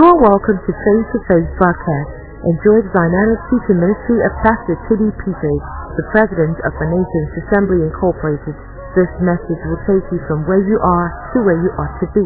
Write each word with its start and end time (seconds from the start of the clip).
You 0.00 0.08
are 0.08 0.32
welcome 0.32 0.56
to 0.56 0.72
Face 0.72 1.08
to 1.12 1.20
Face 1.28 1.50
broadcast. 1.60 2.08
Enjoy 2.48 2.80
the 2.80 2.88
dynamic 2.88 3.36
teaching 3.52 3.84
ministry 3.84 4.16
of 4.24 4.32
Pastor 4.40 4.72
T.D. 4.88 5.12
Peters, 5.12 5.64
the 5.92 6.08
President 6.08 6.56
of 6.64 6.72
the 6.72 6.88
Nations 6.88 7.28
Assembly 7.44 7.84
Incorporated. 7.84 8.56
This 8.96 9.12
message 9.20 9.60
will 9.68 9.76
take 9.84 10.00
you 10.08 10.16
from 10.24 10.48
where 10.48 10.64
you 10.64 10.80
are 10.80 11.12
to 11.36 11.44
where 11.44 11.60
you 11.60 11.68
ought 11.76 12.00
to 12.00 12.08
be. 12.16 12.24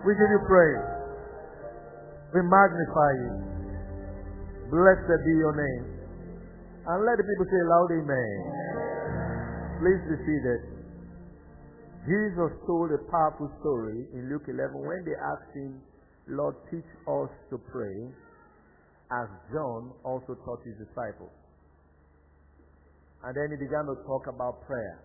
We 0.00 0.16
give 0.16 0.32
you 0.32 0.40
praise. 0.48 0.86
We 2.32 2.40
magnify 2.40 3.12
you. 3.20 3.32
Blessed 4.72 5.12
be 5.28 5.36
your 5.36 5.52
name. 5.52 5.91
And 6.82 6.98
let 7.06 7.14
the 7.14 7.22
people 7.22 7.46
say 7.46 7.62
loud 7.62 7.90
amen. 7.94 8.38
Please 9.78 10.02
be 10.10 10.16
seated. 10.26 10.60
Jesus 12.02 12.58
told 12.66 12.90
a 12.90 12.98
powerful 13.06 13.46
story 13.62 14.10
in 14.10 14.26
Luke 14.26 14.50
11 14.50 14.74
when 14.74 15.06
they 15.06 15.14
asked 15.14 15.54
him, 15.54 15.78
Lord, 16.26 16.58
teach 16.70 16.90
us 17.06 17.30
to 17.50 17.58
pray, 17.70 18.10
as 19.14 19.28
John 19.54 19.94
also 20.02 20.34
taught 20.42 20.58
his 20.66 20.74
disciples. 20.82 21.30
And 23.22 23.30
then 23.30 23.54
he 23.54 23.62
began 23.62 23.86
to 23.86 23.94
talk 24.02 24.26
about 24.26 24.66
prayer 24.66 24.98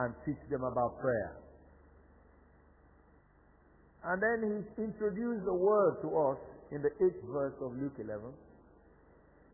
and 0.00 0.14
teach 0.24 0.40
them 0.48 0.64
about 0.64 0.96
prayer. 1.00 1.36
And 4.08 4.16
then 4.16 4.38
he 4.48 4.82
introduced 4.82 5.44
the 5.44 5.52
word 5.52 6.00
to 6.00 6.08
us 6.32 6.40
in 6.72 6.80
the 6.80 6.92
eighth 7.04 7.20
verse 7.28 7.56
of 7.60 7.76
Luke 7.76 8.00
11. 8.00 8.32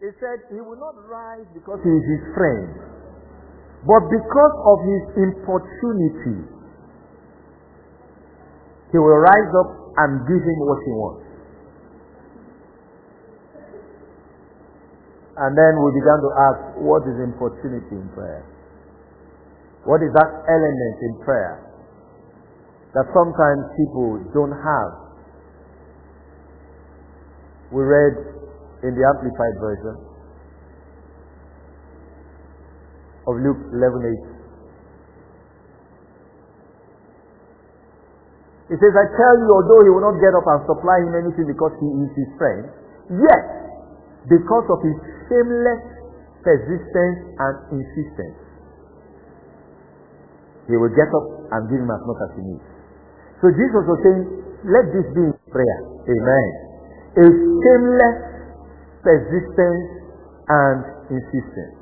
He 0.03 0.11
said 0.19 0.43
he 0.51 0.59
will 0.59 0.77
not 0.83 0.99
rise 1.07 1.47
because 1.55 1.79
he 1.87 1.93
is 1.95 2.05
his 2.11 2.25
friend, 2.35 2.75
but 3.87 4.03
because 4.11 4.55
of 4.67 4.77
his 4.83 5.03
importunity, 5.31 6.43
he 8.91 8.99
will 8.99 9.23
rise 9.23 9.53
up 9.63 9.71
and 10.03 10.27
give 10.27 10.43
him 10.43 10.59
what 10.67 10.81
he 10.83 10.93
wants. 10.99 11.27
And 15.39 15.55
then 15.55 15.73
we 15.79 15.89
began 15.97 16.19
to 16.19 16.31
ask, 16.51 16.61
what 16.83 17.07
is 17.07 17.17
importunity 17.23 17.95
in 17.95 18.11
prayer? 18.13 18.43
What 19.87 20.03
is 20.03 20.11
that 20.19 20.31
element 20.51 20.97
in 20.99 21.15
prayer? 21.25 21.73
that 22.93 23.09
sometimes 23.17 23.73
people 23.77 24.21
don't 24.37 24.53
have. 24.53 24.93
We 27.73 27.81
read 27.81 28.42
in 28.83 28.95
the 28.99 29.05
Amplified 29.07 29.57
Version 29.63 29.95
of 33.27 33.35
Luke 33.39 33.63
11:8. 33.71 34.33
He 38.73 38.77
says, 38.81 38.95
I 38.97 39.05
tell 39.05 39.37
you, 39.37 39.49
although 39.53 39.85
he 39.85 39.91
will 39.93 40.01
not 40.01 40.17
get 40.17 40.33
up 40.33 40.49
and 40.49 40.65
supply 40.65 40.97
him 41.05 41.13
anything 41.13 41.45
because 41.45 41.77
he 41.77 41.89
is 41.93 42.11
his 42.17 42.31
friend, 42.41 42.65
yet, 43.21 43.47
because 44.33 44.65
of 44.73 44.81
his 44.81 44.97
shameless 45.29 45.83
persistence 46.41 47.21
and 47.37 47.55
insistence, 47.77 48.41
he 50.73 50.77
will 50.81 50.95
get 50.97 51.11
up 51.13 51.27
and 51.53 51.69
give 51.69 51.85
him 51.85 51.91
as 51.93 52.01
much 52.01 52.21
as 52.25 52.31
he 52.33 52.43
needs. 52.49 52.65
So 53.45 53.53
Jesus 53.53 53.83
was 53.85 53.99
saying, 54.09 54.25
let 54.65 54.89
this 54.95 55.05
be 55.13 55.21
in 55.21 55.37
prayer. 55.53 55.79
Amen. 56.09 56.49
A 57.19 57.27
shameless 57.29 58.32
persistence 59.03 59.89
and 60.49 60.79
insistence. 61.11 61.77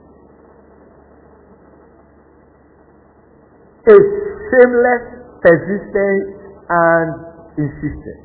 A 3.88 3.96
shameless 3.96 5.04
persistence 5.40 6.26
and 6.68 7.08
insistence. 7.56 8.24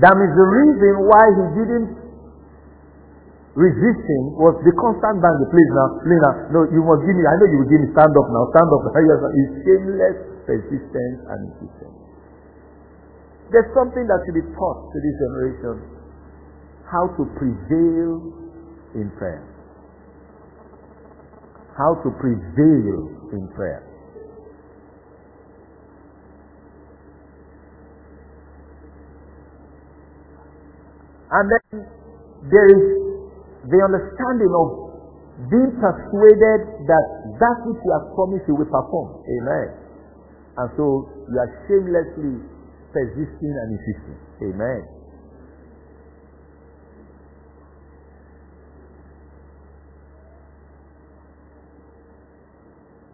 That 0.00 0.16
is 0.16 0.32
the 0.32 0.46
reason 0.48 0.94
why 1.04 1.24
he 1.36 1.44
didn't 1.62 2.02
resisting 3.54 4.24
was 4.40 4.56
the 4.64 4.72
constant. 4.80 5.20
Please 5.52 5.70
now, 5.76 5.88
please 6.00 6.20
now. 6.24 6.34
No, 6.50 6.58
you 6.72 6.80
must 6.80 7.04
give 7.04 7.12
me. 7.12 7.22
I 7.28 7.36
know 7.36 7.48
you 7.52 7.58
will 7.60 7.70
give 7.70 7.80
me. 7.84 7.88
Stand 7.92 8.12
up 8.16 8.28
now. 8.32 8.48
Stand 8.56 8.68
up. 8.72 8.82
Is 9.36 9.50
shameless 9.62 10.16
persistence 10.48 11.20
and 11.28 11.40
insistence. 11.52 12.01
There's 13.52 13.68
something 13.76 14.08
that 14.08 14.18
should 14.24 14.34
be 14.40 14.48
taught 14.56 14.80
to 14.88 14.96
this 14.96 15.16
generation: 15.20 15.76
how 16.88 17.04
to 17.20 17.22
prevail 17.36 18.12
in 18.96 19.12
prayer. 19.20 19.44
How 21.76 22.00
to 22.00 22.08
prevail 22.16 23.12
in 23.36 23.48
prayer. 23.52 23.84
And 31.32 31.48
then 31.48 31.88
there 32.52 32.68
is 32.68 32.84
the 33.68 33.80
understanding 33.80 34.52
of 34.52 34.68
being 35.48 35.72
persuaded 35.80 36.60
that 36.88 37.06
that 37.40 37.56
which 37.64 37.80
you 37.80 37.90
have 37.96 38.12
promised 38.12 38.44
you 38.48 38.56
will 38.56 38.68
perform. 38.68 39.24
Amen. 39.24 39.68
And 40.60 40.68
so 40.76 41.08
you 41.32 41.36
are 41.40 41.52
shamelessly 41.64 42.44
persisting 42.92 43.54
and 43.56 43.78
insisting. 43.78 44.18
Amen. 44.42 45.02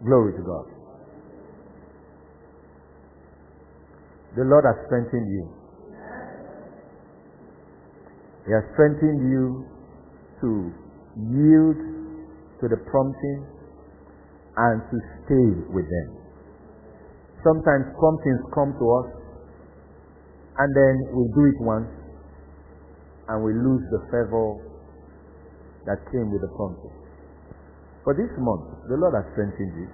Glory 0.05 0.33
to 0.33 0.43
God. 0.43 0.65
The 4.35 4.43
Lord 4.43 4.63
has 4.63 4.85
strengthened 4.87 5.27
you. 5.27 5.49
He 8.45 8.51
has 8.53 8.63
strengthened 8.73 9.27
you 9.27 9.65
to 10.41 10.49
yield 11.19 11.79
to 12.61 12.65
the 12.67 12.79
prompting 12.87 13.45
and 14.55 14.81
to 14.91 14.97
stay 15.25 15.47
with 15.73 15.83
them. 15.83 16.09
Sometimes 17.43 17.91
promptings 17.99 18.39
come 18.55 18.71
to 18.79 18.85
us 19.03 19.18
and 20.59 20.69
then 20.75 20.95
we 21.15 21.23
do 21.31 21.43
it 21.47 21.59
once 21.63 21.87
and 23.29 23.43
we 23.43 23.53
lose 23.53 23.83
the 23.95 24.01
favor 24.11 24.59
that 25.87 26.03
came 26.11 26.27
with 26.31 26.41
the 26.41 26.51
prompting. 26.55 26.91
For 28.03 28.13
this 28.13 28.31
month, 28.37 28.67
the 28.89 28.97
Lord 28.99 29.15
has 29.15 29.23
strengthened 29.31 29.73
you. 29.79 29.89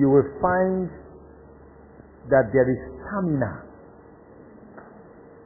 You 0.00 0.08
will 0.08 0.28
find 0.40 0.88
that 2.32 2.48
there 2.56 2.64
is 2.64 2.80
stamina 3.04 3.52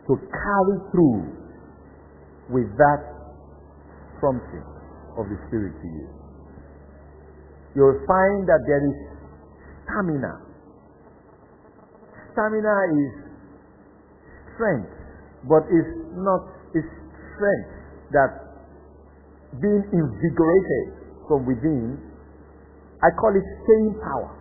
to 0.06 0.14
carry 0.14 0.76
through 0.94 1.20
with 2.54 2.70
that 2.78 3.02
prompting 4.20 4.64
of 5.18 5.26
the 5.26 5.36
Spirit 5.48 5.74
to 5.82 5.88
you. 5.88 6.06
You'll 7.74 8.00
find 8.06 8.46
that 8.46 8.62
there 8.66 8.82
is 8.86 8.96
stamina. 9.84 10.47
Stamina 12.38 12.76
is 12.94 13.12
strength, 14.54 14.94
but 15.50 15.66
it's 15.74 15.90
not 16.14 16.46
it's 16.70 16.86
strength 17.34 17.74
that 18.14 18.30
being 19.58 19.82
invigorated 19.90 20.86
from 21.26 21.42
within. 21.50 21.98
I 23.02 23.10
call 23.18 23.34
it 23.34 23.42
staying 23.42 23.98
power. 23.98 24.38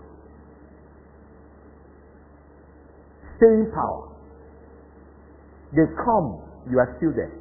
Staying 3.42 3.74
power. 3.74 4.14
They 5.74 5.90
come, 5.98 6.46
you 6.70 6.78
are 6.78 6.94
still 7.02 7.18
there 7.18 7.34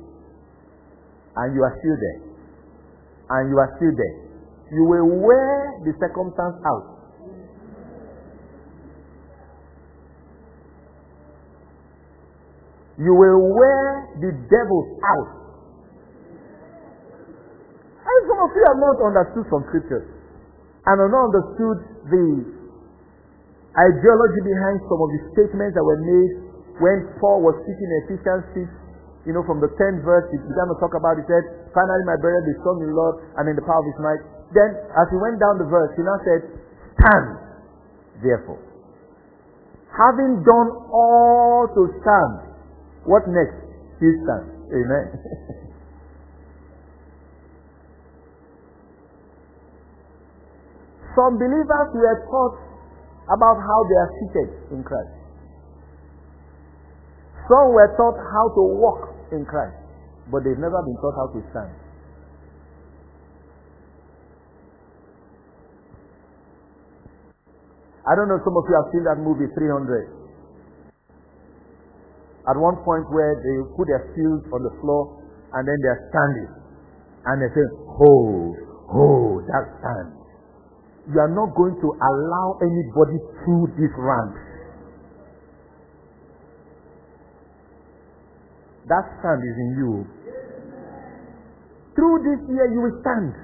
and 1.36 1.54
you 1.54 1.62
are 1.62 1.76
still 1.84 1.96
there. 2.00 2.20
And 3.28 3.50
you 3.50 3.58
are 3.60 3.70
still 3.76 3.92
there. 3.92 4.16
You 4.72 4.84
will 4.88 5.20
wear 5.20 5.84
the 5.84 5.92
circumstance 6.00 6.56
out. 6.64 6.95
You 12.96 13.12
will 13.12 13.40
wear 13.52 14.08
the 14.20 14.32
devil 14.48 14.80
out. 15.04 15.30
And 18.06 18.20
some 18.24 18.38
of 18.40 18.50
you 18.56 18.62
have 18.72 18.80
not 18.80 18.96
understood 19.04 19.44
some 19.52 19.64
scriptures 19.68 20.08
and 20.86 20.94
have 20.96 21.12
not 21.12 21.24
understood 21.28 21.78
the 22.08 22.28
ideology 23.76 24.40
behind 24.46 24.80
some 24.88 25.00
of 25.02 25.08
the 25.12 25.20
statements 25.36 25.76
that 25.76 25.84
were 25.84 26.00
made 26.00 26.32
when 26.80 26.98
Paul 27.20 27.44
was 27.44 27.60
speaking 27.60 27.88
in 27.88 27.98
Ephesians 28.16 28.44
6 28.72 28.86
you 29.26 29.34
know, 29.34 29.42
from 29.42 29.58
the 29.58 29.66
10th 29.74 30.06
verse, 30.06 30.22
he 30.30 30.38
began 30.38 30.70
to 30.70 30.78
talk 30.78 30.94
about, 30.94 31.18
he 31.18 31.26
said, 31.26 31.42
Finally, 31.74 32.06
my 32.06 32.14
brethren, 32.22 32.46
be 32.46 32.54
strong 32.62 32.78
in 32.78 32.94
the 32.94 32.96
Lord 32.96 33.18
and 33.34 33.50
in 33.50 33.58
the 33.58 33.66
power 33.66 33.82
of 33.82 33.86
his 33.90 33.98
might. 33.98 34.22
Then, 34.54 34.70
as 34.94 35.10
he 35.10 35.18
went 35.18 35.42
down 35.42 35.58
the 35.58 35.66
verse, 35.66 35.90
he 35.98 36.06
now 36.06 36.18
said, 36.22 36.40
Stand, 36.94 37.26
therefore. 38.22 38.62
Having 39.90 40.46
done 40.46 40.70
all 40.94 41.66
to 41.74 41.82
stand, 42.06 42.54
What 43.06 43.22
next? 43.30 43.54
Stand. 44.02 44.50
Amen. 44.74 45.06
Some 51.16 51.38
believers 51.38 51.88
were 51.94 52.18
taught 52.28 52.58
about 53.32 53.56
how 53.62 53.80
they 53.88 53.96
are 53.96 54.10
seated 54.20 54.50
in 54.74 54.84
Christ. 54.84 55.16
Some 57.48 57.72
were 57.72 57.88
taught 57.96 58.18
how 58.18 58.50
to 58.52 58.62
walk 58.74 59.14
in 59.32 59.46
Christ, 59.46 59.78
but 60.30 60.44
they've 60.44 60.58
never 60.58 60.82
been 60.82 60.98
taught 61.00 61.14
how 61.14 61.32
to 61.32 61.40
stand. 61.54 61.72
I 68.06 68.14
don't 68.14 68.28
know, 68.28 68.38
some 68.44 68.54
of 68.54 68.62
you 68.68 68.74
have 68.76 68.90
seen 68.92 69.02
that 69.06 69.18
movie 69.18 69.46
300. 69.54 70.15
At 72.46 72.54
one 72.54 72.78
point 72.86 73.10
where 73.10 73.34
they 73.42 73.56
put 73.74 73.90
their 73.90 74.06
shoes 74.14 74.46
on 74.54 74.62
the 74.62 74.70
floor 74.78 75.18
and 75.54 75.66
then 75.66 75.78
they're 75.82 76.06
standing. 76.14 76.52
And 77.26 77.42
they 77.42 77.50
say, 77.50 77.66
Hold, 77.98 78.54
hold, 78.86 79.42
that 79.50 79.66
stand. 79.82 80.14
You 81.10 81.18
are 81.18 81.34
not 81.34 81.54
going 81.54 81.74
to 81.74 81.88
allow 81.90 82.58
anybody 82.62 83.18
through 83.42 83.70
this 83.78 83.90
ramp. 83.98 84.34
That 88.86 89.02
stand 89.18 89.42
is 89.42 89.56
in 89.58 89.70
you. 89.82 89.92
Through 91.98 92.16
this 92.22 92.40
year, 92.46 92.70
you 92.70 92.80
will 92.86 92.98
stand. 93.02 93.34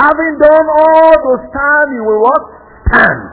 Having 0.00 0.34
done 0.40 0.68
all 0.80 1.12
to 1.12 1.32
stand, 1.50 1.86
you 1.92 2.02
will 2.08 2.22
what? 2.24 2.42
Stand. 2.88 3.29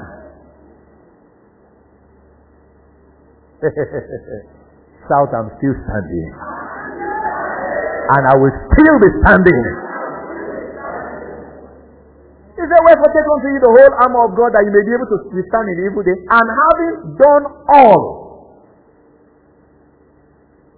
Shout, 5.07 5.31
I'm 5.31 5.49
still 5.59 5.75
standing. 5.75 6.29
And 8.07 8.23
I 8.27 8.35
will 8.39 8.55
still 8.71 8.95
be 9.03 9.09
standing. 9.23 9.63
Is 12.55 12.63
He 12.63 12.63
said, 12.65 12.81
Wherefore 12.83 13.11
take 13.13 13.27
unto 13.27 13.47
you 13.53 13.59
the 13.61 13.71
whole 13.71 13.93
armor 14.01 14.21
of 14.27 14.31
God 14.33 14.51
that 14.55 14.63
you 14.65 14.71
may 14.73 14.83
be 14.83 14.91
able 14.95 15.09
to 15.11 15.17
withstand 15.29 15.67
in 15.71 15.75
the 15.77 15.85
evil 15.91 16.03
day, 16.03 16.17
and 16.17 16.45
having 16.47 16.93
done 17.19 17.43
all 17.69 18.01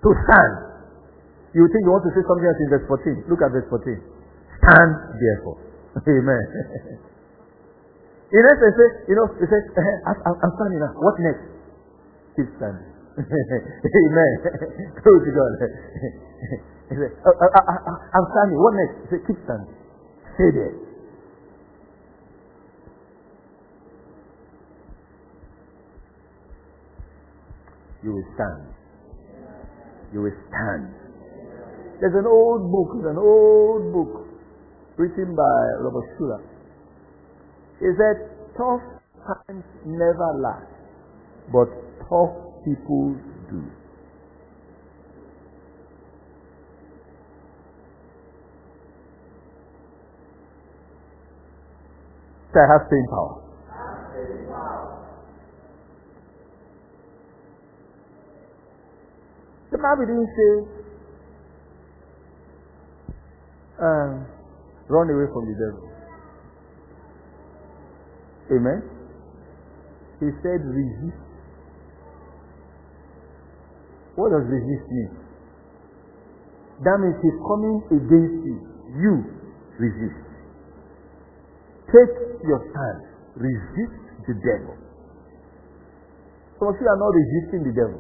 to 0.03 0.09
stand. 0.27 0.53
You 1.56 1.65
think 1.74 1.81
you 1.86 1.91
want 1.91 2.06
to 2.06 2.13
say 2.13 2.21
something 2.21 2.45
else 2.45 2.59
in 2.62 2.69
verse 2.69 2.86
14. 2.86 3.25
Look 3.31 3.41
at 3.41 3.50
verse 3.50 3.65
14. 3.74 3.97
Stand 4.62 4.91
therefore. 5.18 5.57
Amen. 6.06 6.45
In 8.30 8.45
essence, 8.45 9.09
you 9.09 9.18
know, 9.18 9.25
he 9.41 9.45
says, 9.50 9.63
I'm 10.06 10.53
standing 10.53 10.77
now. 10.77 10.94
What 11.01 11.18
next? 11.18 11.59
Keep 12.39 12.56
standing. 12.56 12.88
Amen. 13.19 14.31
Glory 15.03 15.21
to 15.27 15.31
God. 15.36 15.51
he 16.88 16.95
said, 16.95 17.12
uh, 17.19 17.36
uh, 17.36 17.63
uh, 17.68 18.15
I'm 18.15 18.27
standing. 18.31 18.56
What 18.56 18.80
next? 18.80 18.95
He 18.95 19.07
said, 19.12 19.27
keep 19.27 19.39
standing. 19.44 19.75
Stay 20.39 20.50
there. 20.56 20.75
You 28.07 28.15
will 28.15 28.30
stand. 28.39 28.71
You 30.15 30.24
will 30.24 30.39
stand. 30.47 30.95
There's 32.00 32.15
an 32.15 32.24
old 32.24 32.71
book, 32.71 33.03
there's 33.03 33.12
an 33.12 33.19
old 33.19 33.91
book 33.91 34.31
written 34.95 35.36
by 35.36 35.59
Robert 35.83 36.07
Schuller. 36.15 36.39
He 37.83 37.91
said, 38.00 38.31
tough 38.56 38.80
times 39.27 39.68
never 39.83 40.39
last, 40.39 40.71
but 41.51 41.88
tough 42.10 42.34
people 42.66 43.16
do. 43.50 43.64
I 52.56 52.66
have 52.68 52.88
staying 52.88 53.08
power. 53.10 53.42
The 59.72 59.78
Bible 59.78 60.06
didn't 60.08 60.28
say, 60.36 60.80
um, 63.80 64.26
Run 64.90 65.08
away 65.08 65.32
from 65.32 65.46
the 65.46 65.54
devil. 65.54 65.86
Amen. 68.50 68.82
He 70.20 70.26
said, 70.42 70.66
resist. 70.66 71.29
What 74.19 74.36
does 74.36 74.44
resist 74.51 74.83
mean? 74.92 75.16
That 76.83 77.00
means 77.00 77.16
he's 77.24 77.39
coming 77.39 77.80
against 77.88 78.44
you. 78.44 78.57
You 79.00 79.13
resist. 79.80 80.19
Take 81.88 82.44
your 82.44 82.60
stand. 82.68 83.00
Resist 83.39 83.95
the 84.27 84.36
devil. 84.44 84.75
Some 86.60 86.68
of 86.68 86.75
you 86.75 86.88
are 86.92 87.00
not 87.00 87.16
resisting 87.16 87.63
the 87.63 87.71
devil. 87.71 88.00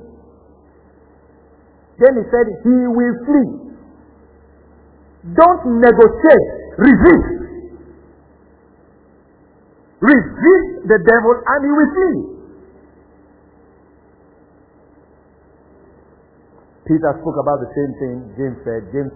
Then 2.03 2.19
he 2.19 2.23
said, 2.27 2.45
He 2.67 2.75
will 2.91 3.15
flee. 3.23 3.51
Don't 5.39 5.63
negotiate 5.79 6.59
Resist. 6.79 7.31
Resist 10.03 10.67
the 10.83 10.99
devil 10.99 11.33
and 11.47 11.59
he 11.63 11.71
will 11.71 11.91
flee. 11.95 12.38
Peter 16.89 17.13
spoke 17.21 17.37
about 17.37 17.61
the 17.61 17.69
same 17.77 17.93
thing 18.01 18.15
James 18.33 18.57
said. 18.65 18.81
James 18.89 19.13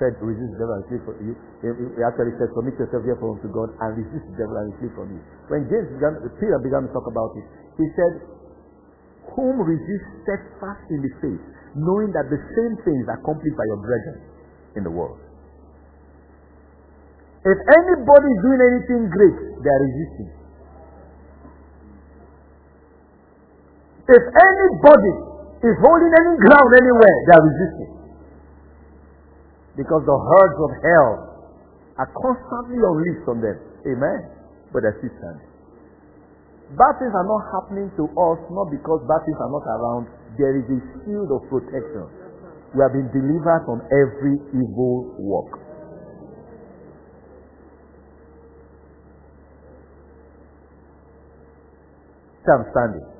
said, 0.00 0.16
resist 0.24 0.56
the 0.56 0.64
devil 0.64 0.72
and 0.72 0.84
flee 0.88 1.04
from 1.04 1.20
you. 1.20 1.36
He 1.60 2.00
actually 2.00 2.32
said, 2.40 2.48
submit 2.56 2.80
yourself 2.80 3.04
therefore 3.04 3.36
unto 3.36 3.52
God 3.52 3.76
and 3.76 4.00
resist 4.00 4.24
the 4.32 4.40
devil 4.40 4.56
and 4.56 4.72
flee 4.80 4.88
from 4.96 5.12
you. 5.12 5.20
When 5.52 5.68
James 5.68 5.92
began, 5.92 6.16
Peter 6.40 6.56
began 6.64 6.88
to 6.88 6.90
talk 6.96 7.04
about 7.04 7.36
it, 7.36 7.44
he 7.76 7.84
said, 7.92 8.24
whom 9.36 9.60
resist 9.60 10.06
steadfast 10.24 10.88
in 10.88 11.04
the 11.04 11.12
faith, 11.20 11.44
knowing 11.76 12.08
that 12.16 12.32
the 12.32 12.40
same 12.40 12.72
things 12.88 13.04
are 13.12 13.20
accomplished 13.20 13.56
by 13.60 13.68
your 13.68 13.84
brethren 13.84 14.24
in 14.80 14.82
the 14.88 14.94
world. 14.96 15.20
If 17.44 17.58
anybody 17.84 18.28
is 18.32 18.40
doing 18.48 18.60
anything 18.64 19.02
great, 19.12 19.36
they 19.60 19.68
are 19.68 19.82
resisting. 19.84 20.30
If 24.08 24.24
anybody 24.24 25.33
is 25.64 25.76
holding 25.80 26.12
any 26.12 26.34
ground 26.44 26.70
anywhere, 26.76 27.16
they 27.24 27.32
are 27.32 27.44
resisting. 27.48 27.92
Because 29.80 30.04
the 30.04 30.18
herds 30.18 30.58
of 30.60 30.70
hell 30.84 31.12
are 31.98 32.10
constantly 32.20 32.78
unleashed 32.78 33.26
on 33.26 33.40
them. 33.40 33.56
Amen. 33.88 34.20
But 34.70 34.84
they're 34.84 34.98
still 35.00 35.14
standing. 35.18 35.50
Bad 36.76 36.98
things 37.00 37.14
are 37.14 37.28
not 37.28 37.42
happening 37.52 37.88
to 37.96 38.04
us 38.08 38.40
not 38.50 38.72
because 38.72 39.00
bad 39.06 39.22
things 39.24 39.38
are 39.40 39.52
not 39.52 39.64
around. 39.68 40.04
There 40.36 40.56
is 40.58 40.66
a 40.68 40.80
shield 41.04 41.30
of 41.30 41.46
protection. 41.48 42.08
We 42.74 42.82
have 42.82 42.92
been 42.92 43.08
delivered 43.14 43.62
from 43.64 43.80
every 43.88 44.36
evil 44.50 45.14
work. 45.18 45.60
I'm 52.44 52.64
standing. 52.76 53.13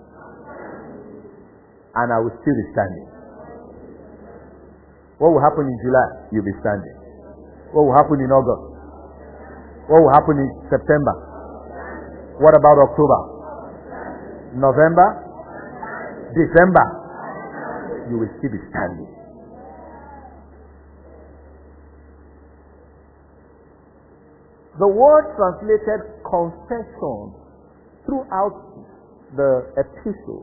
And 1.95 2.11
I 2.11 2.19
will 2.19 2.35
still 2.43 2.57
be 2.59 2.67
standing. 2.75 3.07
What 5.23 5.31
will 5.31 5.45
happen 5.45 5.63
in 5.71 5.77
July? 5.79 6.09
You'll 6.35 6.45
be 6.45 6.57
standing. 6.59 6.97
What 7.71 7.87
will 7.87 7.97
happen 7.97 8.19
in 8.19 8.31
August? 8.35 8.75
What 9.87 10.03
will 10.03 10.15
happen 10.15 10.37
in 10.43 10.51
September? 10.71 11.15
What 12.43 12.55
about 12.59 12.77
October? 12.91 13.21
November? 14.59 15.07
December? 16.35 16.87
You 18.11 18.19
will 18.19 18.33
still 18.39 18.51
be 18.51 18.63
standing. 18.75 19.11
The 24.79 24.89
word 24.91 25.31
translated 25.39 26.01
confession 26.27 27.31
throughout 28.07 28.59
the 29.39 29.71
epistle, 29.79 30.43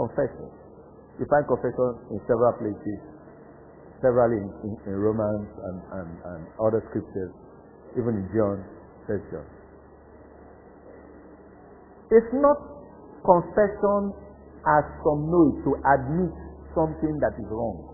confession. 0.00 0.48
You 1.20 1.28
find 1.28 1.44
confession 1.44 1.90
in 2.08 2.18
several 2.24 2.56
places, 2.56 2.98
several 4.00 4.32
in, 4.32 4.48
in, 4.64 4.72
in 4.88 4.96
Romans 4.96 5.48
and, 5.52 5.78
and, 6.00 6.10
and 6.32 6.40
other 6.56 6.80
scriptures, 6.88 7.32
even 8.00 8.24
in 8.24 8.26
John, 8.32 8.64
First 9.04 9.28
John. 9.28 9.44
It's 12.08 12.32
not 12.32 12.56
confession 13.20 14.16
as 14.64 14.84
some 15.04 15.28
know 15.28 15.44
it 15.52 15.58
to 15.68 15.72
admit 15.76 16.34
something 16.72 17.14
that 17.20 17.36
is 17.36 17.48
wrong. 17.52 17.92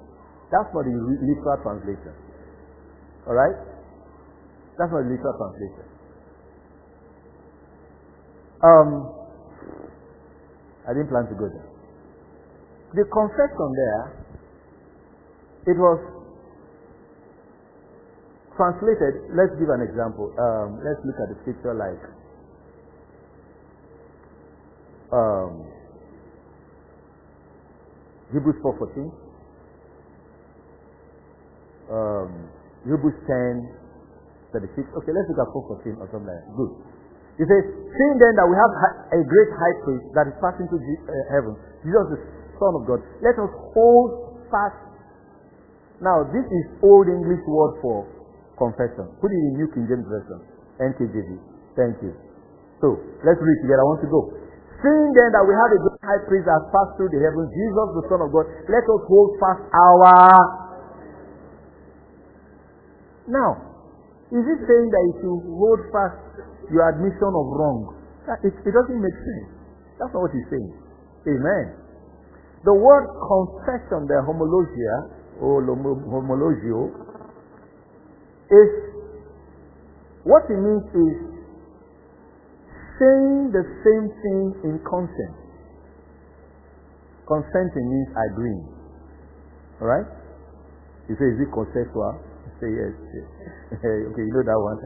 That's 0.54 0.70
not 0.70 0.86
the 0.86 0.94
literal 0.94 1.58
translation. 1.66 2.14
Alright? 3.26 3.58
That's 4.78 4.90
not 4.94 5.02
the 5.02 5.10
literal 5.10 5.34
translation. 5.34 5.86
Um, 8.62 8.88
I 10.86 10.94
didn't 10.94 11.10
plan 11.10 11.26
to 11.26 11.34
go 11.34 11.50
there. 11.50 11.65
The 12.94 13.04
confession 13.10 13.68
there, 13.74 14.04
it 15.66 15.76
was 15.78 15.98
translated. 18.56 19.34
Let's 19.34 19.52
give 19.58 19.68
an 19.68 19.82
example. 19.82 20.32
Um, 20.38 20.80
let's 20.86 21.00
look 21.04 21.18
at 21.20 21.28
the 21.34 21.36
scripture 21.42 21.74
like 21.74 22.02
um, 25.12 25.66
Hebrews 28.32 28.58
4.14, 28.62 29.06
um, 31.90 32.30
Hebrews 32.82 33.18
10, 33.26 33.70
36. 34.50 34.82
Okay, 34.82 35.12
let's 35.14 35.28
look 35.30 35.42
at 35.42 35.50
4.14 35.54 36.02
or 36.02 36.08
something 36.10 36.26
like 36.26 36.42
that. 36.42 36.46
Good. 36.58 36.72
He 37.36 37.44
says, 37.44 37.64
seeing 37.68 38.16
then 38.16 38.32
that 38.40 38.48
we 38.48 38.56
have 38.56 38.72
a 39.12 39.20
great 39.20 39.50
high 39.52 39.76
priest 39.84 40.08
that 40.16 40.24
is 40.24 40.36
passing 40.40 40.66
to 40.72 40.76
uh, 40.80 41.12
heaven, 41.28 41.52
Jesus 41.84 42.16
the 42.16 42.18
Son 42.58 42.72
of 42.76 42.82
God, 42.88 43.00
let 43.20 43.36
us 43.36 43.52
hold 43.72 44.40
fast. 44.52 44.76
Now, 46.00 46.28
this 46.28 46.44
is 46.44 46.64
Old 46.84 47.08
English 47.08 47.40
word 47.48 47.80
for 47.80 48.04
confession. 48.60 49.08
Put 49.20 49.32
it 49.32 49.40
in 49.40 49.52
New 49.56 49.68
King 49.72 49.88
James 49.88 50.04
Version, 50.04 50.40
NKJV. 50.80 51.30
Thank 51.76 52.00
you. 52.04 52.12
So, 52.84 53.00
let's 53.24 53.40
read 53.40 53.58
together. 53.64 53.80
I 53.80 53.88
want 53.88 54.02
to 54.04 54.10
go. 54.12 54.20
Seeing 54.84 55.08
then 55.16 55.32
that 55.32 55.44
we 55.48 55.56
have 55.56 55.72
a 55.72 55.80
great 55.80 56.04
high 56.04 56.22
priest 56.28 56.44
that 56.44 56.60
passed 56.68 57.00
through 57.00 57.08
the 57.08 57.20
heavens, 57.24 57.48
Jesus 57.48 57.88
the 57.96 58.04
Son 58.12 58.20
of 58.20 58.28
God, 58.28 58.44
let 58.68 58.84
us 58.84 59.02
hold 59.08 59.30
fast 59.40 59.64
our. 59.72 60.36
Now, 63.32 63.50
is 64.36 64.44
it 64.44 64.60
saying 64.68 64.88
that 64.92 65.02
if 65.16 65.16
you 65.24 65.32
hold 65.56 65.80
fast 65.88 66.20
your 66.68 66.84
admission 66.92 67.32
of 67.32 67.46
wrong? 67.56 67.96
It, 68.44 68.52
it 68.52 68.72
doesn't 68.74 69.00
make 69.00 69.16
sense. 69.16 69.48
That's 69.96 70.12
not 70.12 70.28
what 70.28 70.34
he's 70.36 70.46
saying. 70.52 70.74
Amen. 71.24 71.85
The 72.66 72.74
word 72.74 73.06
confession, 73.22 74.10
the 74.10 74.18
homologia, 74.26 74.94
or 75.38 75.62
homologio, 75.62 76.90
is 78.50 78.70
what 80.26 80.42
it 80.50 80.58
means 80.58 80.82
is 80.90 81.14
saying 82.98 83.54
the 83.54 83.62
same 83.86 84.10
thing 84.18 84.42
in 84.66 84.82
consent. 84.82 85.38
Consenting 87.30 87.86
means 87.86 88.10
agreeing. 88.34 88.66
Alright? 89.78 90.10
You 91.06 91.14
say, 91.22 91.26
is 91.30 91.38
it 91.38 91.50
consensual? 91.54 92.18
You 92.18 92.52
say 92.58 92.70
yes. 92.74 92.94
okay, 93.78 94.24
you 94.26 94.32
know 94.34 94.42
that 94.42 94.58
one. 94.58 94.78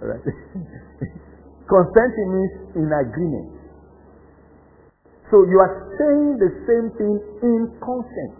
Alright? 0.00 0.24
Consenting 1.68 2.28
means 2.32 2.54
in 2.80 2.88
agreement. 2.88 3.59
So 5.30 5.46
you 5.46 5.58
are 5.62 5.94
saying 5.96 6.38
the 6.42 6.50
same 6.66 6.90
thing 6.98 7.16
in 7.42 7.70
conscience. 7.78 8.36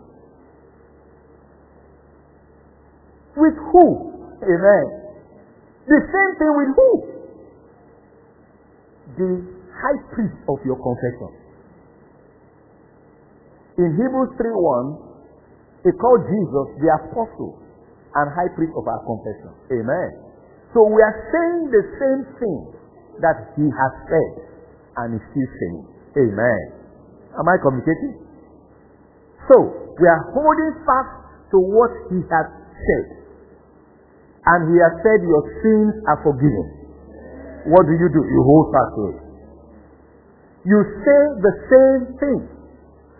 With 3.37 3.55
who? 3.71 3.87
Amen. 4.43 4.85
The 5.87 6.01
same 6.11 6.33
thing 6.39 6.53
with 6.59 6.71
who? 6.77 7.11
the 9.17 9.43
high 9.75 10.01
priest 10.15 10.37
of 10.47 10.59
your 10.65 10.79
confession. 10.79 11.31
In 13.79 13.97
Hebrews 13.97 14.37
3:1, 14.37 14.99
he 15.85 15.91
called 15.93 16.23
Jesus 16.29 16.67
the 16.81 16.89
apostle 17.01 17.59
and 18.15 18.31
high 18.33 18.49
priest 18.55 18.73
of 18.77 18.87
our 18.87 19.01
confession. 19.05 19.53
Amen. 19.73 20.11
So 20.75 20.85
we 20.85 21.01
are 21.03 21.17
saying 21.33 21.71
the 21.71 21.85
same 21.99 22.23
thing 22.39 22.61
that 23.21 23.53
he 23.57 23.67
has 23.71 23.93
said 24.09 24.33
and 24.99 25.15
is 25.15 25.25
still 25.33 25.51
saying. 25.61 25.87
Amen. 26.17 26.80
Am 27.39 27.47
I 27.47 27.57
communicating? 27.63 28.19
So 29.47 29.57
we 29.99 30.07
are 30.07 30.23
holding 30.35 30.73
fast 30.87 31.13
to 31.55 31.59
what 31.59 31.91
he 32.11 32.19
has 32.31 32.47
said. 32.49 33.07
And 34.47 34.73
he 34.73 34.77
has 34.81 34.95
said 35.05 35.21
your 35.23 35.45
sins 35.63 35.95
are 36.09 36.21
forgiven 36.25 36.81
what 37.69 37.85
do 37.85 37.93
you 37.93 38.09
do? 38.09 38.23
You 38.25 38.41
hold 38.45 38.73
fast 38.73 38.93
to 38.97 39.03
it. 39.13 39.19
You 40.65 40.79
say 41.05 41.21
the 41.45 41.55
same 41.69 42.03
thing. 42.17 42.41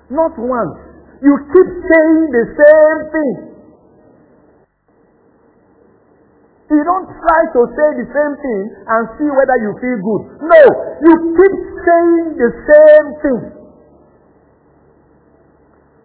Not 0.09 0.33
once. 0.37 0.77
You 1.21 1.35
keep 1.53 1.69
saying 1.85 2.23
the 2.33 2.45
same 2.57 3.01
thing. 3.13 3.35
You 6.71 6.83
don't 6.87 7.09
try 7.11 7.43
to 7.53 7.61
say 7.75 7.89
the 8.01 8.09
same 8.09 8.35
thing 8.41 8.63
and 8.89 9.03
see 9.19 9.29
whether 9.29 9.57
you 9.61 9.73
feel 9.83 9.99
good. 10.01 10.23
No, 10.49 10.63
you 11.05 11.15
keep 11.37 11.55
saying 11.85 12.25
the 12.39 12.51
same 12.65 13.09
thing. 13.21 13.60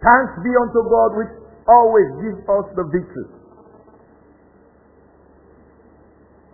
Thanks 0.05 0.37
be 0.45 0.53
unto 0.53 0.85
God 0.85 1.17
which 1.17 1.33
always 1.65 2.05
gives 2.21 2.37
us 2.45 2.65
the 2.77 2.85
victory. 2.93 3.25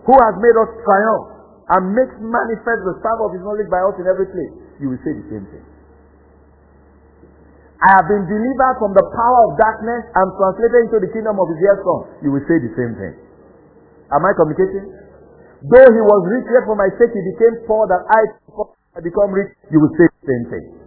Who 0.07 0.15
has 0.15 0.35
made 0.39 0.55
us 0.55 0.71
triumph 0.87 1.27
and 1.75 1.91
makes 1.91 2.15
manifest 2.23 2.81
the 2.87 2.95
power 3.03 3.27
of 3.27 3.35
his 3.35 3.43
knowledge 3.43 3.67
by 3.67 3.83
us 3.83 3.95
in 3.99 4.07
every 4.07 4.31
place, 4.31 4.55
you 4.79 4.87
will 4.87 5.01
say 5.03 5.13
the 5.13 5.27
same 5.27 5.45
thing. 5.51 5.65
I 7.81 7.99
have 7.99 8.07
been 8.07 8.23
delivered 8.29 8.75
from 8.79 8.95
the 8.95 9.03
power 9.03 9.39
of 9.49 9.57
darkness 9.59 10.05
and 10.15 10.27
translated 10.37 10.79
into 10.87 10.97
the 11.01 11.11
kingdom 11.11 11.35
of 11.35 11.49
his 11.51 11.59
dear 11.59 11.75
son. 11.81 11.99
You 12.23 12.31
will 12.31 12.45
say 12.47 12.55
the 12.61 12.71
same 12.77 12.93
thing. 12.95 13.13
Am 14.15 14.21
I 14.21 14.31
communicating? 14.37 14.85
Though 15.65 15.89
he 15.91 16.01
was 16.01 16.21
rich, 16.29 16.47
yet 16.49 16.65
for 16.65 16.77
my 16.77 16.89
sake 16.97 17.13
he 17.13 17.21
became 17.35 17.67
poor 17.67 17.85
that 17.89 18.01
I 18.05 19.01
become 19.01 19.33
rich. 19.33 19.53
You 19.73 19.81
will 19.81 19.93
say 19.97 20.07
the 20.07 20.23
same 20.29 20.45
thing. 20.49 20.80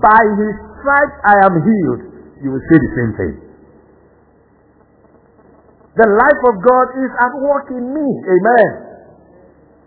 By 0.00 0.22
his 0.36 0.54
stripes 0.80 1.18
I 1.24 1.36
am 1.46 1.54
healed. 1.64 2.02
You 2.44 2.52
will 2.52 2.64
say 2.68 2.76
the 2.76 2.92
same 2.92 3.12
thing. 3.16 3.34
The 5.96 6.08
life 6.12 6.42
of 6.52 6.54
God 6.60 6.86
is 7.00 7.10
at 7.24 7.32
work 7.40 7.72
in 7.72 7.84
me. 7.96 8.04
Amen. 8.04 8.70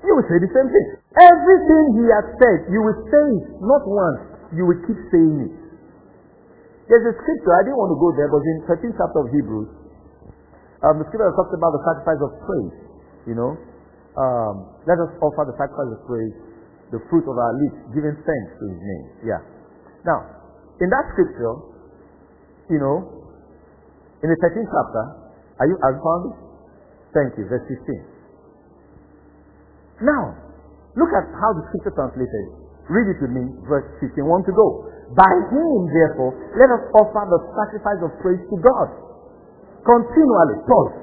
You 0.01 0.17
will 0.17 0.25
say 0.25 0.41
the 0.41 0.49
same 0.49 0.65
thing. 0.65 0.85
Everything 1.21 1.83
he 2.01 2.05
has 2.09 2.25
said, 2.41 2.57
you 2.73 2.81
will 2.81 2.97
say 3.13 3.25
it, 3.37 3.45
not 3.61 3.85
once. 3.85 4.21
You 4.57 4.65
will 4.65 4.81
keep 4.89 4.97
saying 5.13 5.37
it. 5.45 5.53
There's 6.89 7.05
a 7.05 7.13
scripture, 7.13 7.53
I 7.53 7.61
didn't 7.69 7.77
want 7.77 7.93
to 7.93 7.99
go 8.01 8.09
there, 8.17 8.25
but 8.33 8.41
in 8.41 8.65
13th 8.65 8.97
chapter 8.97 9.19
of 9.21 9.29
Hebrews, 9.29 9.69
um, 10.81 10.97
the 10.97 11.05
scripture 11.13 11.29
talks 11.37 11.53
about 11.53 11.77
the 11.77 11.83
sacrifice 11.85 12.21
of 12.25 12.31
praise. 12.49 12.75
You 13.29 13.37
know, 13.37 13.53
um, 14.17 14.73
let 14.89 14.97
us 14.97 15.13
offer 15.21 15.45
the 15.45 15.53
sacrifice 15.61 15.93
of 15.93 16.01
praise, 16.09 16.33
the 16.89 16.97
fruit 17.13 17.29
of 17.29 17.37
our 17.37 17.53
lips, 17.61 17.77
giving 17.93 18.17
thanks 18.25 18.51
to 18.57 18.63
his 18.65 18.81
name. 18.81 19.05
Yeah. 19.29 19.41
Now, 20.05 20.23
in 20.79 20.87
that 20.89 21.05
scripture, 21.11 21.55
you 22.71 22.79
know, 22.79 23.27
in 24.23 24.29
the 24.29 24.37
13th 24.39 24.69
chapter, 24.69 25.03
are 25.59 25.67
you, 25.67 25.75
have 25.83 25.95
you 25.95 26.01
found 26.03 26.23
it? 26.31 26.37
Thank 27.11 27.35
you, 27.35 27.43
verse 27.49 27.65
15. 27.67 30.05
Now, 30.05 30.37
look 30.95 31.11
at 31.11 31.25
how 31.35 31.51
the 31.57 31.63
scripture 31.71 31.91
translated. 31.95 32.45
Read 32.87 33.07
it 33.11 33.19
with 33.21 33.31
me, 33.35 33.43
verse 33.67 33.85
15. 33.99 34.23
Want 34.23 34.45
to 34.47 34.55
go. 34.55 34.87
By 35.17 35.29
him, 35.49 35.89
therefore, 35.89 36.37
let 36.53 36.69
us 36.69 36.83
offer 36.95 37.25
the 37.27 37.39
sacrifice 37.57 37.99
of 38.05 38.13
praise 38.21 38.39
to 38.39 38.55
God. 38.61 38.87
Continually. 39.83 40.57
Pause. 40.63 40.95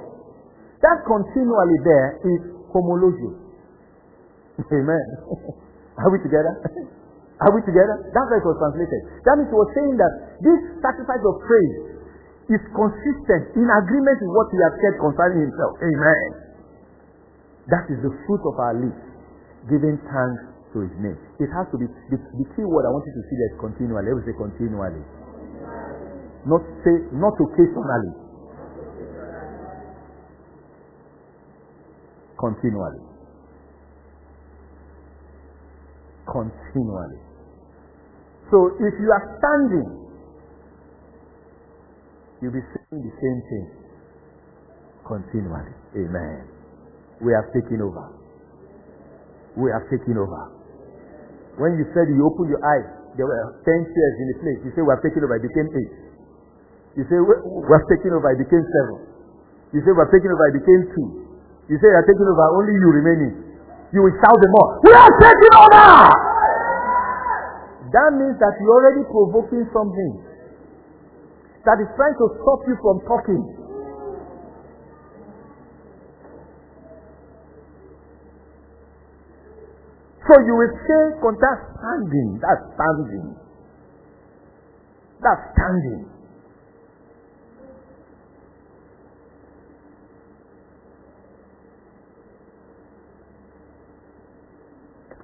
That 0.82 1.02
continually 1.04 1.78
there 1.82 2.20
is 2.22 2.40
homologio. 2.70 3.34
Amen. 4.72 5.06
Are 5.98 6.10
we 6.12 6.18
together? 6.22 6.54
Are 7.44 7.52
we 7.52 7.60
together? 7.68 8.08
That's 8.16 8.28
how 8.32 8.38
it 8.40 8.46
was 8.48 8.56
translated. 8.56 9.00
That 9.28 9.36
means 9.36 9.52
he 9.52 9.58
was 9.58 9.70
saying 9.76 9.94
that 10.00 10.12
this 10.40 10.60
sacrifice 10.80 11.20
of 11.20 11.34
praise 11.44 11.76
is 12.48 12.62
consistent 12.72 13.52
in 13.58 13.66
agreement 13.68 14.18
with 14.24 14.32
what 14.32 14.48
he 14.54 14.58
has 14.64 14.74
said 14.80 14.94
concerning 15.02 15.50
himself. 15.50 15.76
Amen. 15.84 16.46
That 17.68 17.90
is 17.90 17.98
the 17.98 18.14
fruit 18.24 18.42
of 18.46 18.54
our 18.62 18.74
lips, 18.78 19.02
giving 19.66 19.98
thanks 20.06 20.42
to 20.70 20.86
His 20.86 20.94
name. 21.02 21.18
It 21.42 21.50
has 21.50 21.66
to 21.72 21.76
be 21.80 21.90
the, 22.14 22.18
the 22.20 22.46
key 22.54 22.62
word 22.62 22.86
I 22.86 22.94
want 22.94 23.02
you 23.08 23.14
to 23.16 23.24
see 23.26 23.36
there 23.40 23.50
is 23.50 23.58
continually. 23.58 24.12
Me 24.14 24.22
say 24.22 24.36
continually. 24.38 25.02
Not 26.46 26.62
say 26.86 26.94
not 27.10 27.34
occasionally. 27.34 28.12
Continually. 32.38 33.02
Continually. 36.30 37.25
So 38.50 38.78
if 38.78 38.94
you 39.02 39.10
are 39.10 39.24
standing, 39.42 39.88
you'll 42.40 42.54
be 42.54 42.62
saying 42.62 43.02
the 43.02 43.14
same 43.18 43.40
thing 43.50 43.66
continually. 45.06 45.74
Amen. 45.98 46.46
We 47.22 47.32
have 47.32 47.50
taken 47.50 47.82
over. 47.82 48.06
We 49.56 49.72
have 49.72 49.88
taken 49.88 50.14
over. 50.20 50.42
When 51.56 51.80
you 51.80 51.88
said 51.96 52.12
you 52.12 52.20
opened 52.22 52.52
your 52.52 52.60
eyes, 52.60 52.86
there 53.16 53.24
were 53.24 53.56
10 53.64 53.64
chairs 53.64 54.14
in 54.20 54.26
the 54.28 54.36
place. 54.44 54.60
You 54.60 54.70
say, 54.76 54.82
We 54.84 54.92
have 54.92 55.00
taken 55.00 55.24
over, 55.24 55.40
it 55.40 55.44
became 55.48 55.68
8. 55.72 57.00
You 57.00 57.04
say, 57.08 57.16
We 57.16 57.72
have 57.72 57.86
taken 57.88 58.12
over, 58.12 58.28
it 58.36 58.40
became 58.44 58.60
7. 58.60 59.72
You 59.72 59.80
say, 59.80 59.90
We 59.96 60.00
have 60.04 60.12
taken 60.12 60.28
over, 60.28 60.44
it 60.52 60.56
became 60.60 60.82
2. 60.92 61.72
You 61.72 61.76
say, 61.80 61.88
You 61.88 61.96
are 61.96 62.04
taking 62.04 62.28
over, 62.28 62.46
only 62.60 62.76
you 62.76 62.88
remaining. 62.92 63.34
You 63.96 64.04
will 64.04 64.16
shout 64.20 64.36
them 64.36 64.52
all. 64.60 64.70
We 64.84 64.92
are 64.92 65.12
taking 65.16 65.54
over! 65.56 66.25
That 67.92 68.10
means 68.18 68.36
that 68.40 68.54
you're 68.58 68.74
already 68.74 69.04
provoking 69.10 69.64
something 69.72 70.12
that 71.66 71.78
is 71.82 71.90
trying 71.98 72.14
to 72.18 72.26
stop 72.42 72.60
you 72.66 72.76
from 72.82 73.02
talking. 73.06 73.42
So 80.26 80.34
you 80.42 80.54
will 80.58 80.74
say, 80.86 81.02
contact 81.22 81.78
standing. 81.78 82.40
That's 82.42 82.64
standing. 82.74 83.28
That's 85.22 85.42
standing. 85.54 86.10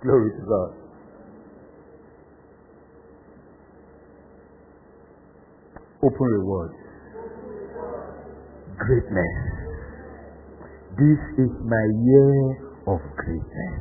Glory 0.02 0.30
to 0.30 0.42
God. 0.46 0.81
Open 6.02 6.26
reward. 6.34 6.74
Greatness. 8.74 9.34
This 10.98 11.22
is 11.46 11.52
my 11.62 11.84
year 12.02 12.58
of 12.90 12.98
greatness. 13.22 13.74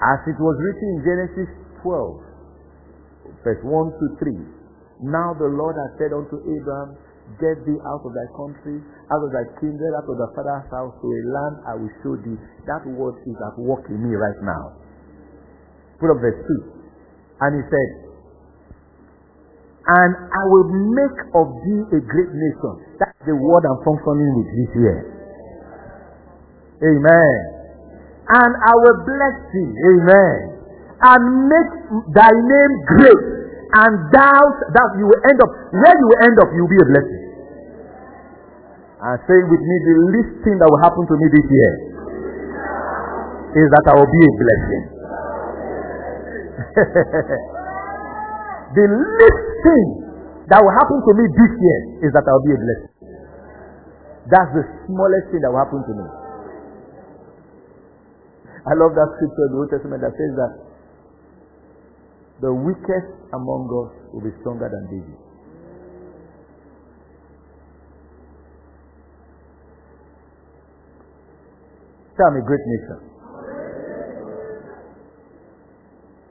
As 0.00 0.24
it 0.24 0.40
was 0.40 0.56
written 0.56 0.88
in 0.88 0.98
Genesis 1.04 1.50
12, 1.84 3.44
verse 3.44 3.60
1 3.60 3.76
to 3.76 4.06
3. 4.24 5.12
Now 5.12 5.36
the 5.36 5.52
Lord 5.52 5.76
has 5.76 6.00
said 6.00 6.16
unto 6.16 6.40
Abraham, 6.40 6.96
Get 7.36 7.60
thee 7.68 7.76
out 7.84 8.08
of 8.08 8.12
thy 8.16 8.28
country, 8.40 8.80
out 9.12 9.20
of 9.20 9.30
thy 9.36 9.44
kindred, 9.60 9.92
out 10.00 10.08
of 10.08 10.16
thy 10.16 10.32
father's 10.32 10.64
house, 10.72 10.96
to 10.96 11.06
a 11.12 11.20
land 11.28 11.54
I 11.68 11.74
will 11.76 11.92
show 12.00 12.16
thee. 12.24 12.40
That 12.64 12.88
word 12.88 13.20
is 13.28 13.36
at 13.36 13.60
work 13.60 13.84
in 13.92 14.00
me 14.00 14.16
right 14.16 14.40
now. 14.40 14.80
Put 16.00 16.08
up 16.08 16.24
verse 16.24 16.40
2. 16.72 16.77
And 17.40 17.50
he 17.54 17.62
said, 17.70 17.88
And 19.86 20.10
I 20.30 20.42
will 20.50 20.68
make 20.68 21.18
of 21.38 21.46
thee 21.62 21.82
a 21.96 22.00
great 22.02 22.32
nation. 22.34 22.74
That's 22.98 23.14
the 23.24 23.36
word 23.38 23.62
I'm 23.64 23.80
functioning 23.86 24.32
with 24.42 24.50
this 24.52 24.70
year. 24.74 24.98
Amen. 26.82 27.36
And 28.28 28.52
I 28.58 28.74
will 28.74 28.98
bless 29.06 29.36
thee. 29.54 29.70
Amen. 29.70 30.36
And 30.98 31.22
make 31.46 31.72
thy 32.12 32.28
name 32.34 32.72
great. 32.98 33.22
And 33.68 33.92
thou 34.10 34.40
that 34.74 34.88
you 34.98 35.06
will 35.06 35.22
end 35.28 35.38
up 35.44 35.50
where 35.72 35.96
you 35.96 36.06
will 36.10 36.22
end 36.26 36.36
up, 36.42 36.48
you 36.56 36.62
will 36.64 36.74
be 36.74 36.82
a 36.82 36.88
blessing. 36.88 37.24
And 38.98 39.14
say 39.30 39.38
with 39.46 39.62
me, 39.62 39.76
the 39.86 39.94
least 40.10 40.32
thing 40.42 40.58
that 40.58 40.66
will 40.66 40.82
happen 40.82 41.06
to 41.06 41.14
me 41.14 41.26
this 41.30 41.46
year 41.46 41.72
is 43.62 43.66
that 43.70 43.84
I 43.88 43.94
will 43.94 44.10
be 44.10 44.22
a 44.26 44.32
blessing. 44.34 44.97
the 48.78 48.86
least 48.90 49.46
thing 49.62 49.86
that 50.50 50.58
will 50.58 50.74
happen 50.74 50.98
to 51.06 51.12
me 51.14 51.24
this 51.30 51.52
year 51.60 51.80
is 52.08 52.10
that 52.16 52.24
I'll 52.26 52.42
be 52.42 52.56
a 52.56 52.58
blessing. 52.58 52.90
That's 54.28 54.50
the 54.52 54.64
smallest 54.88 55.30
thing 55.30 55.40
that 55.40 55.50
will 55.54 55.62
happen 55.62 55.80
to 55.86 55.94
me. 55.94 56.04
I 58.68 58.74
love 58.76 58.92
that 58.98 59.08
scripture 59.16 59.46
in 59.48 59.52
the 59.54 59.58
Old 59.64 59.70
Testament 59.72 60.02
that 60.04 60.12
says 60.12 60.32
that 60.36 60.52
the 62.44 62.52
weakest 62.52 63.08
among 63.32 63.64
us 63.72 63.92
will 64.12 64.20
be 64.20 64.28
stronger 64.40 64.68
than 64.68 64.84
David. 64.92 65.16
Say, 72.12 72.24
I'm 72.26 72.36
a 72.36 72.44
great 72.44 72.60
nation. 72.66 73.07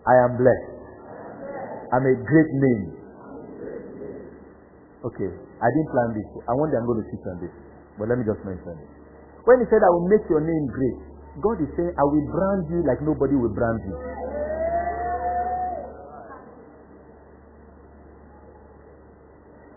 I 0.07 0.15
am 0.23 0.39
blessed. 0.39 0.71
I'm 1.91 2.05
a 2.07 2.15
great 2.15 2.51
name. 2.55 2.83
Okay, 5.03 5.29
I 5.29 5.67
didn't 5.71 5.91
plan 5.91 6.09
this. 6.15 6.27
I 6.47 6.53
wonder 6.55 6.79
I'm 6.79 6.87
going 6.87 7.03
to 7.03 7.07
teach 7.11 7.23
on 7.27 7.37
this. 7.43 7.53
But 7.99 8.07
let 8.07 8.17
me 8.17 8.23
just 8.23 8.39
mention 8.47 8.75
it. 8.75 8.89
When 9.43 9.59
he 9.59 9.65
said, 9.71 9.83
I 9.83 9.91
will 9.91 10.07
make 10.07 10.23
your 10.31 10.43
name 10.43 10.65
great, 10.71 10.97
God 11.39 11.61
is 11.61 11.69
saying, 11.75 11.93
I 11.95 12.05
will 12.07 12.25
brand 12.27 12.63
you 12.71 12.79
like 12.83 12.99
nobody 13.03 13.35
will 13.35 13.53
brand 13.53 13.79
you. 13.85 13.95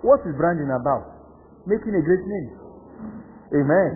What 0.02 0.24
is 0.24 0.32
branding 0.34 0.72
about? 0.72 1.12
Making 1.68 1.94
a 1.94 2.02
great 2.02 2.24
name. 2.24 2.48
Amen. 3.52 3.90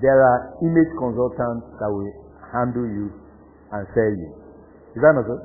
There 0.00 0.14
are 0.14 0.38
image 0.62 0.92
consultants 0.94 1.66
that 1.82 1.90
will 1.90 2.12
handle 2.54 2.86
you 2.86 3.10
and 3.72 3.82
sell 3.94 4.14
you. 4.14 4.30
Is 4.94 5.02
that 5.02 5.12
not 5.14 5.26
so? 5.26 5.36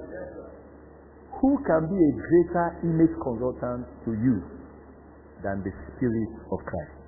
Who 1.42 1.58
can 1.66 1.90
be 1.90 1.98
a 1.98 2.12
greater 2.16 2.68
image 2.86 3.16
consultant 3.18 3.90
to 4.06 4.12
you 4.14 4.46
than 5.42 5.66
the 5.66 5.74
Spirit 5.92 6.32
of 6.54 6.60
Christ? 6.64 7.04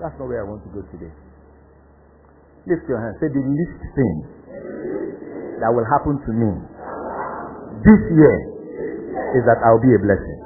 That's 0.00 0.14
not 0.18 0.28
where 0.28 0.42
I 0.42 0.48
want 0.48 0.62
to 0.64 0.70
go 0.74 0.82
today. 0.94 1.12
Lift 2.66 2.88
your 2.88 3.02
hand. 3.02 3.18
Say 3.20 3.28
the 3.28 3.44
least 3.44 3.80
thing 3.98 4.16
that 5.60 5.70
will 5.70 5.86
happen 5.86 6.18
to 6.22 6.30
me 6.32 6.50
this 7.82 8.02
year 8.14 8.36
is 9.38 9.42
that 9.44 9.58
I'll 9.66 9.82
be 9.82 9.92
a 9.92 10.00
blessing. 10.00 10.43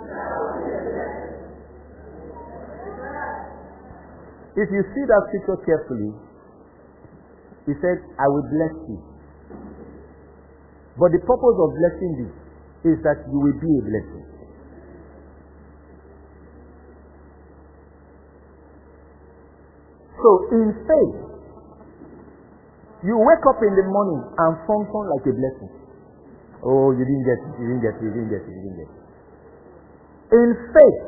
If 4.59 4.67
you 4.75 4.83
see 4.91 5.05
that 5.07 5.23
scripture 5.31 5.59
carefully, 5.63 6.11
he 7.71 7.79
said, 7.79 8.03
I 8.19 8.27
will 8.27 8.43
bless 8.51 8.75
you. 8.91 8.99
But 10.99 11.15
the 11.15 11.23
purpose 11.23 11.57
of 11.63 11.69
blessing 11.79 12.13
you 12.19 12.29
is 12.91 12.99
that 13.07 13.23
you 13.31 13.39
will 13.39 13.55
be 13.55 13.71
a 13.71 13.83
blessing. 13.87 14.27
So 20.19 20.31
in 20.59 20.75
faith, 20.91 21.17
you 23.07 23.15
wake 23.15 23.45
up 23.47 23.63
in 23.63 23.73
the 23.79 23.87
morning 23.87 24.27
and 24.27 24.53
function 24.67 25.03
like 25.07 25.23
a 25.23 25.35
blessing. 25.39 25.71
Oh, 26.67 26.91
you 26.91 27.07
didn't 27.07 27.23
get 27.23 27.39
it, 27.47 27.55
you 27.63 27.67
didn't 27.71 27.83
get 27.87 27.95
it, 27.95 28.03
you 28.03 28.11
didn't 28.11 28.31
get 28.35 28.43
it, 28.43 28.51
you 28.51 28.63
didn't 28.67 28.79
get 28.83 28.91
it. 28.91 28.99
In 30.35 30.51
faith, 30.75 31.01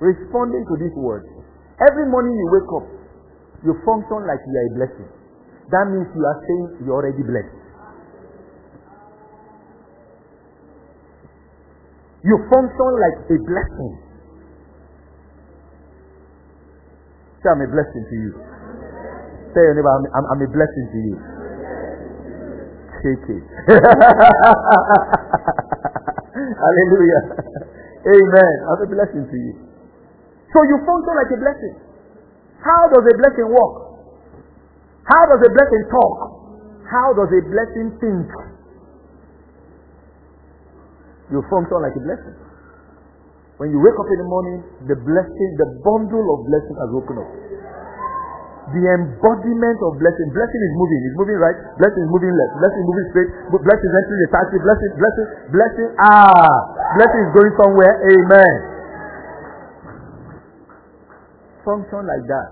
responding 0.00 0.64
to 0.64 0.74
this 0.80 0.96
word, 0.96 1.28
Every 1.76 2.08
morning 2.08 2.32
you 2.40 2.48
wake 2.48 2.72
up, 2.72 2.88
you 3.60 3.76
function 3.84 4.24
like 4.24 4.40
you 4.48 4.56
are 4.56 4.64
a 4.64 4.72
blessing. 4.80 5.08
That 5.68 5.84
means 5.92 6.08
you 6.16 6.24
are 6.24 6.38
saying 6.48 6.80
you're 6.88 6.96
already 6.96 7.20
blessed. 7.20 7.52
You 12.24 12.36
function 12.48 12.90
like 12.96 13.28
a 13.28 13.36
blessing. 13.44 13.92
Say, 17.44 17.48
I'm 17.52 17.60
a 17.60 17.68
blessing 17.68 18.04
to 18.08 18.16
you. 18.24 18.32
Say 19.52 19.60
your 19.60 19.76
neighbor, 19.76 19.92
I'm, 19.92 20.04
I'm, 20.16 20.24
I'm 20.32 20.40
a 20.40 20.48
blessing 20.48 20.86
to 20.88 20.98
you. 21.12 21.16
Take 23.04 23.28
it. 23.36 23.44
Hallelujah. 26.56 27.22
Amen. 28.08 28.54
I'm 28.64 28.80
a 28.80 28.88
blessing 28.88 29.28
to 29.28 29.36
you. 29.36 29.54
So 30.56 30.64
you 30.64 30.80
function 30.88 31.12
like 31.20 31.28
a 31.36 31.36
blessing. 31.36 31.76
How 32.64 32.88
does 32.88 33.04
a 33.04 33.14
blessing 33.20 33.52
work? 33.52 33.76
How 35.04 35.22
does 35.28 35.44
a 35.44 35.52
blessing 35.52 35.84
talk? 35.92 36.16
How 36.88 37.12
does 37.12 37.28
a 37.28 37.42
blessing 37.44 37.92
think? 38.00 38.24
You 41.28 41.44
function 41.52 41.76
like 41.84 41.92
a 41.92 42.00
blessing. 42.08 42.36
When 43.60 43.68
you 43.68 43.84
wake 43.84 44.00
up 44.00 44.08
in 44.08 44.16
the 44.16 44.28
morning, 44.32 44.64
the 44.88 44.96
blessing, 44.96 45.50
the 45.60 45.68
bundle 45.84 46.24
of 46.24 46.48
blessing 46.48 46.76
has 46.80 46.88
woken 46.88 47.20
up. 47.20 47.30
The 48.72 48.80
embodiment 48.80 49.78
of 49.84 50.00
blessing. 50.00 50.32
Blessing 50.32 50.62
is 50.64 50.72
moving. 50.72 51.00
It's 51.04 51.18
moving 51.20 51.36
right. 51.36 51.58
Blessing 51.76 52.00
is 52.00 52.08
moving 52.08 52.32
left. 52.32 52.64
Blessing 52.64 52.80
is 52.80 52.88
moving 52.88 53.06
straight. 53.12 53.30
Blessing 53.60 53.88
is 53.92 53.96
entering 54.00 54.20
the 54.24 54.30
taxi. 54.32 54.56
Blessing, 54.56 54.92
blessing, 54.96 55.26
blessing. 55.52 55.88
Ah, 56.00 56.56
blessing 56.96 57.20
is 57.28 57.32
going 57.36 57.52
somewhere. 57.60 57.92
Amen 58.08 58.75
function 61.66 62.06
like 62.06 62.24
that. 62.30 62.48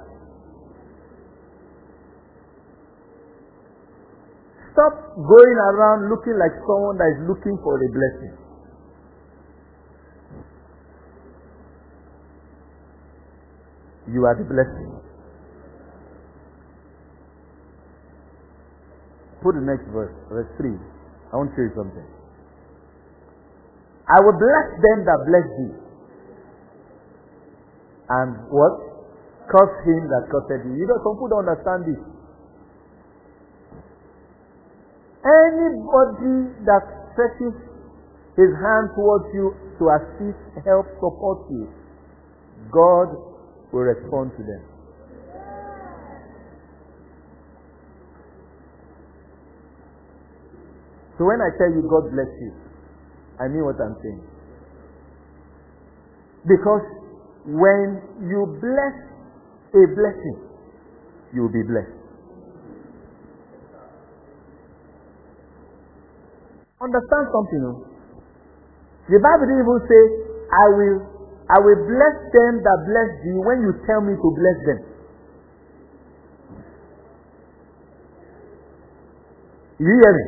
Stop 4.75 5.15
going 5.15 5.59
around 5.71 6.11
looking 6.11 6.35
like 6.35 6.51
someone 6.67 6.99
that 6.99 7.07
is 7.15 7.21
looking 7.31 7.55
for 7.63 7.79
a 7.79 7.89
blessing. 7.95 8.35
You 14.11 14.27
are 14.27 14.35
the 14.35 14.45
blessing. 14.45 14.91
Put 19.41 19.55
the 19.55 19.63
next 19.63 19.87
verse, 19.95 20.13
verse 20.29 20.51
3. 20.59 20.75
I 21.33 21.37
want 21.37 21.51
to 21.51 21.57
show 21.57 21.63
you 21.63 21.75
something. 21.79 22.09
I 24.11 24.21
will 24.21 24.37
bless 24.37 24.67
them 24.83 24.99
that 25.07 25.19
bless 25.25 25.47
thee. 25.57 25.75
And 28.11 28.51
what? 28.51 28.94
Curse 29.55 29.87
him 29.87 30.11
that 30.11 30.27
cursed 30.35 30.67
thee. 30.67 30.75
You 30.75 30.87
know, 30.91 30.99
some 31.07 31.15
people 31.15 31.31
don't 31.31 31.47
understand 31.47 31.87
this. 31.87 32.03
Anybody 35.23 36.51
that 36.67 36.83
stretches 37.15 37.55
his 38.35 38.51
hand 38.59 38.91
towards 38.99 39.31
you 39.31 39.55
to 39.79 39.85
assist, 39.95 40.43
help, 40.67 40.91
support 40.99 41.47
you, 41.55 41.71
God 42.75 43.15
will 43.71 43.87
respond 43.87 44.35
to 44.35 44.43
them. 44.43 44.63
So 51.15 51.31
when 51.31 51.39
I 51.39 51.55
tell 51.55 51.71
you 51.71 51.87
God 51.87 52.11
bless 52.11 52.33
you, 52.43 52.53
I 53.39 53.47
mean 53.47 53.63
what 53.63 53.79
I'm 53.79 53.95
saying. 54.03 54.27
Because 56.43 56.83
when 57.47 58.03
you 58.27 58.59
bless 58.59 59.14
a 59.75 59.83
blessing, 59.95 60.39
you 61.35 61.43
will 61.43 61.55
be 61.55 61.63
blessed. 61.67 61.99
Understand 66.81 67.25
something, 67.35 67.61
no? 67.65 67.73
The 69.11 69.19
Bible 69.19 69.47
didn't 69.51 69.67
even 69.67 69.81
say, 69.91 70.03
I 70.49 70.67
will 70.79 70.97
I 71.45 71.61
will 71.61 71.77
bless 71.85 72.17
them 72.33 72.65
that 72.65 72.79
bless 72.89 73.11
thee 73.21 73.37
when 73.37 73.61
you 73.61 73.73
tell 73.85 74.01
me 74.01 74.17
to 74.17 74.29
bless 74.33 74.59
them. 74.65 74.81
You 79.77 79.93
hear 79.93 80.13
me? 80.17 80.25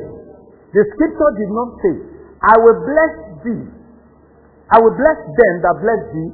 The 0.77 0.83
scripture 0.93 1.31
did 1.41 1.49
not 1.49 1.69
say, 1.81 1.93
I 2.37 2.55
will 2.61 2.79
bless 2.85 3.13
thee. 3.41 3.65
I 4.69 4.77
will 4.77 4.93
bless 4.93 5.19
them 5.25 5.53
that 5.65 5.75
bless 5.81 6.01
thee 6.13 6.29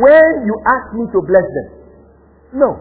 when 0.00 0.32
you 0.48 0.54
ask 0.64 0.94
me 0.96 1.04
to 1.12 1.20
bless 1.28 1.44
them. 1.44 1.81
No. 2.52 2.76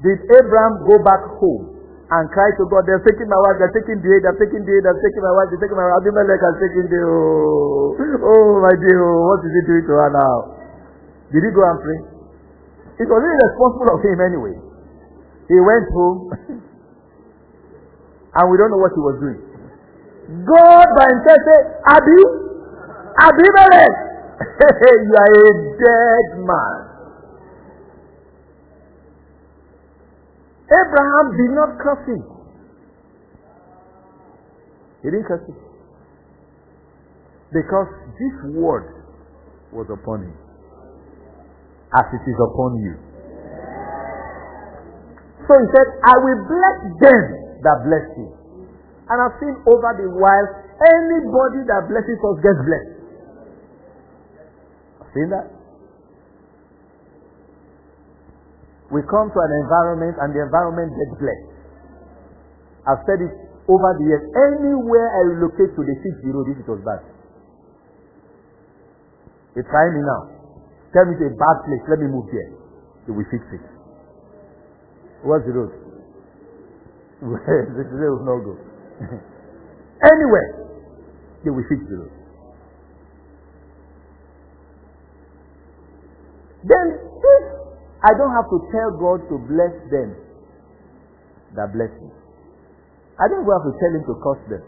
Did 0.00 0.16
Abraham 0.32 0.80
go 0.88 0.96
back 1.04 1.20
home 1.36 1.76
and 2.10 2.26
cry 2.34 2.50
to 2.58 2.66
God, 2.66 2.82
they're 2.88 3.04
taking 3.06 3.28
my 3.30 3.38
wife, 3.38 3.60
they're 3.62 3.70
taking 3.76 4.02
the 4.02 4.10
aid, 4.10 4.26
they're 4.26 4.34
taking 4.40 4.66
the 4.66 4.72
aid, 4.74 4.82
they're 4.82 4.98
taking 4.98 5.22
my 5.22 5.30
wife, 5.36 5.46
they're 5.52 5.62
taking 5.62 5.78
my 5.78 5.86
wife. 5.86 6.02
Abimelech 6.02 6.42
has 6.42 6.56
taken 6.58 6.90
the, 6.90 7.00
oh, 7.06 7.94
oh 7.94 8.50
my 8.64 8.74
dear, 8.82 8.98
oh, 8.98 9.30
what 9.30 9.44
is 9.46 9.52
he 9.54 9.62
doing 9.68 9.84
to 9.86 9.94
her 9.94 10.10
now? 10.10 10.36
Did 11.30 11.44
he 11.46 11.50
go 11.54 11.62
and 11.62 11.78
pray? 11.78 12.00
It 12.98 13.06
was 13.06 13.20
really 13.22 13.38
responsible 13.46 13.94
of 13.94 14.02
him 14.02 14.18
anyway. 14.18 14.56
He 15.46 15.54
went 15.62 15.86
home 15.94 16.18
and 18.40 18.44
we 18.50 18.54
don't 18.58 18.74
know 18.74 18.82
what 18.82 18.90
he 18.96 19.02
was 19.04 19.16
doing. 19.22 19.38
God 20.50 20.86
by 20.98 21.06
himself 21.14 21.40
said, 21.46 21.64
Abi, 21.94 22.18
Abimelech, 23.22 23.94
you 25.06 25.14
are 25.14 25.30
a 25.30 25.50
dead 25.78 26.26
man. 26.42 26.89
Abraham 30.70 31.26
did 31.34 31.50
not 31.50 31.70
curse 31.82 32.06
him. 32.06 32.22
He 35.02 35.10
didn't 35.10 35.26
curse 35.26 35.42
him. 35.50 35.58
Because 37.50 37.90
this 38.14 38.54
word 38.54 39.02
was 39.74 39.90
upon 39.90 40.30
him. 40.30 40.36
As 41.90 42.06
it 42.14 42.22
is 42.22 42.38
upon 42.38 42.78
you. 42.78 42.94
So 45.50 45.58
he 45.58 45.66
said, 45.74 45.88
I 46.06 46.14
will 46.22 46.40
bless 46.46 46.78
them 47.02 47.24
that 47.66 47.78
bless 47.82 48.06
you. 48.14 48.30
And 49.10 49.18
I've 49.18 49.34
seen 49.42 49.58
over 49.66 49.90
the 49.98 50.06
while, 50.14 50.46
anybody 50.78 51.66
that 51.66 51.90
blesses 51.90 52.14
us 52.14 52.36
gets 52.38 52.60
blessed. 52.62 52.94
I've 55.02 55.10
seen 55.10 55.28
that. 55.34 55.59
We 58.90 59.00
come 59.06 59.30
to 59.30 59.38
an 59.38 59.52
environment 59.62 60.18
and 60.18 60.34
the 60.34 60.42
environment 60.42 60.90
gets 60.98 61.14
blessed. 61.22 61.50
I've 62.90 63.02
said 63.06 63.22
it 63.22 63.30
over 63.70 63.90
the 64.02 64.04
years. 64.10 64.24
Anywhere 64.34 65.08
I 65.14 65.20
relocate 65.30 65.78
to, 65.78 65.80
they 65.86 65.94
fix 66.02 66.18
the 66.26 66.34
road 66.34 66.50
if 66.50 66.58
it 66.58 66.66
was 66.66 66.82
bad. 66.82 67.06
They 69.54 69.62
try 69.62 69.86
me 69.94 70.02
now. 70.02 70.22
Tell 70.90 71.06
me 71.06 71.14
it's 71.14 71.22
a 71.22 71.38
bad 71.38 71.56
place. 71.66 71.84
Let 71.86 72.02
me 72.02 72.10
move 72.10 72.26
here. 72.34 72.50
They 73.06 73.14
will 73.14 73.26
fix 73.30 73.46
it. 73.54 73.62
What's 75.22 75.46
the 75.46 75.54
road? 75.54 75.72
the 77.22 77.94
road 77.94 78.18
will 78.18 78.26
not 78.26 78.40
go. 78.42 78.54
Anywhere, 80.02 80.48
they 81.44 81.50
will 81.50 81.66
fix 81.70 81.78
the 81.86 81.96
road. 82.02 82.14
Then 86.64 87.09
I 88.00 88.10
don't 88.16 88.32
have 88.32 88.48
to 88.48 88.58
tell 88.72 88.90
God 88.96 89.28
to 89.28 89.36
bless 89.44 89.76
them 89.92 90.16
that 91.56 91.68
bless 91.76 91.92
me. 92.00 92.08
I 93.20 93.28
don't 93.28 93.44
have 93.44 93.66
to 93.68 93.74
tell 93.76 93.92
him 93.92 94.04
to 94.08 94.14
curse 94.24 94.44
them. 94.48 94.64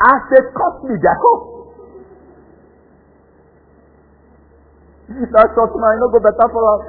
As 0.00 0.20
they 0.32 0.40
curse 0.56 0.78
me, 0.88 0.96
they 0.96 1.10
are 1.12 1.20
cursed. 1.20 1.60
That's 5.10 5.52
what 5.58 5.74
my 5.76 5.92
no 6.00 6.08
go 6.08 6.22
better 6.24 6.48
for 6.48 6.62
us. 6.64 6.82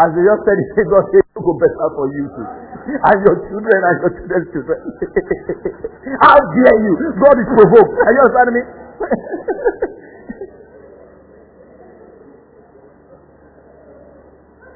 As 0.00 0.08
they 0.16 0.24
just 0.24 0.42
said, 0.42 0.56
he 0.56 0.66
said, 0.74 0.86
God 0.88 1.04
say, 1.12 1.20
go 1.38 1.52
better 1.54 1.88
for 1.94 2.06
you 2.10 2.24
too. 2.34 2.48
And 2.90 3.16
your 3.22 3.36
children 3.46 3.78
and 3.86 3.96
your 4.02 4.12
children's 4.18 4.48
children. 4.50 4.78
How 6.24 6.34
dare 6.34 6.78
you? 6.80 6.92
God 7.20 7.36
is 7.38 7.48
provoked. 7.54 7.94
Are 8.02 8.12
you 8.16 8.20
understanding 8.24 8.56
me? 8.58 8.64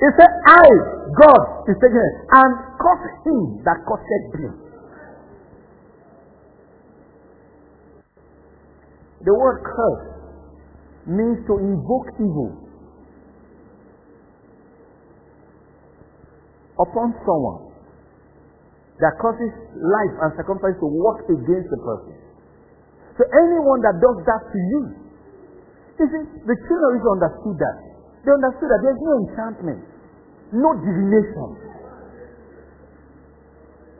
He 0.04 0.10
said, 0.20 0.28
I, 0.44 0.68
God, 1.16 1.64
is 1.64 1.80
taking 1.80 1.96
it, 1.96 2.16
and 2.28 2.52
curse 2.76 3.08
him 3.24 3.64
that 3.64 3.80
cursed 3.88 4.36
me. 4.36 4.52
The 9.24 9.32
word 9.32 9.64
curse 9.64 10.04
means 11.08 11.40
to 11.48 11.56
invoke 11.56 12.12
evil 12.20 12.52
upon 16.76 17.16
someone 17.24 17.72
that 19.00 19.16
causes 19.24 19.56
life 19.72 20.14
and 20.20 20.36
circumstance 20.36 20.76
to 20.84 20.88
work 21.00 21.24
against 21.32 21.72
the 21.72 21.80
person. 21.80 22.12
So 23.16 23.24
anyone 23.24 23.80
that 23.88 23.96
does 24.04 24.20
that 24.28 24.52
to 24.52 24.58
you, 24.60 24.82
you 25.96 26.06
see, 26.12 26.24
the 26.44 26.56
children 26.68 27.00
understood 27.00 27.56
that. 27.56 27.76
They 28.20 28.36
understood 28.36 28.68
that 28.68 28.80
there's 28.84 29.00
no 29.00 29.12
enchantment 29.24 29.93
no 30.54 30.70
divination. 30.78 31.64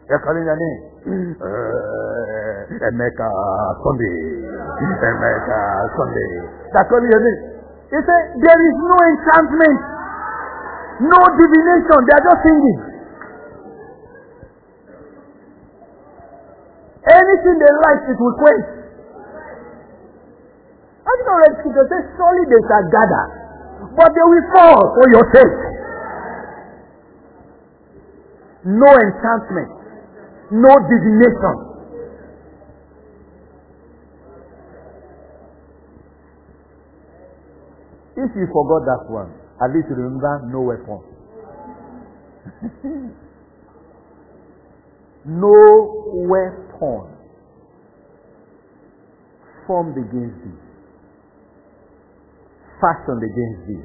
Your 0.07 0.21
name. 0.21 1.37
Uh, 1.41 2.85
Emeka 2.89 3.29
Sunday. 3.83 4.17
Emeka 4.79 5.61
Sunday. 5.97 6.31
Calling 6.89 7.11
your 7.11 7.23
name. 7.25 7.41
He 7.91 7.99
said, 8.03 8.23
there 8.43 8.61
is 8.65 8.77
no 8.81 8.97
enchantment, 9.07 9.81
no 11.07 11.21
divination. 11.39 11.99
They 12.05 12.15
are 12.19 12.25
just 12.27 12.41
singing. 12.43 12.81
Anything 17.05 17.57
they 17.61 17.73
like, 17.85 18.03
it 18.09 18.19
will 18.19 18.37
quench. 18.41 18.67
I 21.05 21.11
think 21.21 21.29
already 21.29 21.55
scripture 21.61 21.87
says, 21.93 22.05
surely 22.17 22.45
they 22.49 22.63
shall 22.65 22.87
gather, 22.89 23.25
but 23.95 24.09
they 24.11 24.25
will 24.25 24.47
fall 24.57 24.81
for 24.97 25.07
your 25.13 25.25
sake. 25.37 25.64
No 28.65 28.89
enchantment, 28.89 29.69
no 30.51 30.73
divination. 30.89 31.57
If 38.17 38.31
you 38.37 38.47
forgot 38.47 38.87
that 38.87 39.11
one, 39.11 39.33
at 39.61 39.75
least 39.75 39.89
remember 39.91 40.43
no 40.49 40.61
weapon. 40.63 41.01
no 45.27 46.05
weapon 46.25 47.11
formed 49.67 49.97
against 49.99 50.45
thee, 50.45 50.61
fashioned 52.81 53.23
against 53.23 53.67
thee, 53.69 53.85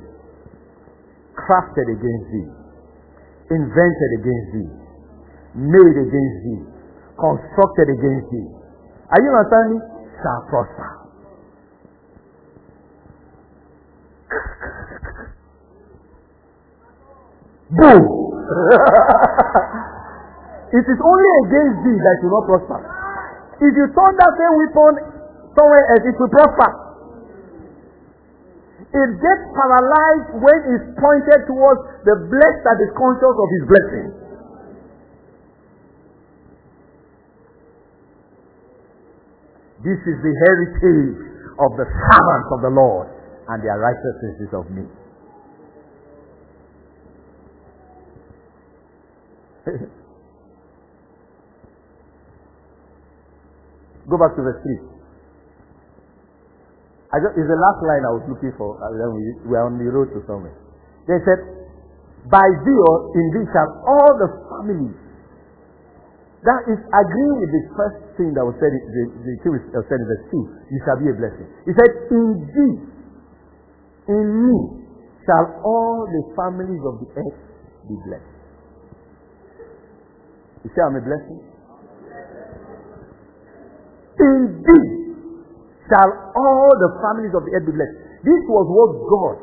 crafted 1.35 1.89
against 1.91 2.31
thee 2.31 2.58
invented 3.49 4.11
against 4.21 4.47
thee, 4.53 4.71
made 5.57 5.97
against 5.97 6.37
thee, 6.45 6.61
constructed 7.17 7.89
against 7.89 8.29
thee. 8.31 8.49
Are 9.09 9.21
you 9.21 9.29
understanding? 9.33 9.81
Shall 10.21 10.41
prosper. 10.49 10.89
Boom! 17.69 18.03
It 20.69 20.85
is 20.85 21.01
only 21.01 21.29
against 21.49 21.81
thee 21.81 21.97
that 21.97 22.15
it 22.21 22.29
will 22.29 22.45
not 22.45 22.45
prosper. 22.45 22.77
If 23.57 23.73
you 23.73 23.89
turn 23.89 24.13
that 24.21 24.33
same 24.37 24.53
weapon 24.53 25.01
somewhere 25.57 25.83
else, 25.97 26.05
it 26.05 26.13
will 26.13 26.29
prosper. 26.29 26.88
It 28.89 29.21
gets 29.21 29.43
paralyzed 29.53 30.41
when 30.41 30.59
it's 30.73 30.89
pointed 30.97 31.45
towards 31.45 31.81
the 32.09 32.15
blessed 32.25 32.61
that 32.65 32.81
is 32.81 32.89
conscious 32.97 33.35
of 33.37 33.47
his 33.53 33.63
blessing. 33.69 34.09
This 39.85 40.01
is 40.09 40.17
the 40.25 40.33
heritage 40.43 41.21
of 41.61 41.77
the 41.77 41.85
servants 41.85 42.49
of 42.51 42.61
the 42.65 42.73
Lord, 42.73 43.07
and 43.47 43.63
their 43.63 43.77
righteousness 43.77 44.41
is 44.41 44.51
of 44.57 44.65
me. 44.73 44.89
Go 54.09 54.17
back 54.17 54.35
to 54.35 54.41
verse 54.41 54.57
3. 54.63 54.88
I 57.09 57.17
just, 57.17 57.33
it's 57.41 57.49
the 57.49 57.57
last 57.57 57.81
line 57.81 58.05
I 58.05 58.13
was 58.13 58.25
looking 58.29 58.53
for. 58.53 58.77
Then 58.77 59.09
we, 59.17 59.49
we 59.49 59.53
are 59.57 59.65
on 59.65 59.81
the 59.81 59.89
road 59.89 60.13
to 60.13 60.21
somewhere. 60.29 60.53
They 61.09 61.17
said, 61.25 61.41
By 62.29 62.45
thee 62.45 62.81
in 63.17 63.25
thee 63.33 63.49
shall 63.49 63.81
all 63.81 64.13
the 64.13 64.29
families. 64.45 64.93
That 66.45 66.69
is 66.69 66.77
agreeing 66.77 67.37
with 67.41 67.51
the 67.51 67.63
first 67.73 67.99
thing 68.13 68.31
that 68.37 68.45
was 68.45 68.53
said, 68.61 68.71
the, 68.71 69.03
the 69.25 69.33
thing 69.41 69.51
was 69.57 69.65
said 69.89 69.97
in 69.97 70.05
verse 70.05 70.25
2. 70.31 70.69
You 70.69 70.79
shall 70.85 71.01
be 71.01 71.09
a 71.09 71.15
blessing. 71.17 71.49
He 71.65 71.73
said, 71.73 71.91
In 72.13 72.25
thee, 72.45 72.75
in 74.13 74.27
me, 74.45 74.57
shall 75.25 75.65
all 75.65 76.05
the 76.05 76.23
families 76.37 76.79
of 76.85 76.93
the 77.01 77.09
earth 77.25 77.41
be 77.89 77.95
blessed. 78.05 78.37
You 80.61 80.69
say, 80.77 80.81
I'm 80.85 80.93
a 80.93 81.01
blessing? 81.01 81.41
In 84.21 84.61
thee 84.61 84.98
shall 85.89 86.09
all 86.37 86.71
the 86.77 86.89
families 87.01 87.33
of 87.33 87.41
the 87.43 87.51
earth 87.57 87.65
be 87.65 87.73
blessed. 87.73 87.97
This 88.21 88.41
was 88.45 88.65
what 88.69 88.91
God 89.09 89.35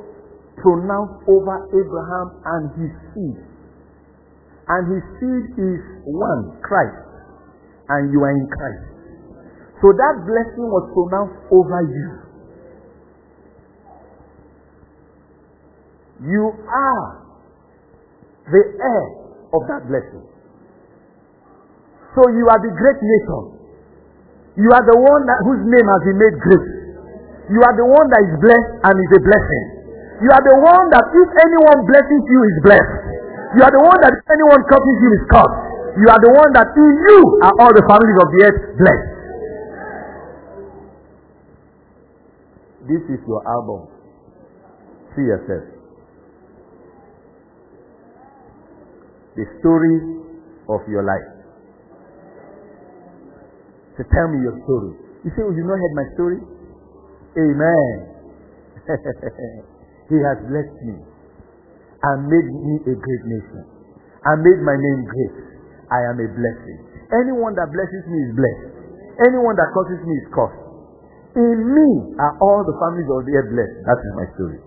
pronounced 0.62 1.26
over 1.26 1.56
Abraham 1.74 2.26
and 2.46 2.62
his 2.78 2.92
seed. 3.12 3.38
And 4.66 4.82
his 4.90 5.04
seed 5.18 5.44
is 5.58 5.80
one, 6.06 6.58
Christ. 6.62 7.02
And 7.90 8.10
you 8.10 8.18
are 8.22 8.34
in 8.34 8.46
Christ. 8.46 8.86
So 9.82 9.92
that 9.92 10.14
blessing 10.24 10.66
was 10.66 10.84
pronounced 10.94 11.38
over 11.52 11.80
you. 11.86 12.08
You 16.26 16.44
are 16.48 17.06
the 18.48 18.62
heir 18.80 19.06
of 19.52 19.62
that 19.68 19.84
blessing. 19.86 20.24
So 22.16 22.22
you 22.32 22.48
are 22.48 22.60
the 22.64 22.72
great 22.72 23.00
nation. 23.04 23.55
You 24.56 24.72
are 24.72 24.84
the 24.88 24.96
one 24.96 25.22
that, 25.28 25.38
whose 25.44 25.62
name 25.68 25.84
has 25.84 26.00
been 26.08 26.16
made 26.16 26.36
great. 26.40 26.66
You 27.52 27.60
are 27.60 27.76
the 27.76 27.84
one 27.86 28.06
that 28.08 28.22
is 28.24 28.32
blessed 28.40 28.72
and 28.88 28.94
is 28.96 29.12
a 29.14 29.20
blessing. 29.20 29.64
You 30.24 30.30
are 30.32 30.44
the 30.48 30.56
one 30.64 30.84
that 30.96 31.04
if 31.12 31.28
anyone 31.28 31.78
blesses 31.84 32.22
you 32.24 32.40
is 32.40 32.56
blessed. 32.64 32.94
You 33.52 33.62
are 33.62 33.72
the 33.72 33.84
one 33.84 34.00
that 34.00 34.16
if 34.16 34.24
anyone 34.32 34.60
curses 34.64 34.96
you 35.04 35.10
is 35.12 35.24
cursed. 35.28 35.60
You 36.00 36.08
are 36.08 36.20
the 36.24 36.32
one 36.32 36.50
that 36.56 36.68
in 36.72 36.92
you 37.04 37.20
are 37.44 37.54
all 37.60 37.72
the 37.72 37.84
families 37.84 38.18
of 38.20 38.28
the 38.32 38.40
earth 38.48 38.60
blessed. 38.80 39.08
This 42.88 43.02
is 43.12 43.20
your 43.28 43.44
album. 43.44 43.88
See 45.14 45.24
yourself. 45.28 45.64
The 49.36 49.44
story 49.60 49.96
of 50.68 50.80
your 50.88 51.04
life. 51.04 51.35
So 53.96 54.04
tell 54.12 54.28
me 54.28 54.44
your 54.44 54.56
story. 54.68 54.92
You 55.24 55.30
say, 55.32 55.42
Oh, 55.42 55.52
you 55.56 55.64
not 55.64 55.80
heard 55.80 55.96
my 55.96 56.06
story? 56.14 56.40
Amen. 57.36 57.94
he 60.12 60.16
has 60.22 60.38
blessed 60.46 60.78
me 60.84 60.96
and 61.00 62.16
made 62.28 62.48
me 62.48 62.74
a 62.86 62.94
great 62.94 63.24
nation 63.24 63.76
I 64.26 64.34
made 64.34 64.58
my 64.58 64.74
name 64.74 65.06
great. 65.06 65.34
I 65.86 66.02
am 66.10 66.18
a 66.18 66.26
blessing. 66.26 66.78
Anyone 67.14 67.54
that 67.54 67.70
blesses 67.70 68.02
me 68.10 68.18
is 68.26 68.32
blessed. 68.34 68.74
Anyone 69.22 69.54
that 69.54 69.70
curses 69.70 70.02
me 70.02 70.14
is 70.18 70.26
cursed. 70.34 70.62
In 71.38 71.58
me 71.62 71.88
are 72.18 72.34
all 72.42 72.66
the 72.66 72.74
families 72.74 73.06
of 73.06 73.22
the 73.22 73.32
earth 73.38 73.50
blessed. 73.54 73.76
That 73.86 73.98
is 74.02 74.12
my 74.18 74.26
story. 74.34 74.58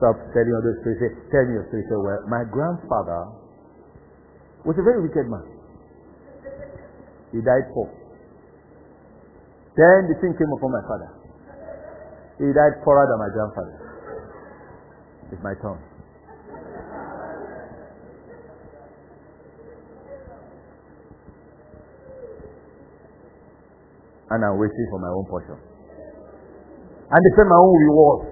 Stop 0.00 0.16
telling 0.32 0.56
others 0.56 0.80
stories. 0.80 1.12
Tell 1.28 1.44
me 1.44 1.60
your 1.60 1.68
story. 1.68 1.84
Well, 1.92 2.24
my 2.32 2.48
grandfather 2.48 3.41
was 4.64 4.76
a 4.78 4.82
very 4.82 5.02
wicked 5.02 5.26
man. 5.26 5.42
He 7.32 7.38
died 7.42 7.66
poor. 7.74 7.90
Then 9.74 10.06
the 10.06 10.14
thing 10.20 10.36
came 10.36 10.52
upon 10.52 10.70
my 10.70 10.84
father. 10.86 11.10
He 12.38 12.44
died 12.52 12.78
poorer 12.84 13.06
than 13.08 13.18
my 13.18 13.30
grandfather. 13.32 13.76
It's 15.32 15.42
my 15.42 15.54
turn. 15.62 15.80
And 24.30 24.44
I'm 24.44 24.58
waiting 24.58 24.86
for 24.90 24.98
my 25.00 25.08
own 25.08 25.26
portion. 25.28 25.56
And 27.12 27.20
they 27.20 27.32
said 27.36 27.48
my 27.48 27.60
own 27.60 27.76
reward. 27.84 28.31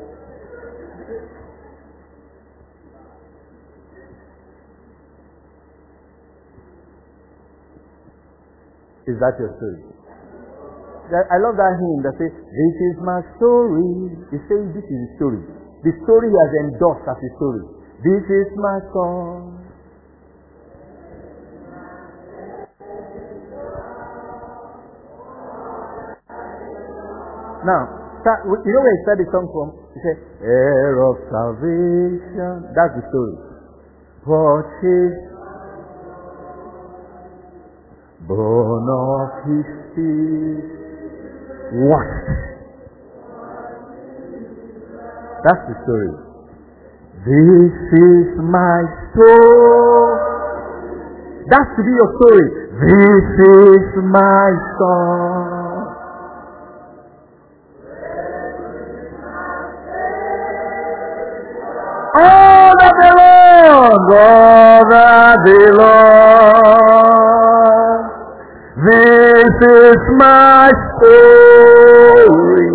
Is 9.10 9.18
that 9.18 9.34
your 9.42 9.50
story? 9.58 9.82
I 11.10 11.42
love 11.42 11.58
that 11.58 11.74
hymn 11.82 12.06
that 12.06 12.14
says, 12.22 12.30
This 12.30 12.76
is 12.94 12.96
my 13.02 13.18
story. 13.34 14.14
He 14.30 14.38
says, 14.46 14.62
This 14.70 14.86
is 14.86 14.98
the 15.02 15.10
story. 15.18 15.42
The 15.82 15.92
story 16.06 16.30
he 16.30 16.38
has 16.38 16.52
endorsed 16.70 17.02
as 17.10 17.18
a 17.18 17.30
story. 17.34 17.66
This 18.06 18.22
is 18.30 18.48
my 18.54 18.78
song. 18.94 19.58
Now, 27.66 27.82
you 28.46 28.72
know 28.72 28.82
where 28.86 28.94
he 28.94 29.02
started 29.02 29.26
the 29.26 29.32
song 29.34 29.46
from? 29.50 29.68
He 29.90 29.98
said, 30.06 30.18
Heir 30.46 31.02
of 31.02 31.16
salvation. 31.26 32.70
That's 32.78 32.94
the 32.94 33.04
story. 33.10 33.36
Purchased 34.22 35.29
born 38.30 38.86
of 38.86 39.30
his 39.42 39.66
feet, 39.90 40.70
washed. 41.82 42.30
That's 45.42 45.62
the 45.66 45.74
story. 45.82 46.14
This 47.26 47.74
is 47.90 48.38
my 48.38 48.86
story. 49.10 50.14
That's 51.50 51.70
to 51.74 51.82
be 51.82 51.90
your 51.90 52.10
story. 52.22 52.46
This 52.86 53.26
is 53.50 53.98
my 54.06 54.50
song. 54.78 55.90
All 62.14 62.70
that 62.78 62.94
belongs, 62.94 64.06
all 64.14 64.82
that 64.90 65.36
belongs. 65.44 67.19
This 68.80 69.44
is 69.60 70.00
my 70.16 70.72
story. 70.96 72.72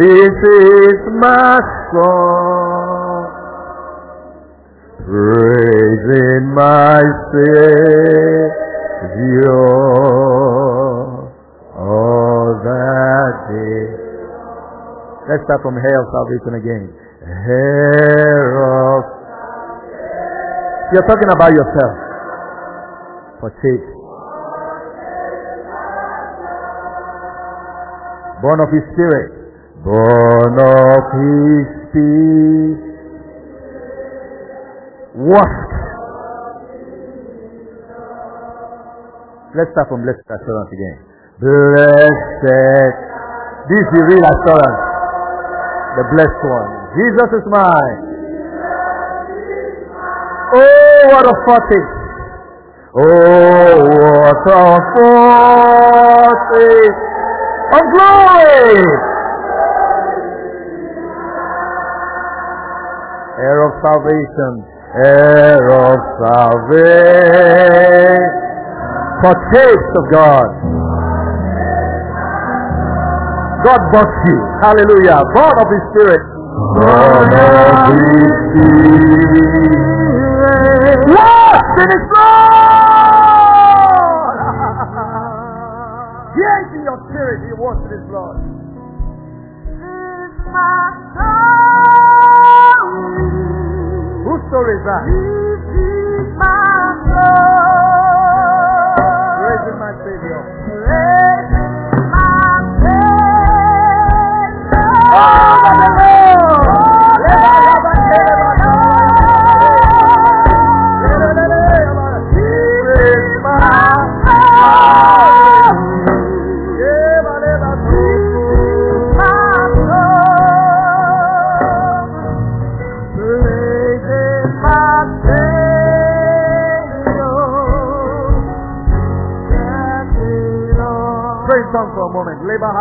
This 0.00 0.32
is 0.32 0.96
my 1.20 1.60
song. 1.92 3.36
Praising 5.04 6.56
my 6.56 7.04
Savior 7.36 8.48
all 11.76 12.56
that 12.64 13.34
day. 13.52 13.84
Let's 15.28 15.44
start 15.44 15.60
from 15.60 15.76
of 16.00 16.08
salvation 16.16 16.54
again. 16.64 16.96
Hair 17.28 18.56
of. 18.56 19.04
You're 20.96 21.04
talking 21.04 21.28
about 21.28 21.52
yourself 21.52 22.05
partake. 23.40 23.86
Born 28.42 28.60
of 28.60 28.68
His 28.72 28.84
Spirit. 28.92 29.32
Born 29.82 30.54
of 30.60 31.02
His 31.16 31.66
Spirit. 31.88 32.80
Washed. 35.16 35.72
Let's 39.56 39.72
start 39.72 39.88
from 39.88 40.04
blessed 40.04 40.20
assurance 40.28 40.68
again. 40.68 40.98
Blessed. 41.40 42.96
This 43.72 43.80
is 43.80 43.88
the 43.88 44.02
real 44.04 44.20
assurance. 44.20 44.80
The 45.96 46.04
blessed 46.12 46.42
one. 46.44 46.70
Jesus 46.92 47.28
is 47.40 47.44
mine. 47.48 47.98
Oh, 50.52 51.00
what 51.08 51.24
a 51.24 51.34
foretaste. 51.48 52.05
Oh, 52.98 53.76
what 53.76 54.48
a 54.48 54.80
foretaste 54.96 56.96
of 57.76 57.84
glory. 57.92 58.88
Heir 63.36 63.68
of 63.68 63.72
salvation, 63.84 64.52
heir 65.04 65.60
of 65.76 66.00
salvation, 66.24 68.16
foretaste 69.20 69.92
of 70.00 70.04
God. 70.10 70.48
God 73.64 73.80
bless 73.92 74.12
you. 74.24 74.38
Hallelujah. 74.62 75.20
God 75.36 75.54
of 75.60 75.68
His 75.68 75.82
Spirit. 75.92 76.22
God 76.80 77.28
of 77.28 77.92
His 77.92 78.32
Spirit. 78.56 79.44
What 81.12 81.60
in 81.82 81.88
His. 81.92 82.04
Yes, 86.46 86.78
in 86.78 86.82
your 86.86 86.98
spirit. 87.10 87.42
He 87.42 87.52
in 87.58 87.90
His 87.90 88.06
blood. 88.06 88.38
Whose 94.22 94.42
story 94.46 94.78
is 94.78 94.84
that? 94.86 95.02
Praising 98.46 99.78
my 99.78 99.92
Savior. 100.06 100.40
Praise 105.66 106.05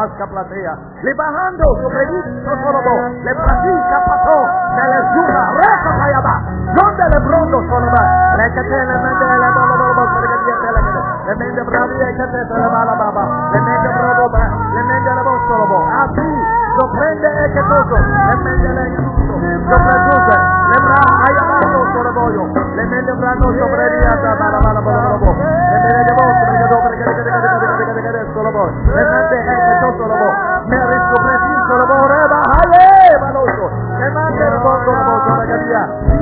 Vasca 0.05 0.27
Platea. 0.27 0.77
Su. 1.01 1.65
Le 3.25 3.33
platica 3.33 3.97
pasó. 4.05 4.37
Se 4.77 4.85
le 4.85 5.01
Donde 6.75 7.05
le 7.09 7.19
pronto 7.25 7.57
Le 8.37 8.45
que 8.53 8.61
te 8.61 8.69
le 8.69 8.85
le 8.85 9.01
y 12.05 12.15
que 12.15 12.25
te 12.29 12.53
baba. 12.53 13.49
Le 13.51 13.59
bravo. 13.97 14.21
Le. 14.29 15.81
Así. 16.05 16.29
Lo 16.77 16.85
prende 16.91 17.27
el 17.27 17.53
que 17.53 17.61
toco. 17.65 17.97
Le 17.97 18.35
mete 18.45 18.69
le 18.77 18.85
que 18.93 19.01
toco. 19.01 19.41
Lo. 19.65 20.35
Le 20.69 20.77
bravo. 20.85 21.13
Ahí 21.25 21.35
abajo 21.41 22.29
yo. 22.29 22.45
Le 22.75 22.85
bravo 23.15 23.47
sobre 23.57 23.83
el 23.87 24.01
día. 24.01 24.13
Bala 24.37 24.59
bala. 24.61 24.81
Le 25.71 25.79
le. 25.81 26.05
Le 28.85 29.03
le 29.03 29.24
sotolobo, 29.85 30.29
meri 30.67 30.97
sopra 31.09 31.37
sin 31.39 31.55
sotolobo, 31.61 32.07
reba, 32.07 32.39
hale, 32.55 33.17
baloso, 33.19 33.65
le 33.99 34.09
manda 34.11 34.47
el 34.47 34.61
fondo 34.61 34.91
la 34.91 35.03
voz 35.03 35.23
a 35.25 35.37
la 35.37 35.45
calidad. 35.45 36.14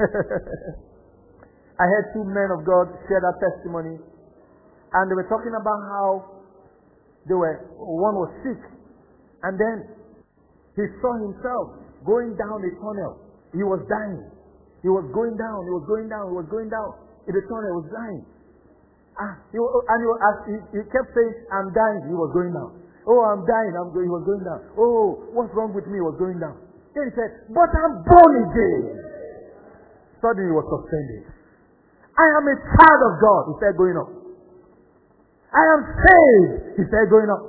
I 1.80 1.84
heard 1.84 2.12
two 2.12 2.24
men 2.24 2.48
of 2.52 2.64
God 2.64 2.88
share 3.08 3.20
that 3.20 3.36
testimony, 3.40 3.96
and 3.96 5.04
they 5.08 5.16
were 5.16 5.28
talking 5.28 5.52
about 5.56 5.80
how 5.88 6.40
they 7.28 7.36
were 7.36 7.68
one 7.76 8.16
was 8.16 8.32
sick, 8.44 8.60
and 9.44 9.56
then 9.60 9.76
he 10.76 10.84
saw 11.00 11.12
himself 11.20 11.80
going 12.04 12.36
down 12.36 12.64
a 12.64 12.70
tunnel. 12.80 13.20
He 13.52 13.64
was 13.64 13.84
dying. 13.88 14.24
He 14.80 14.88
was 14.88 15.04
going 15.12 15.36
down. 15.36 15.58
He 15.68 15.72
was 15.72 15.84
going 15.84 16.08
down. 16.08 16.32
He 16.32 16.36
was 16.40 16.48
going 16.48 16.68
down 16.72 16.96
in 17.28 17.32
the 17.36 17.44
tunnel. 17.44 17.68
He 17.68 17.76
was 17.84 17.90
dying. 17.92 18.22
Ah, 19.20 19.36
he, 19.52 19.58
and 19.60 19.98
he, 20.00 20.08
he, 20.48 20.80
he 20.80 20.82
kept 20.88 21.12
saying, 21.12 21.34
"I'm 21.52 21.68
dying." 21.76 22.08
He 22.08 22.16
was 22.16 22.32
going 22.32 22.56
down. 22.56 22.80
Oh, 23.04 23.20
I'm 23.24 23.44
dying. 23.44 23.72
I'm 23.76 23.92
going. 23.92 24.08
He 24.08 24.12
was 24.12 24.24
going 24.24 24.44
down. 24.44 24.60
Oh, 24.80 25.28
what's 25.36 25.52
wrong 25.52 25.76
with 25.76 25.84
me? 25.88 26.00
He 26.00 26.04
was 26.04 26.16
going 26.16 26.40
down. 26.40 26.56
Then 26.96 27.08
he 27.08 27.12
said, 27.12 27.52
"But 27.52 27.68
I'm 27.68 28.00
born 28.04 28.32
again." 28.48 29.09
Suddenly 30.20 30.52
he 30.52 30.54
was 30.54 30.68
suspended. 30.68 31.24
I 32.16 32.26
am 32.36 32.44
a 32.44 32.56
child 32.76 33.00
of 33.08 33.14
God. 33.20 33.42
He 33.48 33.54
said, 33.64 33.72
going 33.80 33.96
up. 33.96 34.10
I 35.50 35.64
am 35.74 35.80
saved. 35.88 36.52
He 36.76 36.84
said, 36.92 37.08
going 37.08 37.32
up. 37.32 37.42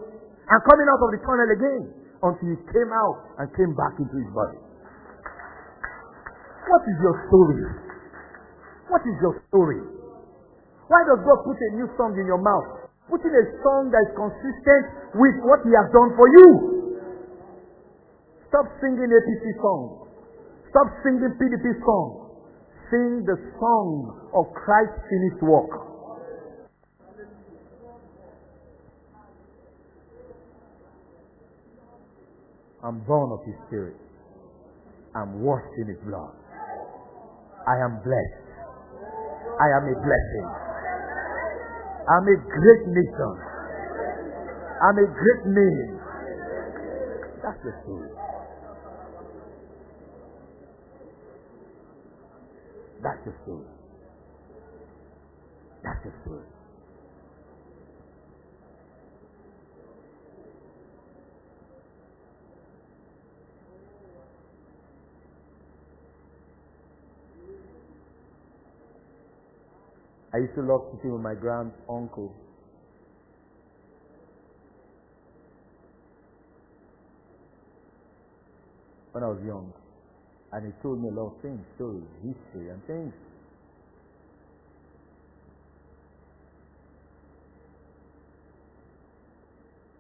And 0.48 0.60
coming 0.68 0.88
out 0.88 1.00
of 1.00 1.10
the 1.12 1.20
tunnel 1.24 1.50
again 1.52 1.84
until 2.24 2.48
he 2.48 2.58
came 2.72 2.92
out 2.92 3.36
and 3.40 3.48
came 3.56 3.76
back 3.76 4.00
into 4.00 4.16
his 4.16 4.32
body. 4.32 4.60
What 6.72 6.84
is 6.88 6.98
your 7.04 7.16
story? 7.28 7.64
What 8.88 9.04
is 9.08 9.16
your 9.20 9.36
story? 9.52 9.82
Why 10.92 11.08
does 11.08 11.24
God 11.24 11.40
put 11.48 11.56
a 11.56 11.70
new 11.80 11.88
song 11.96 12.20
in 12.20 12.28
your 12.28 12.40
mouth? 12.40 12.92
Put 13.08 13.24
in 13.24 13.32
a 13.32 13.46
song 13.64 13.92
that 13.92 14.04
is 14.08 14.14
consistent 14.16 14.84
with 15.16 15.36
what 15.48 15.64
He 15.64 15.72
has 15.72 15.88
done 15.92 16.12
for 16.20 16.28
you. 16.28 16.48
Stop 18.52 18.68
singing 18.84 19.08
APC 19.08 19.44
songs. 19.64 20.12
Stop 20.72 20.88
singing 21.04 21.32
PDP 21.40 21.76
songs. 21.84 22.21
Sing 22.92 23.24
the 23.24 23.40
song 23.56 24.20
of 24.36 24.52
Christ's 24.52 25.00
finished 25.08 25.42
work. 25.42 25.72
I'm 32.84 33.00
born 33.08 33.32
of 33.32 33.40
His 33.48 33.56
Spirit. 33.68 33.96
I'm 35.16 35.40
washed 35.42 35.72
in 35.80 35.88
His 35.88 36.04
blood. 36.04 36.36
I 37.64 37.80
am 37.80 38.04
blessed. 38.04 38.44
I 39.56 39.68
am 39.80 39.88
a 39.88 39.96
blessing. 39.96 40.48
I'm 42.12 42.28
a 42.28 42.38
great 42.44 42.84
nation. 42.92 43.34
I'm 44.84 44.98
a 45.00 45.08
great 45.08 45.44
name. 45.48 46.00
That's 47.40 47.62
the 47.64 47.72
story. 47.88 48.21
That's 53.04 53.26
the 53.26 53.34
story. 53.44 53.66
That's 55.84 56.04
the 56.06 56.12
story. 56.24 56.44
I 70.34 70.38
used 70.38 70.56
to 70.56 70.62
love 70.62 70.86
sitting 70.96 71.12
with 71.12 71.22
my 71.22 71.36
grand 71.36 71.72
uncle. 71.90 72.34
when 79.12 79.24
I 79.24 79.28
was 79.28 79.40
young. 79.46 79.74
And 80.54 80.66
he 80.66 80.72
told 80.84 81.02
me 81.02 81.10
a 81.10 81.12
lot 81.12 81.28
of 81.28 81.42
things, 81.42 81.60
stories, 81.76 82.04
history, 82.24 82.70
and 82.70 82.86
things. 82.86 83.14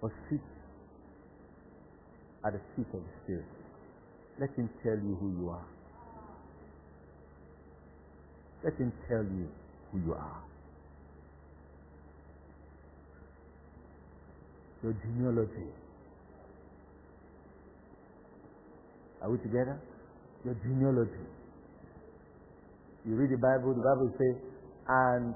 But 0.01 0.11
sit 0.29 0.41
at 2.43 2.53
the 2.53 2.59
feet 2.75 2.87
of 2.93 2.99
the 2.99 3.13
Spirit. 3.23 3.45
Let 4.39 4.49
him 4.55 4.69
tell 4.83 4.95
you 4.95 5.15
who 5.21 5.41
you 5.41 5.49
are. 5.49 5.65
Let 8.63 8.73
him 8.75 8.91
tell 9.07 9.23
you 9.23 9.47
who 9.91 9.99
you 10.05 10.13
are. 10.13 10.41
Your 14.83 14.93
genealogy. 14.93 15.71
Are 19.21 19.29
we 19.29 19.37
together? 19.37 19.79
Your 20.43 20.57
genealogy. 20.65 21.25
You 23.05 23.13
read 23.17 23.29
the 23.29 23.41
Bible, 23.41 23.73
the 23.73 23.85
Bible 23.85 24.09
says, 24.17 24.37
and 24.89 25.33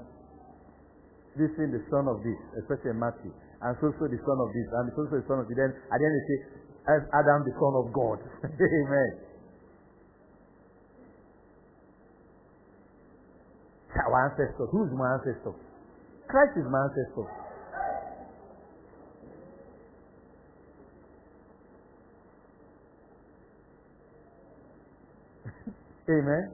this 1.38 1.50
is 1.50 1.68
the 1.70 1.82
son 1.90 2.06
of 2.06 2.22
this, 2.22 2.38
especially 2.62 2.94
Matthew, 2.94 3.30
and 3.62 3.72
so 3.82 3.90
so 3.98 4.06
the 4.06 4.18
son 4.22 4.38
of 4.38 4.50
this, 4.54 4.66
and 4.70 4.86
so 4.94 5.06
so 5.10 5.14
the 5.18 5.26
son 5.26 5.38
of 5.42 5.46
this. 5.46 5.58
Then 5.58 5.70
at 5.70 5.96
the 5.98 6.04
end 6.06 6.14
they 6.14 6.26
say, 6.26 6.38
as 6.86 7.02
Adam 7.10 7.42
the 7.42 7.54
son 7.58 7.74
of 7.74 7.86
God. 7.90 8.18
Amen. 8.46 9.10
Our 13.96 14.30
ancestor. 14.30 14.66
Who's 14.70 14.92
my 14.94 15.18
ancestor? 15.18 15.54
Christ 16.28 16.54
is 16.58 16.66
my 16.70 16.82
ancestor. 16.86 17.26
Amen. 26.08 26.50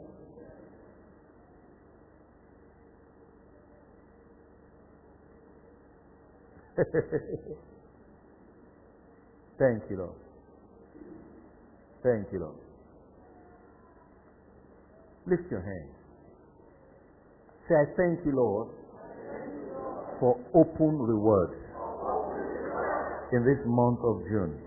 Thank 9.59 9.83
you, 9.91 9.97
Lord. 9.99 10.17
Thank 12.03 12.33
you, 12.33 12.41
Lord. 12.41 12.57
Lift 15.27 15.51
your 15.51 15.61
hands. 15.61 15.93
Say, 17.69 17.75
I 17.77 17.85
thank 17.97 18.25
you, 18.27 18.35
Lord, 18.35 18.69
for 20.19 20.37
open 20.55 20.99
rewards 20.99 21.55
in 23.33 23.45
this 23.45 23.61
month 23.67 24.01
of 24.03 24.23
June. 24.29 24.59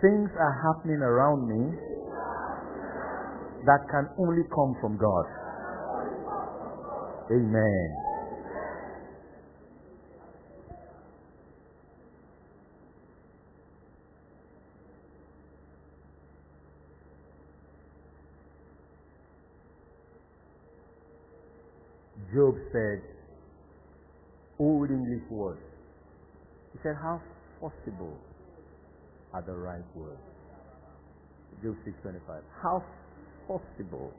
Things 0.00 0.30
are 0.38 0.74
happening 0.74 1.02
around 1.02 1.46
me 1.46 1.76
that 3.66 3.86
can 3.90 4.08
only 4.18 4.42
come 4.54 4.76
from 4.80 4.96
God. 4.96 5.26
Amen. 7.30 7.96
Job 22.34 22.54
said, 22.72 23.02
old 24.58 24.90
English 24.90 25.22
words. 25.30 25.60
He 26.72 26.78
said, 26.82 26.94
How 27.00 27.20
possible 27.60 28.16
are 29.34 29.42
the 29.42 29.52
right 29.52 29.82
words? 29.96 30.20
Job 31.62 31.74
6.25. 31.86 32.40
How 32.62 32.84
possible 33.50 34.12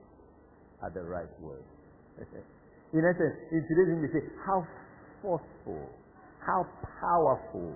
are 0.82 0.92
the 0.92 1.02
right 1.02 1.30
words. 1.40 1.64
in 2.94 3.00
essence, 3.00 3.36
in 3.52 3.64
today's 3.64 3.94
English, 3.96 4.12
say, 4.12 4.28
how 4.46 4.68
forceful, 5.22 5.88
how 6.46 6.66
powerful 7.00 7.74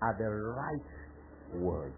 are 0.00 0.16
the 0.18 0.24
right 0.24 1.60
words. 1.60 1.94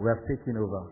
We 0.00 0.08
have 0.08 0.26
taken 0.26 0.56
over 0.56 0.88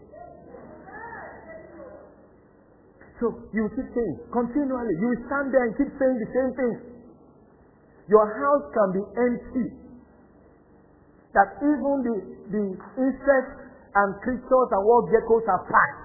So 3.19 3.35
you 3.51 3.67
keep 3.75 3.89
saying 3.95 4.17
continually. 4.31 4.95
You 5.03 5.11
stand 5.27 5.51
there 5.51 5.67
and 5.67 5.75
keep 5.75 5.91
saying 5.99 6.17
the 6.23 6.31
same 6.31 6.53
thing. 6.55 6.75
Your 8.07 8.25
house 8.25 8.67
can 8.71 8.89
be 8.95 9.03
empty. 9.19 9.67
That 11.35 11.59
even 11.61 11.95
the, 12.07 12.17
the 12.55 12.65
insects 12.97 13.59
and 13.95 14.09
creatures 14.23 14.69
and 14.71 14.83
wild 14.87 15.11
geckos 15.11 15.45
are 15.51 15.65
packed. 15.67 16.05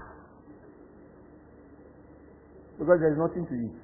Because 2.78 2.98
there 2.98 3.12
is 3.14 3.18
nothing 3.18 3.46
to 3.46 3.54
eat. 3.54 3.78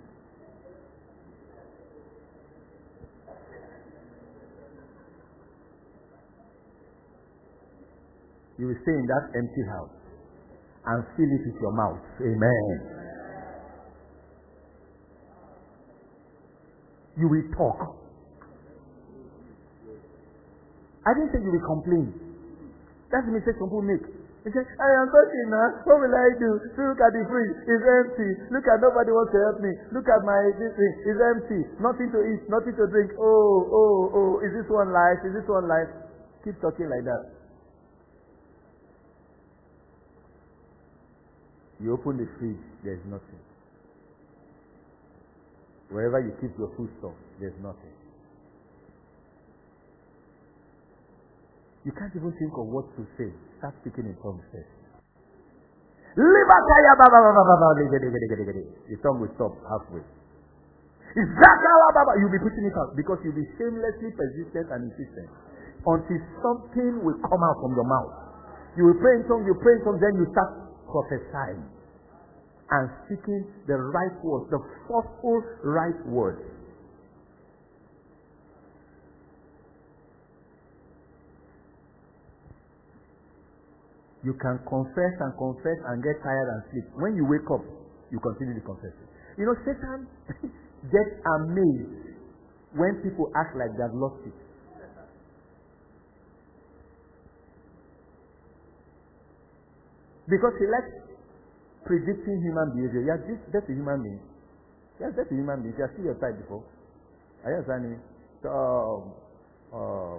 You 8.59 8.67
will 8.67 8.81
stay 8.83 8.93
in 8.93 9.07
that 9.07 9.33
empty 9.39 9.65
house 9.71 9.97
and 10.85 11.05
fill 11.17 11.31
it 11.33 11.43
with 11.47 11.57
your 11.63 11.73
mouth. 11.73 12.05
Amen. 12.21 13.00
You 17.17 17.27
will 17.27 17.47
talk. 17.57 17.97
I 21.07 21.11
didn't 21.17 21.33
say 21.33 21.41
you 21.41 21.51
will 21.51 21.67
complain. 21.67 22.13
That's 23.11 23.27
the 23.27 23.33
mistake 23.35 23.59
some 23.59 23.73
people 23.73 23.83
make. 23.83 24.05
They 24.41 24.53
say, 24.57 24.65
I 24.65 24.89
am 25.05 25.09
talking 25.13 25.49
now. 25.53 25.85
What 25.85 26.01
will 26.01 26.17
I 26.17 26.29
do? 26.41 26.51
Look 26.73 27.01
at 27.01 27.13
the 27.13 27.23
fridge. 27.29 27.57
It's 27.69 27.85
empty. 27.85 28.31
Look 28.49 28.65
at 28.65 28.81
nobody 28.81 29.13
wants 29.13 29.37
to 29.37 29.39
help 29.45 29.59
me. 29.61 29.73
Look 29.93 30.09
at 30.09 30.21
my 30.25 30.41
this. 30.57 30.73
It's 31.05 31.21
empty. 31.21 31.61
Nothing 31.77 32.09
to 32.09 32.21
eat. 32.25 32.43
Nothing 32.49 32.73
to 32.73 32.85
drink. 32.89 33.13
Oh, 33.21 33.69
oh, 33.69 33.97
oh. 34.17 34.31
Is 34.41 34.57
this 34.57 34.69
one 34.73 34.93
life? 34.97 35.21
Is 35.29 35.37
this 35.37 35.45
one 35.45 35.69
life? 35.69 35.93
Keep 36.45 36.57
talking 36.65 36.89
like 36.89 37.05
that. 37.05 37.41
You 41.81 41.97
open 41.97 42.21
the 42.21 42.29
fridge, 42.37 42.61
there's 42.85 43.01
nothing. 43.09 43.41
Wherever 45.91 46.23
you 46.23 46.31
keep 46.39 46.55
your 46.55 46.71
foodstuff, 46.79 47.19
there's 47.43 47.59
nothing. 47.59 47.91
You 51.83 51.91
can't 51.97 52.15
even 52.15 52.31
think 52.39 52.53
of 52.55 52.67
what 52.71 52.87
to 52.95 53.03
say. 53.19 53.33
Start 53.59 53.75
speaking 53.83 54.07
in 54.07 54.15
tongues 54.23 54.45
first. 54.55 54.71
The 56.15 56.23
tongue 59.03 59.19
will 59.19 59.33
stop 59.35 59.55
halfway. 59.67 60.05
You'll 61.11 62.31
be 62.31 62.39
putting 62.39 62.67
it 62.71 62.77
out 62.79 62.95
because 62.95 63.19
you'll 63.25 63.35
be 63.35 63.47
shamelessly 63.59 64.15
persistent 64.15 64.71
and 64.71 64.93
insistent 64.93 65.31
until 65.83 66.21
something 66.45 67.03
will 67.03 67.19
come 67.19 67.43
out 67.43 67.59
from 67.59 67.75
your 67.75 67.89
mouth. 67.89 68.15
You 68.77 68.87
will 68.87 68.99
pray 69.03 69.19
in 69.19 69.27
tongues, 69.27 69.43
you 69.49 69.59
pray 69.59 69.75
in 69.81 69.83
tongues, 69.83 69.99
then 69.99 70.15
you 70.15 70.27
start 70.31 70.55
prophesying 70.87 71.67
and 72.71 72.91
speaking 73.07 73.45
the 73.67 73.75
right 73.75 74.15
words, 74.23 74.51
the 74.51 74.61
forceful 74.87 75.43
right 75.65 75.99
words. 76.07 76.43
You 84.23 84.35
can 84.37 84.61
confess 84.69 85.15
and 85.19 85.33
confess 85.39 85.81
and 85.89 86.05
get 86.05 86.21
tired 86.23 86.49
and 86.53 86.61
sleep. 86.71 86.87
When 86.95 87.17
you 87.17 87.25
wake 87.25 87.49
up, 87.51 87.65
you 88.13 88.21
continue 88.21 88.55
to 88.55 88.65
confess. 88.65 88.93
You 89.39 89.47
know, 89.47 89.57
Satan 89.65 90.07
gets 90.93 91.13
amazed 91.41 92.21
when 92.77 93.01
people 93.03 93.33
act 93.35 93.57
like 93.57 93.73
they've 93.81 93.97
lost 93.97 94.21
it. 94.29 94.37
Because 100.29 100.53
he 100.61 100.67
likes 100.69 101.00
predicting 101.87 102.39
human 102.43 102.69
behavior. 102.77 103.03
Yeah, 103.07 103.19
this, 103.27 103.41
that's 103.53 103.69
a 103.69 103.75
human 103.75 104.03
being. 104.03 104.23
Yes, 105.01 105.13
that's 105.17 105.31
a 105.31 105.37
human 105.37 105.63
being. 105.63 105.75
You 105.77 105.85
have 105.85 105.95
seen 105.97 106.05
your 106.05 106.19
type 106.21 106.37
before. 106.41 106.65
Are 107.45 107.51
you 107.51 107.57
understanding? 107.63 107.99
So, 108.43 108.49
um, 108.53 109.03
uh, 109.73 110.17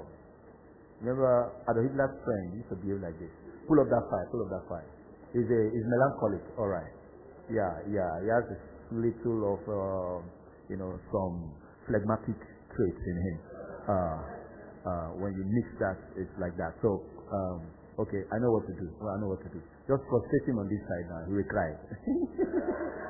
remember 1.01 1.53
Adolf 1.69 1.85
Hitler's 1.85 2.15
friend 2.25 2.43
used 2.57 2.69
to 2.69 2.77
behave 2.81 3.01
like 3.01 3.17
this. 3.21 3.33
Pull 3.67 3.77
up 3.81 3.89
that 3.89 4.05
fire, 4.09 4.25
pull 4.33 4.41
up 4.45 4.49
that 4.53 4.65
fire. 4.69 4.89
He's, 5.33 5.47
a, 5.47 5.61
he's 5.73 5.85
melancholic, 5.85 6.43
alright. 6.57 6.91
Yeah, 7.49 7.71
yeah, 7.89 8.09
he 8.21 8.27
has 8.29 8.45
a 8.49 8.57
little 8.93 9.57
of, 9.57 9.61
uh, 9.69 10.17
you 10.69 10.77
know, 10.77 10.97
some 11.11 11.53
phlegmatic 11.87 12.37
traits 12.73 13.01
in 13.05 13.17
him. 13.21 13.37
Uh, 13.87 14.19
uh, 14.81 15.09
when 15.21 15.33
you 15.37 15.43
mix 15.45 15.67
that, 15.79 15.97
it's 16.17 16.31
like 16.41 16.57
that. 16.57 16.73
So, 16.81 17.05
um, 17.31 17.61
Okay, 18.01 18.25
I 18.33 18.39
know 18.41 18.51
what 18.57 18.65
to 18.65 18.73
do. 18.73 18.89
Well, 18.97 19.13
I 19.13 19.19
know 19.21 19.29
what 19.29 19.45
to 19.45 19.49
do. 19.53 19.61
Just 19.85 20.01
prostrate 20.09 20.45
him 20.49 20.57
on 20.57 20.65
this 20.65 20.81
side 20.89 21.05
now. 21.05 21.21
He 21.29 21.33
will 21.37 21.45
cry. 21.45 21.69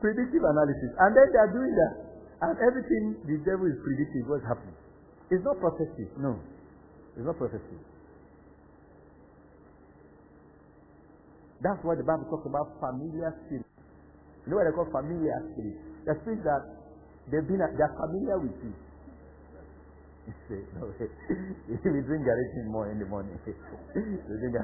predictive 0.00 0.42
analysis. 0.42 0.90
And 0.98 1.10
then 1.14 1.26
they 1.32 1.40
are 1.40 1.52
doing 1.52 1.74
that. 1.74 1.94
And 2.38 2.54
everything 2.62 3.18
the 3.26 3.36
devil 3.42 3.66
is 3.66 3.78
predicting 3.82 4.24
what's 4.30 4.46
happening. 4.46 4.76
It's 5.30 5.42
not 5.42 5.58
prophecy. 5.58 6.06
No. 6.16 6.38
It's 7.18 7.26
not 7.26 7.36
prophecy. 7.36 7.78
That's 11.58 11.82
why 11.82 11.98
the 11.98 12.06
Bible 12.06 12.30
talks 12.30 12.46
about 12.46 12.78
familiar 12.78 13.34
spirits. 13.46 13.66
You 14.46 14.54
know 14.54 14.62
what 14.62 14.70
they 14.70 14.76
call 14.78 14.86
familiar 14.94 15.34
spirits? 15.50 15.82
The 16.06 16.14
spirits 16.22 16.46
that 16.46 16.77
they've 17.30 17.46
been 17.46 17.58
they're 17.58 17.94
familiar 17.96 18.38
with 18.38 18.64
you. 18.64 18.72
No 20.76 20.92
way. 20.92 21.08
we 21.68 22.00
drink 22.04 22.24
Garrison 22.24 22.68
more 22.68 22.90
in 22.92 22.98
the 22.98 23.06
morning. 23.06 23.38
we 23.46 23.52
drink 24.40 24.56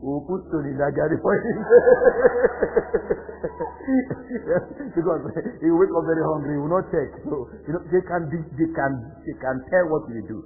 We'll 0.00 0.24
put 0.24 0.48
stone 0.48 0.64
in 0.64 0.78
that 0.80 0.96
garri 0.96 1.20
for 1.20 1.36
him. 1.36 1.60
because 4.96 5.20
he 5.60 5.68
wake 5.68 5.92
up 5.92 6.04
very 6.08 6.24
hungry, 6.24 6.56
he 6.56 6.60
will 6.60 6.72
not 6.72 6.88
check. 6.88 7.12
So 7.24 7.52
you 7.68 7.72
know 7.76 7.84
they 7.92 8.00
can 8.00 8.32
they 8.32 8.68
can 8.72 8.92
they 9.28 9.36
can 9.36 9.60
tell 9.68 9.92
what 9.92 10.08
you 10.08 10.24
do. 10.24 10.40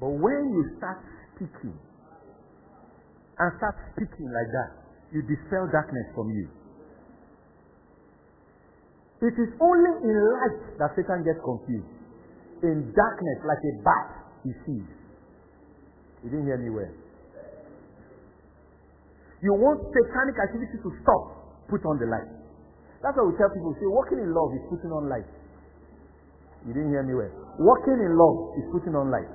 But 0.00 0.12
when 0.20 0.52
you 0.52 0.76
start 0.76 1.00
speaking 1.36 1.72
and 3.38 3.48
start 3.56 3.76
speaking 3.96 4.28
like 4.28 4.50
that, 4.52 4.70
you 5.12 5.22
dispel 5.24 5.68
darkness 5.72 6.04
from 6.12 6.28
you. 6.30 6.48
It 9.24 9.32
is 9.40 9.50
only 9.56 9.92
in 10.04 10.16
light 10.36 10.76
that 10.76 10.92
Satan 10.92 11.24
gets 11.24 11.40
confused. 11.40 11.88
In 12.60 12.92
darkness, 12.92 13.38
like 13.48 13.62
a 13.64 13.72
bat, 13.80 14.08
he 14.44 14.52
sees. 14.68 14.84
You 16.20 16.28
didn't 16.28 16.44
hear 16.44 16.60
me 16.60 16.68
well. 16.68 16.92
You 19.40 19.56
want 19.56 19.80
satanic 19.96 20.36
activity 20.36 20.76
to 20.76 20.90
stop, 21.00 21.24
put 21.72 21.80
on 21.88 21.96
the 21.96 22.08
light. 22.08 22.28
That's 23.00 23.16
why 23.16 23.24
we 23.24 23.32
tell 23.40 23.48
people, 23.48 23.72
say, 23.80 23.88
walking 23.88 24.20
in 24.20 24.28
love 24.32 24.52
is 24.56 24.64
putting 24.68 24.92
on 24.92 25.08
light. 25.08 25.28
You 26.68 26.76
didn't 26.76 26.92
hear 26.92 27.04
me 27.04 27.16
well. 27.16 27.32
Walking 27.60 28.00
in 28.00 28.12
love 28.16 28.56
is 28.60 28.68
putting 28.76 28.92
on 28.92 29.08
light. 29.08 29.28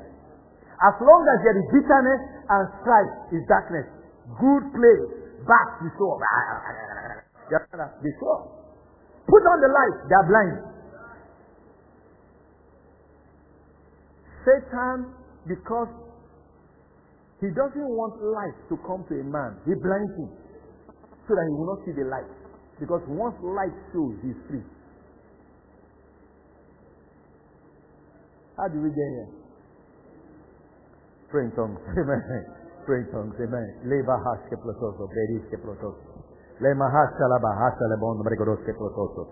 As 0.85 0.95
long 1.01 1.21
as 1.25 1.37
there 1.45 1.57
is 1.57 1.65
bitterness 1.73 2.21
and 2.45 2.63
strife 2.81 3.13
is 3.33 3.41
darkness. 3.49 3.89
Good 4.37 4.65
place, 4.69 5.05
bad, 5.49 5.81
you 5.81 5.89
show 5.97 6.13
up. 6.13 6.21
They 7.49 8.13
show 8.21 8.29
up. 8.37 8.58
Put 9.29 9.43
on 9.45 9.57
the 9.61 9.69
light, 9.69 9.97
they 10.09 10.15
are 10.17 10.27
blind. 10.27 10.55
Satan, 14.41 14.97
because 15.45 15.91
he 17.39 17.53
doesn't 17.53 17.89
want 17.93 18.17
light 18.25 18.57
to 18.69 18.75
come 18.89 19.05
to 19.05 19.13
a 19.13 19.23
man, 19.23 19.61
he 19.69 19.77
blinds 19.77 20.15
him 20.17 20.33
so 21.29 21.37
that 21.37 21.45
he 21.45 21.53
will 21.53 21.69
not 21.69 21.85
see 21.85 21.93
the 21.93 22.09
light. 22.09 22.25
Because 22.79 23.05
once 23.05 23.37
light 23.45 23.75
shows, 23.93 24.17
he's 24.25 24.39
free. 24.49 24.65
How 28.57 28.67
do 28.67 28.81
we 28.81 28.89
get 28.89 29.07
here? 29.13 29.29
Pray 31.29 31.45
in 31.45 31.51
tongues. 31.53 31.79
Amen. 32.01 32.21
Pray 32.85 33.05
in 33.05 33.07
tongues. 33.13 33.35
Amen. 33.37 33.67
Leva 33.85 34.17
haske 34.25 34.57
plotoso, 34.57 35.07
beriske 35.07 35.61
plotoso. 35.61 35.79
Le 35.79 35.87
mahasha 35.87 35.87
la 35.87 35.87
bahasha 35.87 36.18
Le 36.59 36.73
mahasha 36.75 37.25
la 37.27 37.39
bahasha 37.39 37.87
le 37.87 37.95
bon 37.95 38.19
hasalebon 38.19 38.23
bregodoske 38.23 38.73
prototo 38.73 39.27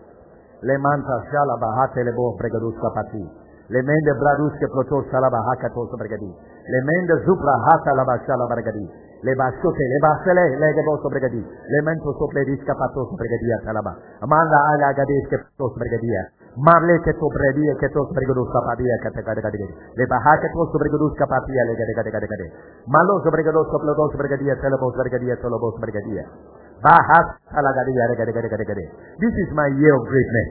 Le 0.62 0.78
manta 0.78 1.22
sha 1.30 1.44
la 1.44 1.58
bahate 1.58 2.00
shalaba 2.00 2.16
hatelebon 2.16 2.36
bregodoska 2.38 2.90
pati. 2.96 3.30
Le 3.68 3.82
mende 3.84 4.16
bradus 4.16 4.54
ke 4.56 4.68
prototo 4.68 5.06
sha 5.10 5.20
la 5.20 5.30
bahaka 5.30 5.68
hakatos 5.68 5.92
bregadi. 6.00 6.32
Le 6.72 6.82
mende 6.88 7.22
zupra 7.26 7.52
hata 7.68 7.92
la 7.94 8.06
bahasha 8.06 8.34
la 8.34 8.48
bregadi. 8.48 8.90
Le 9.22 9.36
bascote, 9.36 9.84
le 9.84 10.00
basele, 10.00 10.58
le 10.58 10.68
ke 10.72 10.80
gedoso 10.80 11.10
bregadi. 11.10 11.44
Le 11.44 11.82
mento 11.84 12.16
so 12.16 12.28
ple 12.28 12.46
diska 12.46 12.72
sople 12.72 13.28
disca 13.28 13.60
patos 13.60 13.74
la 13.76 13.82
ba 13.82 13.94
Amanda 14.22 14.58
ala 14.72 14.94
gadeske 14.94 15.38
protos 15.52 15.76
bregadia. 15.76 16.32
Marle 16.64 17.02
che 17.02 17.12
to 17.12 17.28
bredia 17.28 17.76
che 17.76 17.90
to 17.90 18.08
bregodoska 18.14 18.62
patia 18.62 18.98
katakadagadi. 19.04 19.68
Le 19.94 20.06
bahake 20.08 20.50
to 20.50 20.78
bregodoska 20.80 21.28
patia 21.28 21.64
le 21.66 21.76
gadagadagadagade. 21.76 22.52
Malo 22.88 23.20
bregodoska 23.20 23.78
protos 23.78 24.16
bregadia 24.16 24.56
salabos 24.62 24.96
bregadia 24.96 25.36
salabos 25.42 25.78
bregadia. 25.78 26.24
Sbergadia 26.82 26.84
baha 26.84 27.20
ala 27.58 27.72
gade 27.74 27.92
gade 27.94 28.16
gade 28.16 28.32
gade 28.34 28.50
gade 28.50 28.66
gade. 28.66 28.86
This 29.20 29.34
is 29.34 29.50
my 29.54 29.68
year 29.68 29.96
of 29.96 30.04
greatness. 30.06 30.50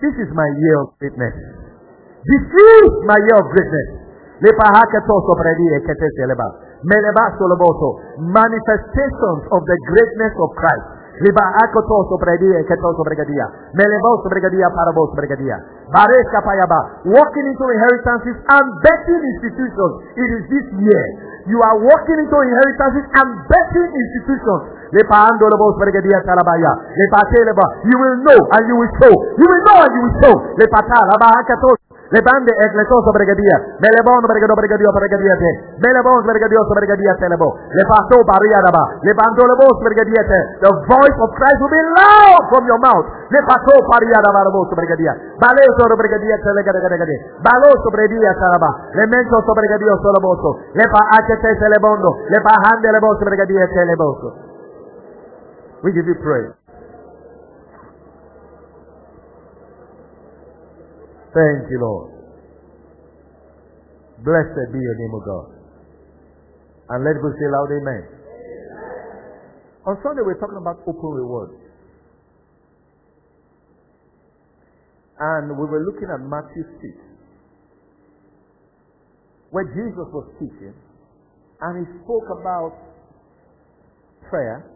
This 0.00 0.14
is 0.14 0.30
my 0.34 0.46
year 0.46 0.80
of 0.80 0.94
greatness. 0.98 1.34
This 2.24 2.42
is 2.42 2.90
my 3.06 3.18
year 3.18 3.38
of 3.38 3.46
greatness. 3.50 3.88
Le 4.38 4.52
baha 4.54 4.82
ke 4.86 4.98
to 5.02 5.14
sbergadia 5.26 5.78
ke 5.82 5.94
te 5.98 6.08
teleba 6.18 6.46
meleba 6.86 7.34
soloboso 7.38 7.98
manifestations 8.18 9.42
of 9.50 9.60
the 9.66 9.78
greatness 9.90 10.34
of 10.38 10.50
Christ 10.54 10.97
Liba 11.18 11.44
akoto 11.64 12.06
sobredia, 12.08 12.62
keto 12.62 12.94
sobregadia. 12.94 13.46
Melebo 13.74 14.22
sobregadia, 14.22 14.70
parabo 14.70 15.10
sobregadia. 15.10 15.58
Baresca 15.90 16.42
payaba. 16.46 17.02
Walking 17.04 17.46
into 17.50 17.64
inheritances 17.74 18.36
and 18.38 18.66
betting 18.82 19.22
institutions. 19.34 19.92
It 20.14 20.28
is 20.38 20.42
this 20.46 20.66
year. 20.78 21.04
You 21.48 21.58
are 21.58 21.78
walking 21.80 22.18
into 22.22 22.36
inheritances 22.38 23.06
and 23.18 23.28
betting 23.50 23.90
institutions. 23.90 24.62
Lepa 24.94 25.26
ando 25.26 25.48
lebo 25.50 25.74
sobregadia 25.74 26.22
talabaya. 26.22 26.72
Lepa 26.94 27.20
teleba. 27.34 27.66
You 27.82 27.96
will 27.98 28.16
know 28.22 28.40
and 28.54 28.62
you 28.68 28.76
will 28.78 28.92
show. 29.02 29.14
You 29.42 29.46
will 29.48 29.62
know 29.66 29.78
and 29.82 29.92
you 29.96 30.02
will 30.06 30.16
show. 30.22 30.34
Le 32.08 32.22
bande 32.22 32.52
e 32.56 32.72
le 32.72 32.86
cose 32.88 33.10
per 33.12 33.34
dia, 33.36 33.56
me 33.76 33.88
le 33.92 34.00
buono 34.00 34.26
perché 34.26 34.46
do 34.46 34.54
perché 34.54 34.76
dio 34.80 34.90
perché 34.92 35.16
dia 35.20 35.36
te, 35.36 35.76
me 35.76 35.92
le 35.92 36.00
buono 36.00 36.24
perché 36.24 36.48
dio 36.48 36.64
per 36.64 36.96
dia 36.96 37.14
te 37.20 37.28
le 37.28 37.36
bo, 37.36 37.58
le 37.68 37.84
pasto 37.84 38.24
paria 38.24 38.60
da 38.64 38.70
ba, 38.70 38.96
le 39.00 39.12
bando 39.12 39.44
le 39.44 39.54
boss 39.54 39.76
perché 39.84 40.08
dia 40.08 40.24
te, 40.24 40.56
the 40.64 40.72
voice 40.88 41.18
of 41.20 41.28
Christ 41.36 41.60
will 41.60 41.68
be 41.68 41.84
loud 42.00 42.48
from 42.48 42.64
your 42.64 42.80
mouth, 42.80 43.04
le 43.28 43.44
pasto 43.44 43.76
paria 43.92 44.20
da 44.24 44.32
ba 44.32 44.40
le 44.40 44.50
boss 44.56 44.72
perché 44.72 44.96
dia, 44.96 45.12
bale 45.36 45.64
solo 45.76 45.96
per 46.00 46.08
dia 46.16 46.36
te 46.40 46.52
le 46.52 46.62
perché 46.64 46.88
perché 46.88 47.04
dia, 47.04 47.20
balo 47.44 47.68
sopra 47.84 48.06
dia 48.06 48.32
te 48.32 48.46
la 48.48 48.56
ba, 48.56 48.72
le 48.88 49.06
mento 49.06 49.36
sopra 49.44 49.60
perché 49.60 49.76
dio 49.76 49.98
solo 50.00 50.18
bosso, 50.18 50.50
le 50.72 50.88
pa 50.88 51.12
ache 51.12 51.36
te 51.44 51.56
se 51.60 51.68
le 51.68 51.78
bondo, 51.78 52.24
le 52.24 52.40
pa 52.40 52.56
hande 52.56 52.90
le 52.90 52.98
boss 53.00 53.18
per 53.20 53.36
dia 53.44 53.68
te 53.68 53.84
le 53.84 53.96
bosso. 53.96 54.28
We 55.82 55.92
give 55.92 56.08
you 56.08 56.16
praise. 56.16 56.57
Thank 61.38 61.70
you, 61.70 61.78
Lord. 61.78 62.10
Blessed 64.26 64.72
be 64.74 64.80
your 64.82 64.96
name, 64.98 65.14
O 65.14 65.20
God. 65.22 65.54
And 66.90 67.04
let 67.04 67.14
us 67.14 67.34
say 67.38 67.46
loud 67.46 67.70
amen. 67.78 68.02
amen. 68.02 68.18
On 69.86 69.94
Sunday, 70.02 70.26
we're 70.26 70.40
talking 70.40 70.58
about 70.58 70.82
open 70.82 71.10
rewards. 71.14 71.54
And 75.20 75.54
we 75.54 75.64
were 75.64 75.84
looking 75.86 76.10
at 76.10 76.18
Matthew 76.26 76.66
6, 76.82 77.06
where 79.50 79.70
Jesus 79.70 80.10
was 80.10 80.26
teaching, 80.40 80.74
and 81.60 81.86
he 81.86 82.02
spoke 82.02 82.26
about 82.34 82.74
prayer, 84.28 84.66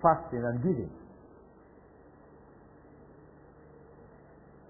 fasting, 0.00 0.40
and 0.40 0.62
giving. 0.62 0.99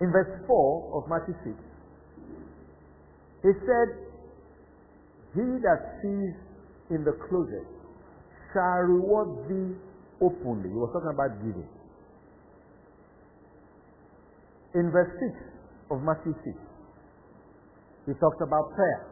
In 0.01 0.11
verse 0.13 0.33
4 0.47 0.97
of 0.97 1.09
Matthew 1.09 1.35
6, 1.45 1.57
he 3.43 3.53
said, 3.69 3.89
He 5.37 5.47
that 5.61 6.01
sees 6.01 6.35
in 6.89 7.05
the 7.05 7.13
closet 7.29 7.69
shall 8.53 8.89
reward 8.89 9.49
thee 9.49 9.77
openly. 10.21 10.69
He 10.69 10.77
was 10.77 10.91
talking 10.93 11.13
about 11.13 11.37
giving. 11.45 11.69
In 14.75 14.91
verse 14.91 15.13
6 15.21 15.93
of 15.93 16.03
Matthew 16.03 16.33
6, 16.33 16.57
he 18.07 18.13
talked 18.21 18.41
about 18.41 18.73
prayer. 18.73 19.07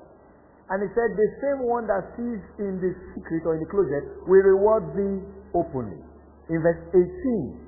And 0.70 0.84
he 0.84 0.88
said, 0.92 1.08
The 1.16 1.28
same 1.40 1.60
one 1.64 1.88
that 1.88 2.16
sees 2.16 2.40
in 2.60 2.80
the 2.80 2.92
secret 3.16 3.44
or 3.44 3.56
in 3.56 3.60
the 3.60 3.70
closet 3.72 4.04
will 4.28 4.44
reward 4.44 4.84
thee 4.92 5.20
openly. 5.52 6.00
In 6.48 6.60
verse 6.60 6.80
18, 6.92 7.60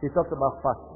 he 0.00 0.08
talked 0.12 0.32
about 0.32 0.60
fasting 0.60 0.93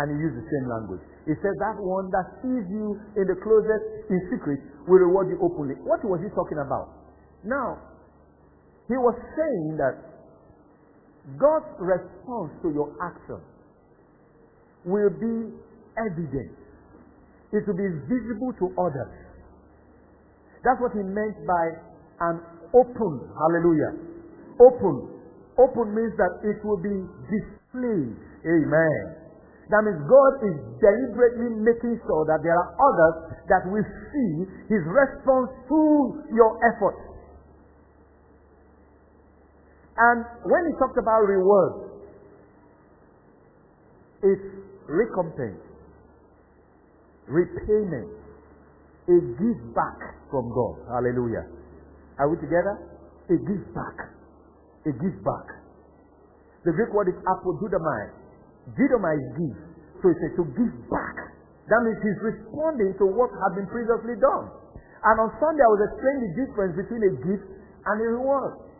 and 0.00 0.16
he 0.16 0.16
used 0.16 0.36
the 0.40 0.48
same 0.48 0.66
language. 0.72 1.04
He 1.28 1.36
said 1.44 1.52
that 1.60 1.76
one 1.76 2.08
that 2.08 2.40
sees 2.40 2.64
you 2.72 2.96
in 3.20 3.28
the 3.28 3.36
closet 3.44 4.08
in 4.08 4.18
secret 4.32 4.60
will 4.88 5.04
reward 5.04 5.28
you 5.28 5.36
openly. 5.44 5.76
What 5.84 6.00
was 6.08 6.24
he 6.24 6.32
talking 6.32 6.56
about? 6.56 6.96
Now, 7.44 7.76
he 8.88 8.96
was 8.96 9.14
saying 9.36 9.76
that 9.76 10.00
God's 11.36 11.68
response 11.76 12.56
to 12.64 12.72
your 12.72 12.96
action 13.04 13.44
will 14.88 15.12
be 15.12 15.52
evident. 16.00 16.56
It 17.52 17.68
will 17.68 17.76
be 17.76 17.90
visible 18.08 18.56
to 18.64 18.66
others. 18.80 19.12
That's 20.64 20.80
what 20.80 20.96
he 20.96 21.04
meant 21.04 21.36
by 21.44 21.64
an 22.24 22.40
open, 22.72 23.12
hallelujah. 23.36 23.92
Open. 24.64 24.96
Open 25.60 25.86
means 25.92 26.16
that 26.16 26.40
it 26.48 26.64
will 26.64 26.80
be 26.80 27.04
displayed. 27.28 28.16
Amen. 28.48 29.19
That 29.70 29.86
means 29.86 30.02
God 30.10 30.32
is 30.42 30.56
deliberately 30.82 31.62
making 31.62 32.02
sure 32.02 32.26
that 32.26 32.42
there 32.42 32.58
are 32.58 32.74
others 32.74 33.38
that 33.46 33.62
will 33.70 33.86
see 34.10 34.32
His 34.66 34.82
response 34.82 35.54
to 35.70 35.78
your 36.34 36.58
effort. 36.74 36.98
And 39.94 40.26
when 40.42 40.62
He 40.66 40.72
talked 40.74 40.98
about 40.98 41.22
reward, 41.22 41.86
it's 44.26 44.48
recompense, 44.90 45.62
repayment, 47.30 48.10
a 49.06 49.16
give 49.38 49.60
back 49.74 49.98
from 50.30 50.50
God. 50.50 50.82
Hallelujah. 50.90 51.46
Are 52.18 52.28
we 52.28 52.36
together? 52.42 52.74
A 53.30 53.36
give 53.38 53.64
back. 53.70 53.96
A 54.86 54.92
give 54.98 55.18
back. 55.22 55.46
The 56.64 56.72
Greek 56.72 56.92
word 56.92 57.08
is 57.08 57.18
apodidomai. 57.24 58.19
Didomai 58.76 59.14
is 59.18 59.28
give. 59.38 59.58
So 60.02 60.10
he 60.10 60.16
said 60.20 60.34
to 60.40 60.44
give 60.56 60.74
back. 60.88 61.16
That 61.70 61.80
means 61.86 61.98
he's 62.02 62.20
responding 62.22 62.98
to 62.98 63.04
what 63.06 63.30
had 63.30 63.54
been 63.54 63.68
previously 63.70 64.18
done. 64.18 64.50
And 65.06 65.14
on 65.16 65.28
Sunday 65.38 65.62
I 65.62 65.70
was 65.70 65.82
explaining 65.86 66.22
the 66.28 66.34
difference 66.44 66.74
between 66.76 67.02
a 67.06 67.12
gift 67.24 67.46
and 67.86 67.96
a 68.02 68.06
reward. 68.18 68.70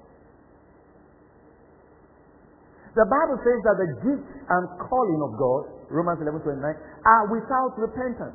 The 2.99 3.07
Bible 3.07 3.38
says 3.47 3.61
that 3.62 3.76
the 3.78 3.91
gift 4.03 4.26
and 4.51 4.62
calling 4.82 5.20
of 5.22 5.38
God, 5.38 5.62
Romans 5.95 6.18
11 6.18 6.43
29, 6.43 6.59
are 7.07 7.24
without 7.30 7.72
repentance. 7.78 8.34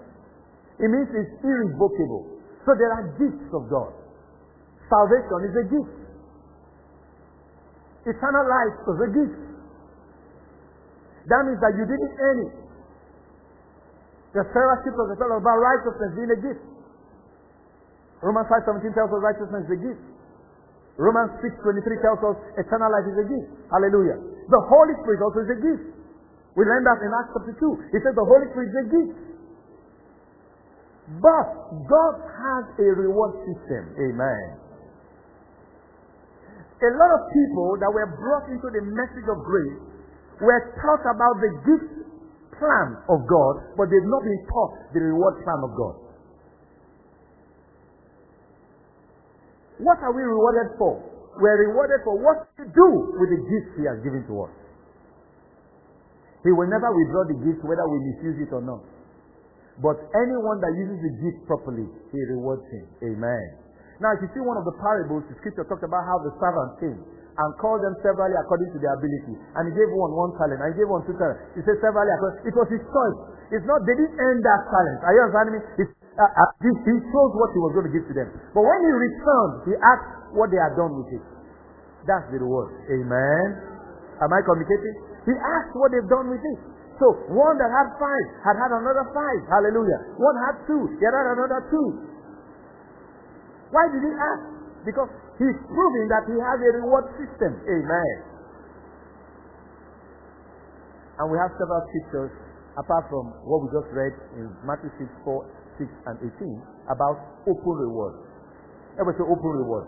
It 0.80 0.88
means 0.88 1.12
it's 1.12 1.36
irrevocable. 1.44 2.40
So 2.64 2.72
there 2.80 2.92
are 2.96 3.04
gifts 3.20 3.52
of 3.52 3.68
God. 3.68 3.92
Salvation 4.88 5.40
is 5.52 5.56
a 5.60 5.66
gift. 5.68 5.98
Eternal 8.08 8.46
life 8.48 8.76
is 8.88 9.00
a 9.02 9.10
gift. 9.12 9.55
That 11.26 11.42
means 11.46 11.58
that 11.62 11.74
you 11.74 11.86
didn't 11.90 12.14
earn 12.22 12.38
it. 12.46 12.54
The 14.38 14.44
fellowship 14.52 14.94
of 15.00 15.08
the 15.10 15.18
fellow 15.18 15.40
about 15.40 15.58
righteousness 15.58 16.12
being 16.14 16.32
a 16.34 16.40
gift. 16.44 16.64
Romans 18.22 18.52
5.17 18.52 18.94
tells 18.94 19.10
us 19.10 19.20
righteousness 19.24 19.64
is 19.66 19.74
a 19.74 19.82
gift. 19.82 20.04
Romans 21.00 21.34
6.23 21.40 22.04
tells 22.04 22.22
us 22.24 22.36
eternal 22.56 22.88
life 22.92 23.08
is 23.10 23.18
a 23.20 23.28
gift. 23.28 23.50
Hallelujah. 23.72 24.20
The 24.48 24.62
Holy 24.70 24.96
Spirit 25.04 25.20
also 25.24 25.40
is 25.44 25.52
a 25.52 25.60
gift. 25.60 25.86
We 26.56 26.64
learned 26.64 26.88
that 26.88 27.00
in 27.04 27.12
Acts 27.12 27.36
chapter 27.36 27.56
2. 27.58 27.92
He 27.92 28.00
said 28.00 28.16
the 28.16 28.24
Holy 28.24 28.48
Spirit 28.54 28.70
is 28.72 28.80
a 28.80 28.88
gift. 28.88 29.20
But 31.20 31.48
God 31.86 32.16
has 32.26 32.64
a 32.82 32.88
reward 32.96 33.40
system. 33.44 33.84
Amen. 33.98 34.46
A 36.76 36.92
lot 36.92 37.12
of 37.14 37.22
people 37.32 37.78
that 37.80 37.92
were 37.92 38.10
brought 38.20 38.52
into 38.52 38.68
the 38.68 38.84
message 38.84 39.28
of 39.32 39.38
grace 39.48 39.95
were 40.42 40.62
taught 40.82 41.04
about 41.08 41.36
the 41.40 41.52
gift 41.64 42.06
plan 42.60 42.88
of 43.08 43.20
God, 43.28 43.76
but 43.76 43.88
they've 43.92 44.10
not 44.12 44.24
been 44.24 44.42
taught 44.48 44.74
the 44.92 45.00
reward 45.00 45.44
plan 45.44 45.60
of 45.64 45.72
God. 45.76 45.96
What 49.80 50.00
are 50.00 50.14
we 50.16 50.24
rewarded 50.24 50.80
for? 50.80 51.04
We're 51.36 51.68
rewarded 51.68 52.00
for 52.08 52.16
what 52.16 52.48
to 52.56 52.64
do 52.64 52.88
with 53.20 53.30
the 53.32 53.42
gifts 53.44 53.72
He 53.76 53.84
has 53.92 54.00
given 54.00 54.24
to 54.32 54.48
us. 54.48 54.54
He 56.48 56.52
will 56.56 56.72
never 56.72 56.88
withdraw 56.96 57.28
the 57.28 57.40
gift 57.44 57.60
whether 57.68 57.84
we 57.92 58.00
misuse 58.00 58.40
it 58.48 58.56
or 58.56 58.64
not. 58.64 58.84
But 59.84 60.00
anyone 60.16 60.64
that 60.64 60.72
uses 60.80 61.04
the 61.04 61.14
gift 61.20 61.44
properly, 61.44 61.92
He 62.16 62.20
rewards 62.32 62.64
him. 62.72 62.88
Amen. 63.04 63.46
Now, 64.00 64.16
if 64.16 64.24
you 64.24 64.30
see 64.32 64.44
one 64.44 64.56
of 64.56 64.64
the 64.64 64.76
parables, 64.80 65.28
the 65.28 65.36
scripture 65.44 65.68
talked 65.68 65.84
about 65.84 66.04
how 66.08 66.24
the 66.24 66.32
servant 66.40 66.72
came 66.80 67.00
and 67.36 67.50
called 67.60 67.84
them 67.84 67.96
severally 68.00 68.36
according 68.40 68.72
to 68.72 68.80
their 68.80 68.96
ability. 68.96 69.36
And 69.60 69.68
he 69.68 69.74
gave 69.76 69.92
one 69.92 70.16
one 70.16 70.32
talent, 70.40 70.64
and 70.64 70.72
he 70.72 70.76
gave 70.80 70.88
one 70.88 71.04
two 71.04 71.16
talents. 71.20 71.44
He 71.56 71.62
said 71.68 71.76
severally 71.84 72.12
according. 72.16 72.48
It 72.48 72.56
was 72.56 72.68
his 72.72 72.84
choice. 72.88 73.20
It's 73.52 73.68
not 73.68 73.84
they 73.84 73.96
didn't 73.96 74.16
earn 74.16 74.40
that 74.42 74.62
talent. 74.72 75.00
Are 75.04 75.14
you 75.14 75.22
understanding 75.28 75.54
me? 75.60 75.62
Uh, 76.16 76.24
uh, 76.24 76.48
he, 76.64 76.72
he 76.72 76.96
chose 77.12 77.32
what 77.36 77.52
he 77.52 77.60
was 77.60 77.76
going 77.76 77.92
to 77.92 77.94
give 77.94 78.08
to 78.08 78.16
them. 78.16 78.32
But 78.56 78.64
when 78.64 78.80
he 78.80 78.88
returned, 78.88 79.54
he 79.68 79.74
asked 79.76 80.32
what 80.32 80.48
they 80.48 80.56
had 80.56 80.80
done 80.80 80.96
with 80.96 81.12
it. 81.12 81.24
That's 82.08 82.24
the 82.32 82.40
reward. 82.40 82.72
Amen. 82.88 83.48
Am 84.24 84.32
I 84.32 84.40
communicating? 84.48 84.96
He 85.28 85.36
asked 85.36 85.76
what 85.76 85.92
they've 85.92 86.08
done 86.08 86.32
with 86.32 86.40
it. 86.40 86.60
So 87.04 87.12
one 87.36 87.60
that 87.60 87.68
had 87.68 87.92
five 88.00 88.26
had 88.48 88.56
had 88.56 88.72
another 88.72 89.04
five. 89.12 89.42
Hallelujah. 89.52 90.16
One 90.16 90.38
had 90.48 90.56
two. 90.64 90.88
He 90.96 91.04
had 91.04 91.12
had 91.12 91.36
another 91.36 91.60
two. 91.68 91.88
Why 93.76 93.92
did 93.92 94.00
he 94.00 94.14
ask? 94.16 94.55
Because 94.86 95.10
he's 95.42 95.58
proving 95.66 96.06
that 96.14 96.24
he 96.30 96.38
has 96.38 96.58
a 96.62 96.72
reward 96.86 97.10
system. 97.18 97.58
Amen. 97.66 98.16
And 101.18 101.26
we 101.32 101.38
have 101.42 101.50
several 101.58 101.82
scriptures 101.90 102.32
apart 102.78 103.10
from 103.10 103.34
what 103.48 103.66
we 103.66 103.68
just 103.72 103.90
read 103.96 104.14
in 104.38 104.52
Matthew 104.68 104.92
6, 105.00 105.10
4, 105.26 105.42
6, 105.80 105.90
and 106.12 106.16
18 106.38 106.92
about 106.92 107.18
open 107.50 107.74
reward. 107.82 108.20
Everybody 109.00 109.24
say 109.24 109.28
open 109.28 109.52
reward. 109.58 109.88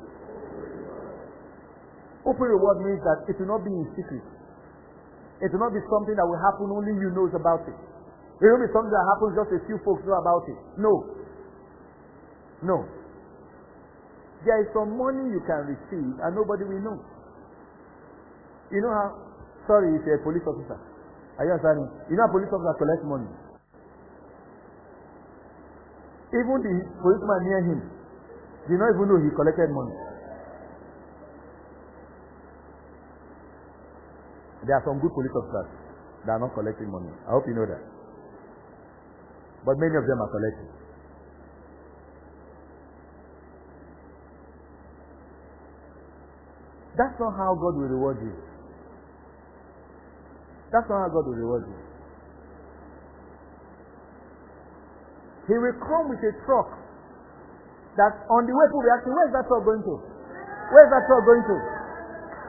Open 2.25 2.47
reward 2.47 2.77
means 2.83 2.99
that 3.05 3.27
it 3.29 3.35
will 3.39 3.51
not 3.53 3.63
be 3.63 3.71
in 3.71 3.87
secret. 3.95 4.23
It 5.39 5.53
will 5.53 5.61
not 5.61 5.71
be 5.75 5.83
something 5.87 6.15
that 6.17 6.25
will 6.25 6.41
happen 6.41 6.73
only 6.73 6.95
you 6.97 7.13
knows 7.13 7.31
about 7.37 7.63
it. 7.69 7.77
It 8.41 8.47
will 8.47 8.63
be 8.63 8.71
something 8.73 8.91
that 8.91 9.05
happens 9.15 9.31
just 9.37 9.51
a 9.53 9.59
few 9.69 9.77
folks 9.85 10.01
know 10.07 10.17
about 10.17 10.43
it. 10.49 10.59
No. 10.81 10.93
No. 12.65 12.77
There 14.45 14.59
is 14.61 14.69
some 14.73 14.93
money 14.97 15.33
you 15.33 15.41
can 15.45 15.65
receive 15.73 16.13
and 16.21 16.31
nobody 16.37 16.63
will 16.63 16.83
know. 16.83 16.97
You 18.69 18.81
know 18.83 18.93
how, 18.93 19.07
sorry 19.65 19.95
if 19.97 20.05
you're 20.05 20.19
a 20.19 20.23
police 20.23 20.45
officer. 20.45 20.77
Are 21.37 21.45
you 21.45 21.51
understanding? 21.55 21.87
You 22.09 22.15
know 22.17 22.27
how 22.27 22.33
police 22.35 22.51
officer 22.53 22.75
collect 22.77 23.03
money. 23.07 23.29
Even 26.35 26.57
the 26.59 26.73
policeman 27.01 27.39
near 27.47 27.61
him 27.65 27.79
did 28.67 28.77
not 28.77 28.91
even 28.93 29.05
know 29.07 29.19
he 29.23 29.31
collected 29.31 29.71
money. 29.71 29.95
There 34.67 34.75
are 34.75 34.83
some 34.83 34.99
good 34.99 35.13
police 35.15 35.31
officers 35.31 35.69
that 36.27 36.35
are 36.35 36.41
not 36.43 36.51
collecting 36.53 36.91
money. 36.91 37.09
I 37.25 37.31
hope 37.31 37.47
you 37.47 37.55
know 37.55 37.63
that. 37.63 37.79
But 39.63 39.79
many 39.79 39.95
of 39.95 40.03
them 40.03 40.19
are 40.19 40.31
collecting. 40.31 40.76
That's 46.97 47.13
not 47.21 47.37
how 47.37 47.53
God 47.53 47.77
will 47.77 47.93
reward 47.93 48.17
you. 48.25 48.33
That's 50.73 50.89
not 50.89 50.97
how 51.05 51.09
God 51.13 51.29
will 51.29 51.37
reward 51.37 51.63
you. 51.69 51.77
He 55.47 55.55
will 55.55 55.77
come 55.79 56.09
with 56.11 56.19
a 56.25 56.33
truck 56.43 56.67
that 57.95 58.13
on 58.27 58.43
the 58.43 58.51
way 58.51 58.65
to 58.67 58.77
be 58.83 58.89
asking, 58.91 59.13
where 59.15 59.27
is 59.29 59.33
that 59.37 59.45
truck 59.47 59.63
going 59.63 59.79
to? 59.85 59.93
Where 60.73 60.83
is 60.83 60.91
that 60.91 61.05
truck 61.07 61.23
going 61.23 61.45
to? 61.47 61.55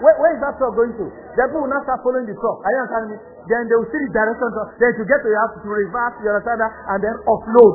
Where, 0.03 0.17
where 0.19 0.33
is 0.35 0.41
that 0.43 0.57
truck 0.59 0.75
going 0.75 0.95
to? 0.97 1.07
The 1.07 1.43
people 1.47 1.63
will 1.63 1.71
not 1.71 1.87
start 1.87 2.03
following 2.03 2.27
the 2.27 2.35
truck. 2.35 2.59
Are 2.65 2.73
you 2.73 2.81
understanding 2.83 3.11
me? 3.15 3.19
Then 3.47 3.63
they 3.71 3.77
will 3.79 3.91
see 3.93 4.03
the 4.03 4.11
direction. 4.17 4.49
Then 4.83 4.93
to 4.99 5.05
get 5.07 5.19
to 5.23 5.29
your 5.31 5.41
house 5.45 5.55
to 5.63 5.69
reverse, 5.69 6.15
you 6.25 6.29
understand 6.33 6.59
that? 6.59 6.73
And 6.91 6.99
then 7.05 7.15
offload. 7.29 7.75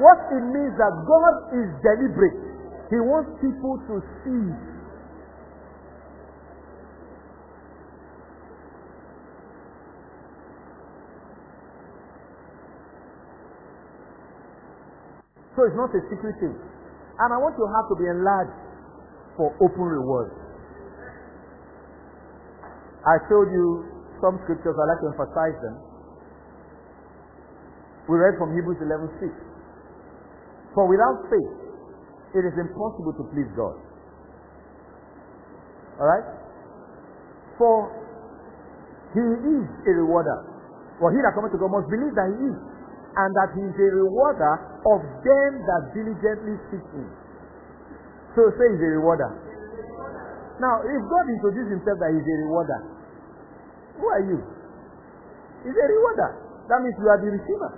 What 0.00 0.20
it 0.32 0.44
means 0.48 0.74
that 0.80 0.92
God 1.04 1.34
is 1.54 1.68
deliberate. 1.84 2.53
He 2.90 3.00
wants 3.00 3.32
people 3.40 3.80
to 3.88 3.94
see. 4.22 4.74
So 15.56 15.64
it's 15.64 15.78
not 15.78 15.94
a 15.94 16.00
secret 16.10 16.34
thing. 16.42 16.56
And 17.18 17.28
I 17.32 17.38
want 17.38 17.54
your 17.56 17.70
heart 17.70 17.86
to 17.88 17.96
be 17.96 18.10
enlarged 18.10 18.58
for 19.38 19.54
open 19.62 19.86
reward. 19.86 20.34
I 23.06 23.16
showed 23.30 23.48
you 23.54 23.86
some 24.20 24.40
scriptures, 24.44 24.74
I 24.74 24.84
like 24.88 25.00
to 25.04 25.08
emphasize 25.14 25.56
them. 25.62 25.76
We 28.08 28.18
read 28.20 28.36
from 28.36 28.52
Hebrews 28.52 28.82
11 28.82 29.08
6. 29.20 29.32
For 30.74 30.84
without 30.90 31.24
faith, 31.30 31.63
it 32.34 32.42
is 32.42 32.54
impossible 32.58 33.14
to 33.14 33.24
please 33.30 33.48
God. 33.54 33.78
Alright? 36.02 36.26
For 37.54 37.86
he 39.14 39.22
is 39.22 39.66
a 39.86 39.92
rewarder. 40.02 40.38
For 40.98 41.14
he 41.14 41.18
that 41.22 41.34
cometh 41.38 41.54
to 41.54 41.58
God 41.62 41.70
must 41.70 41.86
believe 41.86 42.14
that 42.18 42.28
he 42.34 42.50
is, 42.50 42.58
and 43.14 43.30
that 43.38 43.54
he 43.54 43.62
is 43.62 43.76
a 43.78 43.88
rewarder 44.02 44.54
of 44.90 45.00
them 45.22 45.50
that 45.62 45.82
diligently 45.94 46.58
seek 46.70 46.82
him. 46.90 47.06
So 48.34 48.50
say 48.58 48.66
he's 48.74 48.82
a 48.82 48.90
rewarder. 48.98 49.30
Now, 50.58 50.82
if 50.82 51.00
God 51.06 51.24
introduced 51.30 51.70
himself 51.70 51.98
that 52.02 52.10
he's 52.14 52.26
a 52.26 52.36
rewarder, 52.46 52.80
who 54.02 54.06
are 54.10 54.24
you? 54.26 54.38
He's 55.62 55.78
a 55.78 55.86
rewarder. 55.86 56.30
That 56.66 56.82
means 56.82 56.98
you 56.98 57.06
are 57.06 57.20
the 57.22 57.30
receiver. 57.30 57.70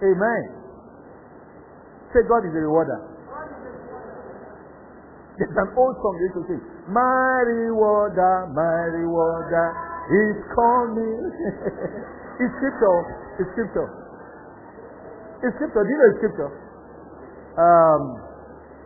Amen. 0.00 0.61
Say, 2.12 2.22
God 2.28 2.44
is 2.44 2.52
a 2.52 2.60
rewarder. 2.60 3.00
There's 5.40 5.56
an 5.56 5.70
old 5.80 5.96
song 5.96 6.14
they 6.20 6.28
used 6.28 6.38
to 6.38 6.44
sing. 6.44 6.62
My 6.92 7.40
rewarder, 7.48 8.52
my 8.52 8.78
rewarder 8.92 9.68
is 10.12 10.36
coming. 10.52 11.20
it's 12.44 12.52
scripture. 12.60 13.00
It's 13.40 13.50
scripture. 13.56 13.88
It's 15.40 15.56
scripture. 15.56 15.82
Do 15.82 15.88
you 15.88 15.98
know 15.98 16.08
it's 16.12 16.20
scripture? 16.20 16.50
Um, 17.56 18.02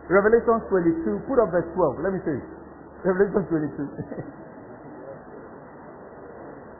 Revelation 0.07 0.63
22. 0.71 1.27
Put 1.27 1.43
up 1.43 1.51
verse 1.51 1.67
12. 1.75 1.99
Let 1.99 2.15
me 2.15 2.19
see. 2.23 2.39
Revelation 3.03 3.43
22. 3.43 4.46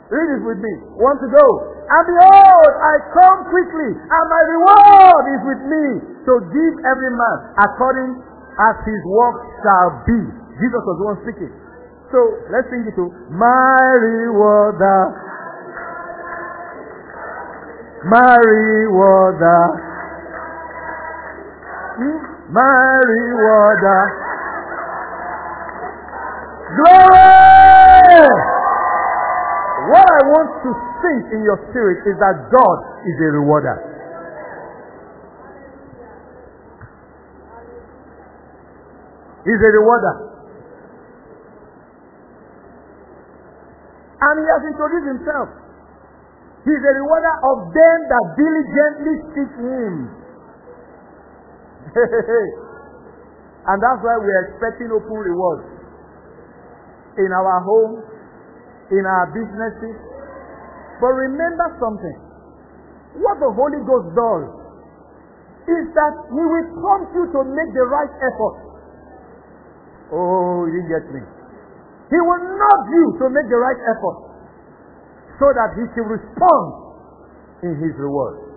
Read 0.07 0.29
it 0.39 0.43
with 0.47 0.59
me. 0.63 0.73
Want 0.95 1.19
to 1.19 1.27
go? 1.27 1.45
And 1.87 2.03
behold, 2.07 2.71
I 2.79 2.93
come 3.11 3.39
quickly, 3.51 3.91
and 3.91 4.23
my 4.31 4.43
reward 4.55 5.23
is 5.35 5.41
with 5.43 5.61
me 5.67 5.85
to 6.27 6.33
give 6.47 6.73
every 6.83 7.11
man 7.11 7.37
according 7.59 8.11
as 8.59 8.75
his 8.87 9.01
work 9.07 9.37
shall 9.63 9.89
be. 10.07 10.19
Jesus 10.63 10.81
was 10.83 10.95
the 10.99 11.05
one 11.11 11.19
speaking. 11.27 11.51
So 12.11 12.19
let's 12.55 12.67
sing 12.71 12.87
it 12.87 12.95
to 12.95 13.11
my 13.35 13.83
rewarder. 13.99 15.27
My 18.07 18.35
rewarder. 18.39 19.63
Hmm? 21.99 22.17
My 22.55 22.91
rewarder. 23.11 24.01
Glory! 26.79 28.56
What 29.87 30.03
I 30.03 30.21
want 30.27 30.49
to 30.67 30.69
sing 30.99 31.19
in 31.31 31.47
your 31.47 31.55
spirit 31.71 32.03
is 32.03 32.19
that 32.19 32.51
God 32.51 32.77
is 33.07 33.15
a 33.23 33.29
rewarder. 33.39 33.77
He's 39.47 39.63
a 39.63 39.71
rewarder. 39.79 40.27
And 44.19 44.35
he 44.43 44.45
has 44.51 44.61
introduced 44.75 45.07
himself. 45.07 45.47
He's 46.67 46.83
a 46.83 46.93
rewarder 46.99 47.35
of 47.47 47.71
them 47.71 47.97
that 48.11 48.25
diligently 48.35 49.15
seek 49.39 49.51
him. 49.55 50.11
and 53.71 53.77
that's 53.79 54.03
why 54.03 54.19
we're 54.19 54.51
expecting 54.51 54.91
open 54.91 55.15
rewards 55.15 55.63
in 57.23 57.31
our 57.31 57.63
homes, 57.63 58.16
in 58.91 59.03
our 59.03 59.27
businesses. 59.35 59.97
But 60.99 61.13
remember 61.13 61.67
something. 61.77 62.17
What 63.21 63.37
the 63.41 63.51
Holy 63.53 63.81
Ghost 63.85 64.13
does 64.13 64.45
is 65.67 65.85
that 65.93 66.13
He 66.31 66.41
will 66.41 66.67
prompt 66.79 67.11
you 67.13 67.25
to 67.33 67.39
make 67.43 67.71
the 67.75 67.85
right 67.85 68.13
effort. 68.23 68.57
Oh, 70.13 70.65
you 70.65 70.79
didn't 70.79 70.91
get 70.91 71.05
me. 71.11 71.21
He 72.07 72.19
will 72.23 72.43
nudge 72.45 72.87
you 72.95 73.05
to 73.19 73.25
make 73.27 73.47
the 73.51 73.59
right 73.59 73.81
effort 73.91 74.17
so 75.37 75.47
that 75.51 75.75
He 75.75 75.83
can 75.91 76.07
respond 76.07 76.67
in 77.67 77.73
His 77.83 77.93
reward. 77.99 78.47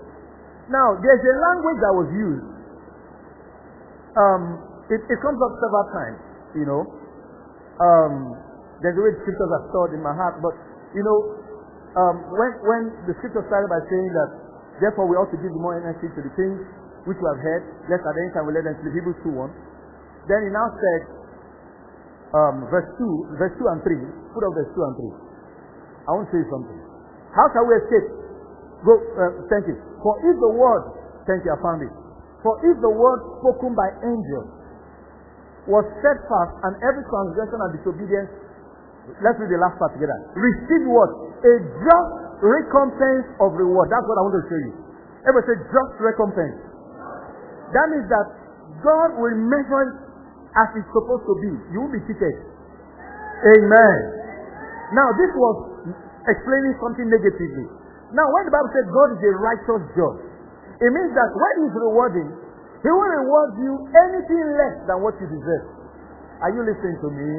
Now, 0.71 0.95
there's 1.03 1.19
a 1.19 1.35
language 1.51 1.79
that 1.83 1.95
was 1.99 2.09
used. 2.15 2.47
Um, 4.15 4.43
it, 4.87 5.03
it 5.03 5.19
comes 5.19 5.39
up 5.43 5.53
several 5.59 5.87
times, 5.91 6.21
you 6.55 6.67
know. 6.67 6.83
Um, 7.83 8.15
there's 8.81 8.97
a 8.97 9.03
way 9.05 9.13
the 9.13 9.21
scriptures 9.25 9.53
are 9.53 9.65
stored 9.73 9.93
in 9.93 10.01
my 10.01 10.13
heart. 10.17 10.41
But, 10.41 10.57
you 10.97 11.05
know, 11.05 11.19
um, 11.97 12.17
when, 12.33 12.51
when 12.65 12.83
the 13.05 13.15
scripture 13.21 13.45
started 13.47 13.69
by 13.69 13.81
saying 13.89 14.11
that, 14.17 14.31
therefore 14.81 15.05
we 15.05 15.17
ought 15.21 15.29
to 15.33 15.41
give 15.41 15.53
more 15.57 15.77
energy 15.77 16.09
to 16.09 16.21
the 16.25 16.33
things 16.37 16.59
which 17.05 17.17
we 17.21 17.27
have 17.29 17.41
heard, 17.41 17.63
lest 17.89 18.05
at 18.05 18.17
any 18.17 18.31
time 18.33 18.45
we 18.49 18.53
let 18.57 18.65
them 18.65 18.77
sleep. 18.81 18.97
Hebrews 18.97 19.21
2 19.25 19.33
1. 19.33 20.29
Then 20.29 20.41
he 20.45 20.51
now 20.53 20.69
said, 20.73 21.01
um, 22.31 22.57
verse 22.71 22.89
2, 22.97 23.41
verse 23.41 23.55
2 23.59 23.75
and 23.75 23.81
3. 23.83 24.37
Put 24.37 24.43
up 24.45 24.53
verse 24.55 24.73
2 24.73 24.81
and 24.81 24.95
3. 25.19 26.09
I 26.09 26.11
want 26.17 26.25
to 26.29 26.33
say 26.33 26.45
something. 26.49 26.81
How 27.37 27.47
shall 27.53 27.67
we 27.69 27.75
escape? 27.85 28.09
Go, 28.87 28.97
uh, 28.97 29.45
thank 29.53 29.69
you. 29.69 29.77
For 30.01 30.17
if 30.25 30.35
the 30.41 30.53
word, 30.57 30.83
thank 31.29 31.45
you, 31.45 31.53
I 31.53 31.59
found 31.61 31.85
it. 31.85 31.93
For 32.41 32.57
if 32.65 32.81
the 32.81 32.89
word 32.89 33.21
spoken 33.45 33.77
by 33.77 33.89
angels 34.01 34.49
was 35.69 35.85
steadfast 36.01 36.53
and 36.65 36.73
every 36.81 37.05
transgression 37.05 37.59
and 37.61 37.71
disobedience 37.77 38.31
Let's 39.19 39.37
read 39.43 39.51
the 39.51 39.59
last 39.59 39.77
part 39.83 39.93
together. 39.99 40.15
Receive 40.39 40.87
what? 40.87 41.11
A 41.43 41.53
just 41.83 42.11
recompense 42.41 43.27
of 43.43 43.53
reward. 43.59 43.91
That's 43.91 44.07
what 44.07 44.17
I 44.17 44.23
want 44.25 44.37
to 44.39 44.45
show 44.47 44.61
you. 44.61 44.73
Everybody 45.27 45.45
say 45.53 45.57
just 45.69 45.93
recompense. 46.01 46.59
That 47.75 47.87
means 47.93 48.07
that 48.09 48.27
God 48.81 49.19
will 49.21 49.37
measure 49.37 49.83
it 49.89 49.95
as 50.57 50.69
it's 50.75 50.91
supposed 50.91 51.25
to 51.29 51.35
be. 51.43 51.53
You 51.75 51.87
will 51.87 51.95
be 51.95 52.03
cheated. 52.09 52.37
Amen. 53.45 53.99
Now 54.97 55.09
this 55.15 55.31
was 55.37 55.57
explaining 56.27 56.75
something 56.83 57.07
negatively. 57.07 57.67
Now 58.11 58.27
when 58.35 58.43
the 58.49 58.53
Bible 58.53 58.71
says 58.75 58.87
God 58.91 59.09
is 59.15 59.21
a 59.23 59.33
righteous 59.39 59.83
judge, 59.95 60.21
it 60.81 60.91
means 60.91 61.13
that 61.15 61.31
when 61.31 61.55
he's 61.63 61.77
rewarding, 61.77 62.29
he 62.81 62.91
will 62.91 63.13
reward 63.21 63.51
you 63.61 63.73
anything 63.93 64.45
less 64.57 64.77
than 64.89 64.99
what 65.05 65.15
you 65.21 65.29
deserve. 65.29 65.67
Are 66.41 66.53
you 66.57 66.65
listening 66.65 66.97
to 67.05 67.09
me? 67.13 67.31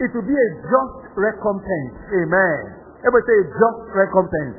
It 0.00 0.10
will 0.16 0.24
be 0.24 0.32
a 0.32 0.50
just 0.64 1.12
recompense. 1.12 1.94
Amen. 2.08 2.60
Everybody 3.04 3.24
say 3.28 3.36
a 3.36 3.46
just 3.52 3.84
recompense. 3.92 4.56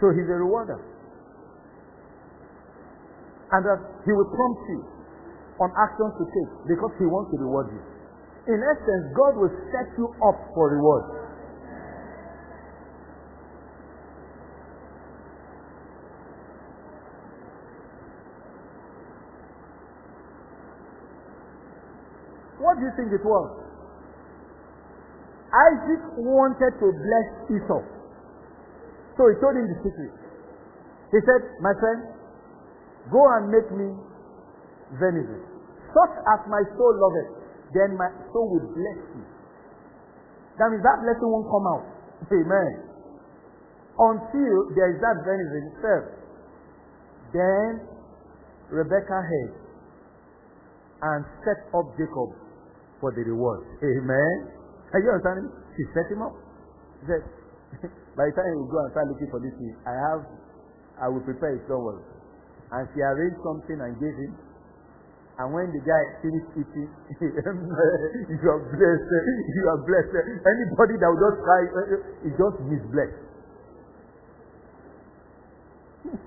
So 0.00 0.16
he's 0.16 0.24
a 0.32 0.38
rewarder. 0.40 0.80
And 3.52 3.60
that 3.68 3.80
he 4.08 4.12
will 4.16 4.30
prompt 4.32 4.62
you 4.72 4.80
on 5.60 5.68
actions 5.76 6.14
to 6.16 6.24
take 6.24 6.52
because 6.72 6.92
he 6.96 7.04
wants 7.04 7.34
to 7.34 7.36
reward 7.36 7.68
you. 7.68 7.82
In 8.48 8.64
essence, 8.64 9.04
God 9.12 9.36
will 9.36 9.52
set 9.68 9.92
you 10.00 10.08
up 10.24 10.38
for 10.56 10.72
reward. 10.72 11.27
Do 22.78 22.86
you 22.86 22.94
think 22.96 23.10
it 23.12 23.24
was? 23.26 23.68
Isaac 25.48 26.02
wanted 26.20 26.72
to 26.78 26.86
bless 26.92 27.28
Esau. 27.48 27.82
So 29.16 29.20
he 29.26 29.34
told 29.40 29.56
him 29.56 29.66
the 29.66 29.78
secret. 29.82 30.14
He 31.10 31.18
said, 31.24 31.42
My 31.64 31.72
friend, 31.80 32.00
go 33.10 33.24
and 33.38 33.48
make 33.48 33.68
me 33.72 33.88
venison. 35.00 35.40
Such 35.90 36.14
as 36.36 36.40
my 36.52 36.62
soul 36.76 36.92
loveth, 37.00 37.32
then 37.72 37.96
my 37.96 38.12
soul 38.30 38.46
will 38.52 38.68
bless 38.76 39.00
you. 39.16 39.24
That 40.60 40.68
means 40.70 40.84
that 40.84 41.00
blessing 41.00 41.28
won't 41.32 41.48
come 41.48 41.66
out. 41.66 41.84
Amen. 42.38 42.72
Until 43.98 44.54
there 44.76 44.92
is 44.94 45.00
that 45.00 45.16
venison 45.24 45.64
served. 45.80 46.12
Then 47.32 47.88
Rebecca 48.70 49.18
heard 49.24 49.54
and 51.02 51.24
set 51.44 51.72
up 51.72 51.88
Jacob 51.96 52.47
for 53.00 53.14
the 53.14 53.22
reward. 53.22 53.62
Amen. 53.82 54.36
Are 54.92 55.00
you 55.00 55.10
understanding? 55.12 55.50
She 55.76 55.84
set 55.94 56.10
him 56.10 56.22
up. 56.22 56.34
She 57.00 57.06
said, 57.12 57.22
by 58.18 58.26
the 58.26 58.34
time 58.34 58.50
you 58.56 58.66
go 58.66 58.78
and 58.82 58.90
start 58.90 59.06
looking 59.06 59.30
for 59.30 59.40
this 59.40 59.54
thing, 59.58 59.74
I 59.86 59.94
have, 59.94 60.22
I 60.98 61.06
will 61.12 61.22
prepare 61.22 61.54
it 61.54 61.62
somewhere. 61.68 62.02
And 62.72 62.88
she 62.92 63.00
arranged 63.00 63.40
something 63.44 63.78
and 63.80 63.94
gave 64.00 64.16
him. 64.16 64.34
And 65.38 65.54
when 65.54 65.70
the 65.70 65.78
guy 65.86 66.02
finished 66.18 66.50
eating, 66.58 66.90
you 67.22 68.48
are 68.50 68.62
blessed. 68.74 69.06
You 69.54 69.64
are 69.70 69.80
blessed. 69.86 70.18
Anybody 70.42 70.98
that 70.98 71.06
will 71.06 71.22
just 71.22 71.38
try, 71.46 71.62
uh, 71.62 72.26
is 72.26 72.34
just 72.34 72.58
misblessed. 72.66 73.22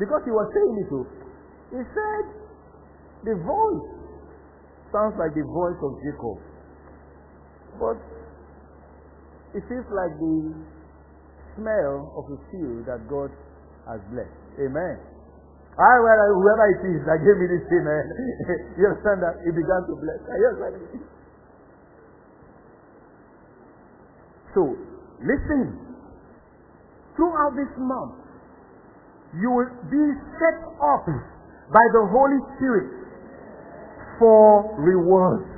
because 0.00 0.22
he 0.24 0.32
was 0.32 0.48
saying 0.56 0.80
it 0.80 0.88
to, 0.88 1.04
he 1.76 1.84
said, 1.92 2.43
the 3.24 3.34
voice 3.40 3.88
sounds 4.92 5.16
like 5.18 5.32
the 5.34 5.44
voice 5.48 5.80
of 5.80 5.96
Jacob. 6.04 6.38
But 7.80 7.98
it 9.56 9.64
feels 9.66 9.88
like 9.90 10.12
the 10.20 10.54
smell 11.56 12.14
of 12.14 12.24
a 12.30 12.38
field 12.52 12.86
that 12.86 13.08
God 13.08 13.32
has 13.88 13.98
blessed. 14.12 14.38
Amen. 14.60 14.96
I, 15.74 15.90
well, 15.98 16.14
uh, 16.14 16.30
whoever 16.38 16.66
it 16.70 16.82
is 16.86 17.02
that 17.02 17.18
gave 17.18 17.34
me 17.34 17.50
this 17.50 17.66
thing, 17.66 17.82
man, 17.82 18.06
eh, 18.06 18.58
you 18.78 18.86
understand 18.86 19.18
that? 19.26 19.42
He 19.42 19.50
began 19.50 19.82
to 19.90 19.94
bless. 19.98 20.22
You 20.22 20.46
understanding? 20.54 21.02
So, 24.54 24.62
listen. 25.18 25.82
Throughout 27.18 27.54
this 27.54 27.70
month, 27.78 28.22
you 29.38 29.50
will 29.50 29.70
be 29.86 30.04
set 30.38 30.58
up 30.82 31.06
by 31.70 31.84
the 31.94 32.02
Holy 32.10 32.38
Spirit 32.58 33.03
for 34.18 34.74
reward. 34.78 35.54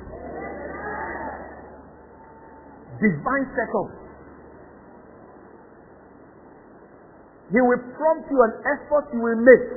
divine 2.97 3.45
setup. 3.53 3.89
He 7.47 7.59
will 7.63 7.79
prompt 7.95 8.27
you 8.27 8.39
an 8.43 8.53
effort 8.75 9.05
you 9.13 9.21
will 9.23 9.39
make 9.39 9.67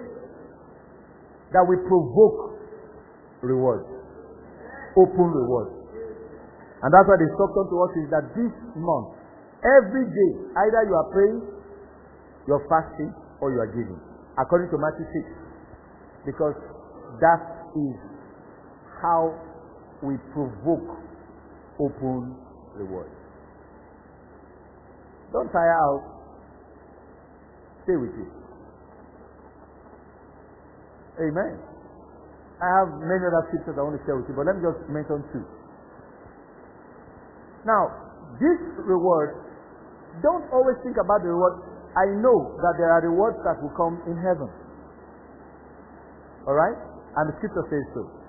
that 1.54 1.62
will 1.62 1.82
provoke 1.86 2.58
reward, 3.42 3.86
open 4.98 5.28
reward. 5.30 5.70
And 6.82 6.88
that's 6.90 7.06
why 7.06 7.16
the 7.20 7.28
instruction 7.28 7.64
to 7.70 7.76
us 7.84 7.92
is 8.00 8.06
that 8.10 8.24
this 8.34 8.54
month, 8.74 9.14
every 9.62 10.08
day, 10.08 10.30
either 10.66 10.80
you 10.88 10.94
are 10.96 11.08
praying, 11.12 11.40
you're 12.48 12.64
fasting, 12.66 13.12
or 13.38 13.52
you 13.52 13.60
are 13.60 13.70
giving. 13.70 14.00
According 14.40 14.72
to 14.72 14.78
Matthew 14.80 15.06
6. 16.24 16.32
Because 16.32 16.56
that 17.20 17.42
is 17.76 17.96
how 19.02 19.34
we 20.02 20.16
provoke 20.32 21.00
open 21.80 22.36
reward. 22.76 23.10
Don't 25.32 25.48
tire 25.52 25.76
out. 25.76 26.02
Stay 27.84 27.96
with 27.96 28.12
it. 28.12 28.32
Amen. 31.20 31.58
I 32.60 32.68
have 32.80 32.88
many 33.00 33.24
other 33.24 33.44
scriptures 33.48 33.76
I 33.76 33.82
want 33.84 33.96
to 33.96 34.02
share 34.04 34.20
with 34.20 34.28
you, 34.28 34.36
but 34.36 34.44
let 34.44 34.56
me 34.56 34.62
just 34.64 34.84
mention 34.92 35.24
two. 35.32 35.44
Now, 37.64 37.88
this 38.36 38.60
reward, 38.84 39.48
don't 40.20 40.44
always 40.52 40.76
think 40.84 40.96
about 41.00 41.24
the 41.24 41.32
reward. 41.32 41.60
I 41.96 42.06
know 42.20 42.56
that 42.60 42.74
there 42.76 42.92
are 42.92 43.02
rewards 43.04 43.40
that 43.48 43.60
will 43.64 43.74
come 43.76 44.00
in 44.06 44.16
heaven. 44.20 44.48
Alright? 46.46 46.78
And 47.16 47.24
the 47.28 47.34
scripture 47.40 47.64
says 47.68 47.84
so. 47.96 48.19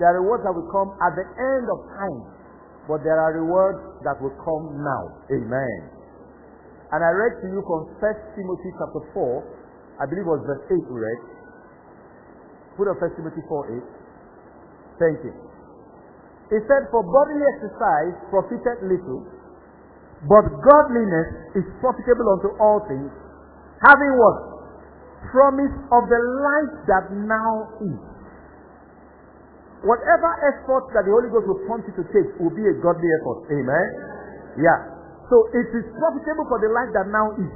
There 0.00 0.08
are 0.08 0.20
rewards 0.20 0.44
that 0.44 0.54
will 0.56 0.70
come 0.72 0.96
at 1.04 1.12
the 1.16 1.26
end 1.26 1.66
of 1.68 1.78
time, 1.96 2.20
but 2.88 3.04
there 3.04 3.18
are 3.18 3.36
rewards 3.36 3.80
that 4.04 4.16
will 4.20 4.34
come 4.40 4.80
now. 4.80 5.04
Amen. 5.28 5.80
And 6.92 7.00
I 7.00 7.10
read 7.12 7.40
to 7.40 7.46
you 7.48 7.60
from 7.64 7.88
1 8.00 8.36
Timothy 8.36 8.70
chapter 8.76 9.00
4, 9.16 10.00
I 10.00 10.04
believe 10.04 10.28
it 10.28 10.32
was 10.32 10.44
verse 10.44 10.64
8 10.68 10.76
we 10.92 10.96
read. 11.00 11.20
Put 12.76 12.88
up 12.88 13.00
1 13.00 13.16
Timothy 13.16 13.40
4 13.48 13.80
8. 13.80 15.00
Thank 15.00 15.18
you. 15.24 15.32
He 16.52 16.60
said, 16.68 16.92
For 16.92 17.00
bodily 17.00 17.48
exercise 17.56 18.12
profited 18.28 18.84
little, 18.84 19.24
but 20.28 20.44
godliness 20.60 21.56
is 21.56 21.64
profitable 21.80 22.28
unto 22.28 22.52
all 22.60 22.84
things, 22.84 23.08
having 23.80 24.12
what? 24.20 24.36
Promise 25.32 25.74
of 25.96 26.02
the 26.12 26.20
life 26.44 26.74
that 26.92 27.04
now 27.24 27.72
is. 27.88 28.11
Whatever 29.82 30.30
effort 30.46 30.94
that 30.94 31.02
the 31.02 31.12
Holy 31.12 31.26
Ghost 31.26 31.50
will 31.50 31.62
prompt 31.66 31.90
you 31.90 31.94
to 31.98 32.06
take 32.14 32.28
will 32.38 32.54
be 32.54 32.62
a 32.62 32.74
godly 32.78 33.10
effort. 33.18 33.50
Amen? 33.50 33.86
Yeah. 34.62 34.78
So 35.26 35.50
it 35.50 35.68
is 35.74 35.84
profitable 35.98 36.46
for 36.46 36.62
the 36.62 36.70
life 36.70 36.90
that 36.94 37.10
now 37.10 37.34
is. 37.34 37.54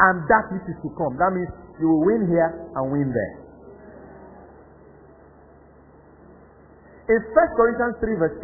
And 0.00 0.24
that 0.24 0.44
which 0.56 0.64
is 0.72 0.78
to 0.80 0.88
come. 0.96 1.20
That 1.20 1.36
means 1.36 1.52
you 1.76 1.92
will 1.92 2.04
win 2.08 2.24
here 2.32 2.48
and 2.48 2.84
win 2.88 3.12
there. 3.12 3.34
In 7.10 7.20
1 7.20 7.58
Corinthians 7.58 7.98
3 8.00 8.22
verse 8.22 8.38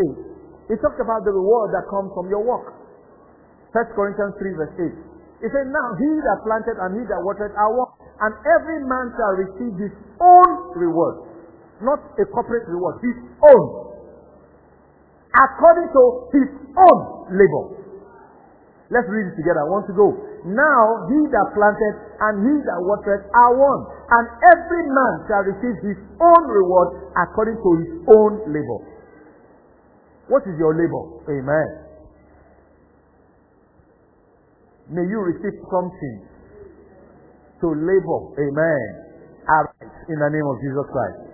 8, 0.69 0.77
it 0.77 0.79
talks 0.83 0.99
about 0.99 1.23
the 1.23 1.33
reward 1.33 1.71
that 1.73 1.87
comes 1.89 2.11
from 2.13 2.29
your 2.29 2.43
work. 2.43 2.75
1 3.73 3.97
Corinthians 3.97 4.35
3 4.37 4.61
verse 4.61 4.75
8. 4.77 5.47
It 5.47 5.51
says, 5.55 5.67
Now 5.71 5.89
he 5.97 6.11
that 6.21 6.39
planted 6.43 6.77
and 6.81 7.01
he 7.01 7.03
that 7.07 7.21
watered 7.23 7.55
are 7.55 7.73
one, 7.73 7.93
and 8.25 8.33
every 8.45 8.83
man 8.89 9.13
shall 9.15 9.35
receive 9.37 9.75
his 9.79 9.95
own 10.19 10.51
reward. 10.75 11.36
Not 11.81 12.01
a 12.16 12.24
corporate 12.33 12.68
reward, 12.68 13.01
his 13.05 13.16
own. 13.45 13.64
According 15.37 15.93
to 15.93 16.03
his 16.33 16.49
own 16.72 16.99
labor. 17.29 17.77
Let's 18.89 19.11
read 19.11 19.27
it 19.29 19.37
together. 19.37 19.66
I 19.66 19.68
want 19.68 19.85
to 19.91 19.95
go. 19.99 20.14
Now 20.47 21.11
he 21.11 21.18
that 21.35 21.47
planted 21.59 21.95
and 22.22 22.35
he 22.47 22.55
that 22.70 22.79
watered 22.87 23.27
are 23.35 23.53
one, 23.59 23.83
and 24.14 24.24
every 24.55 24.85
man 24.87 25.14
shall 25.27 25.43
receive 25.43 25.77
his 25.83 25.99
own 26.22 26.43
reward 26.47 27.11
according 27.18 27.59
to 27.59 27.70
his 27.83 27.91
own 28.14 28.47
labor. 28.47 28.81
What 30.31 30.47
is 30.47 30.55
your 30.55 30.70
labor? 30.79 31.03
Amen. 31.27 31.68
May 34.89 35.03
you 35.03 35.18
receive 35.18 35.59
something 35.66 36.16
to 37.61 37.66
labor. 37.74 38.20
Amen. 38.39 38.87
Arise 39.51 39.99
in 40.07 40.18
the 40.22 40.31
name 40.31 40.47
of 40.47 40.62
Jesus 40.62 40.87
Christ. 40.95 41.26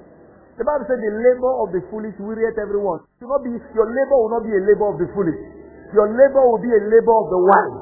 The 0.60 0.64
Bible 0.68 0.84
says 0.84 1.00
the 1.00 1.14
labor 1.16 1.52
of 1.64 1.72
the 1.72 1.80
foolish 1.88 2.12
will 2.20 2.36
wearieth 2.36 2.60
everyone. 2.60 3.00
It 3.18 3.24
will 3.24 3.40
not 3.40 3.44
be, 3.44 3.56
your 3.56 3.88
labor 3.88 4.16
will 4.20 4.32
not 4.36 4.44
be 4.44 4.52
a 4.52 4.62
labor 4.62 4.86
of 4.92 4.96
the 5.00 5.08
foolish. 5.16 5.40
Your 5.96 6.08
labor 6.12 6.42
will 6.44 6.60
be 6.60 6.68
a 6.68 6.82
labor 6.92 7.14
of 7.16 7.26
the 7.32 7.40
wise. 7.40 7.78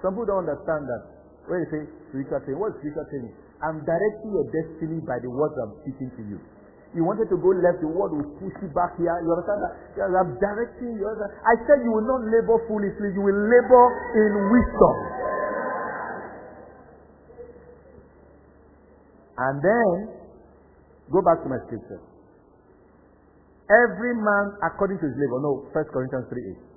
Some 0.00 0.16
people 0.16 0.32
don't 0.32 0.48
understand 0.48 0.88
that. 0.88 1.02
When 1.48 1.64
you 1.64 1.68
say 1.72 1.80
spiritual 2.08 2.40
training, 2.44 2.60
what 2.60 2.72
is 2.72 2.80
spiritual 2.80 3.04
training? 3.08 3.34
I'm 3.60 3.84
directing 3.84 4.30
your 4.32 4.46
destiny 4.48 5.00
by 5.04 5.20
the 5.20 5.28
words 5.32 5.56
I'm 5.60 5.76
speaking 5.84 6.12
to 6.14 6.22
you. 6.24 6.38
You 6.96 7.04
wanted 7.04 7.28
to 7.28 7.36
go 7.36 7.52
left, 7.52 7.84
the 7.84 7.90
word 7.92 8.16
will 8.16 8.32
push 8.40 8.56
you 8.64 8.72
back 8.72 8.96
here. 8.96 9.12
You 9.20 9.28
understand 9.28 9.60
that? 9.60 9.72
I'm 10.08 10.40
directing 10.40 10.96
you. 10.96 11.04
I 11.04 11.54
said 11.68 11.84
you 11.84 11.92
will 11.92 12.08
not 12.08 12.24
labor 12.32 12.56
foolishly, 12.64 13.12
you 13.12 13.20
will 13.20 13.40
labor 13.44 13.84
in 14.16 14.32
wisdom. 14.48 14.96
And 19.36 19.56
then, 19.60 20.17
go 21.12 21.20
back 21.22 21.42
to 21.42 21.48
my 21.48 21.60
scripture. 21.66 22.00
Every 23.68 24.16
man 24.16 24.56
according 24.64 24.98
to 25.00 25.06
his 25.08 25.16
labor. 25.16 25.40
No, 25.44 25.68
First 25.72 25.92
Corinthians 25.92 26.24
3 26.32 26.40
8. 26.56 26.68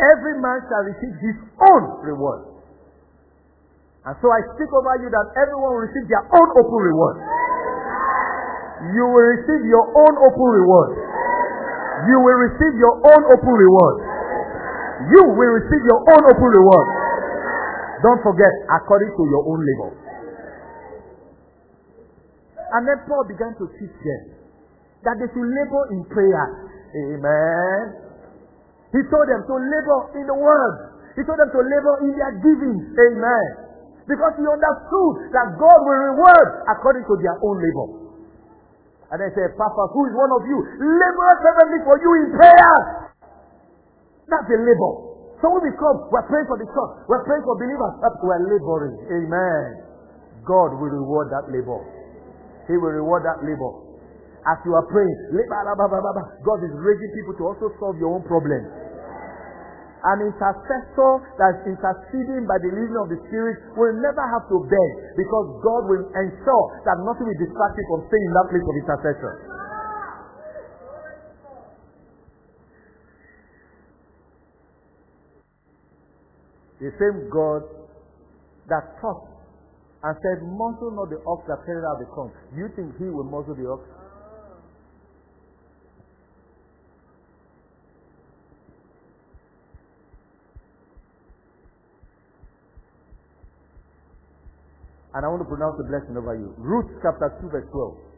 every 0.00 0.40
man 0.40 0.58
shall 0.66 0.84
receive 0.88 1.14
his 1.20 1.36
own 1.60 2.00
reward. 2.00 2.48
And 4.08 4.16
so 4.24 4.32
I 4.32 4.40
speak 4.56 4.72
over 4.72 4.96
you 5.04 5.12
that 5.12 5.26
everyone 5.36 5.76
will 5.76 5.84
receive 5.84 6.08
their 6.08 6.24
own 6.24 6.48
open 6.56 6.80
reward. 6.80 7.16
You 8.96 9.04
will 9.12 9.28
receive 9.36 9.62
your 9.68 9.86
own 9.92 10.14
open 10.24 10.48
reward. 10.56 10.96
You 12.08 12.16
will 12.16 12.38
receive 12.48 12.74
your 12.80 12.96
own 12.96 13.22
open 13.28 13.52
reward. 13.52 13.96
You 15.12 15.22
will 15.36 15.52
receive 15.60 15.84
your 15.84 16.00
own 16.00 16.22
open 16.32 16.48
reward. 16.48 16.88
Don't 18.00 18.20
forget, 18.24 18.52
according 18.80 19.12
to 19.12 19.22
your 19.28 19.44
own 19.44 19.60
labor. 19.60 19.92
And 22.70 22.82
then 22.86 22.98
Paul 23.04 23.24
began 23.28 23.52
to 23.58 23.66
teach 23.76 23.92
them 23.92 24.22
that 25.04 25.18
they 25.18 25.28
should 25.32 25.48
labor 25.48 25.84
in 25.92 26.00
prayer. 26.08 26.46
Amen. 26.96 27.82
He 28.94 29.00
told 29.10 29.26
them 29.26 29.42
to 29.46 29.54
labor 29.54 30.00
in 30.16 30.24
the 30.26 30.38
word. 30.38 30.74
He 31.18 31.22
told 31.26 31.38
them 31.38 31.50
to 31.50 31.60
labor 31.60 31.94
in 32.06 32.10
their 32.14 32.32
giving. 32.40 32.78
Amen. 32.94 33.48
Because 34.06 34.34
he 34.38 34.44
understood 34.46 35.14
that 35.34 35.54
God 35.58 35.78
will 35.82 36.00
reward 36.14 36.48
according 36.70 37.04
to 37.06 37.14
their 37.20 37.36
own 37.42 37.56
labor. 37.58 37.88
And 39.10 39.18
they 39.18 39.30
said, 39.34 39.54
Epaphras, 39.54 39.90
who 39.90 40.06
is 40.06 40.14
one 40.14 40.30
of 40.30 40.42
you? 40.46 40.58
Labor 40.78 41.30
fervently 41.42 41.80
for 41.82 41.98
you 41.98 42.10
in 42.22 42.26
prayer. 42.38 42.78
That's 44.30 44.46
a 44.46 44.58
labor. 44.62 45.09
So 45.40 45.48
when 45.48 45.64
we 45.64 45.72
come, 45.80 46.08
we're 46.12 46.28
praying 46.28 46.48
for 46.52 46.60
the 46.60 46.68
church. 46.68 46.92
We're 47.08 47.24
praying 47.24 47.44
for 47.48 47.56
believers. 47.56 47.96
We're 48.20 48.44
laboring. 48.44 48.96
Amen. 49.08 49.66
God 50.44 50.76
will 50.76 50.92
reward 50.92 51.32
that 51.32 51.48
labor. 51.48 51.80
He 52.68 52.76
will 52.76 52.92
reward 52.92 53.24
that 53.24 53.40
labor. 53.40 53.72
As 54.44 54.56
you 54.64 54.72
are 54.72 54.84
praying, 54.88 55.16
God 55.36 56.60
is 56.64 56.72
raising 56.76 57.10
people 57.12 57.34
to 57.40 57.44
also 57.52 57.72
solve 57.80 57.96
your 58.00 58.16
own 58.16 58.24
problems. 58.24 58.68
An 60.00 60.24
intercessor 60.24 61.12
that's 61.36 61.60
interceding 61.68 62.48
by 62.48 62.56
the 62.64 62.72
leading 62.72 62.96
of 62.96 63.12
the 63.12 63.20
Spirit 63.28 63.60
will 63.76 63.92
never 64.00 64.24
have 64.32 64.48
to 64.48 64.56
beg 64.64 64.90
because 65.12 65.46
God 65.60 65.92
will 65.92 66.04
ensure 66.08 66.64
that 66.88 66.96
nothing 67.04 67.28
will 67.28 67.36
distract 67.36 67.76
you 67.76 67.84
from 67.92 68.00
staying 68.08 68.28
in 68.28 68.32
that 68.32 68.48
place 68.48 68.64
of 68.64 68.76
intercession. 68.80 69.34
The 76.80 76.90
same 76.96 77.28
God 77.28 77.62
that 78.68 78.96
taught 79.00 79.28
and 80.02 80.16
said, 80.16 80.40
Muzzle 80.48 80.96
not 80.96 81.10
the 81.10 81.20
ox 81.28 81.44
that 81.46 81.60
carried 81.66 81.84
out 81.84 82.00
the 82.00 82.06
corn. 82.06 82.32
Do 82.54 82.56
you 82.56 82.68
think 82.74 82.96
he 82.96 83.04
will 83.04 83.24
muzzle 83.24 83.54
the 83.54 83.68
ox? 83.68 83.84
And 95.12 95.26
I 95.26 95.28
want 95.28 95.42
to 95.42 95.48
pronounce 95.50 95.76
the 95.76 95.84
blessing 95.84 96.16
over 96.16 96.32
you. 96.38 96.54
Ruth 96.56 96.88
chapter 97.02 97.36
2, 97.42 97.50
verse 97.50 97.68
12. 97.72 98.09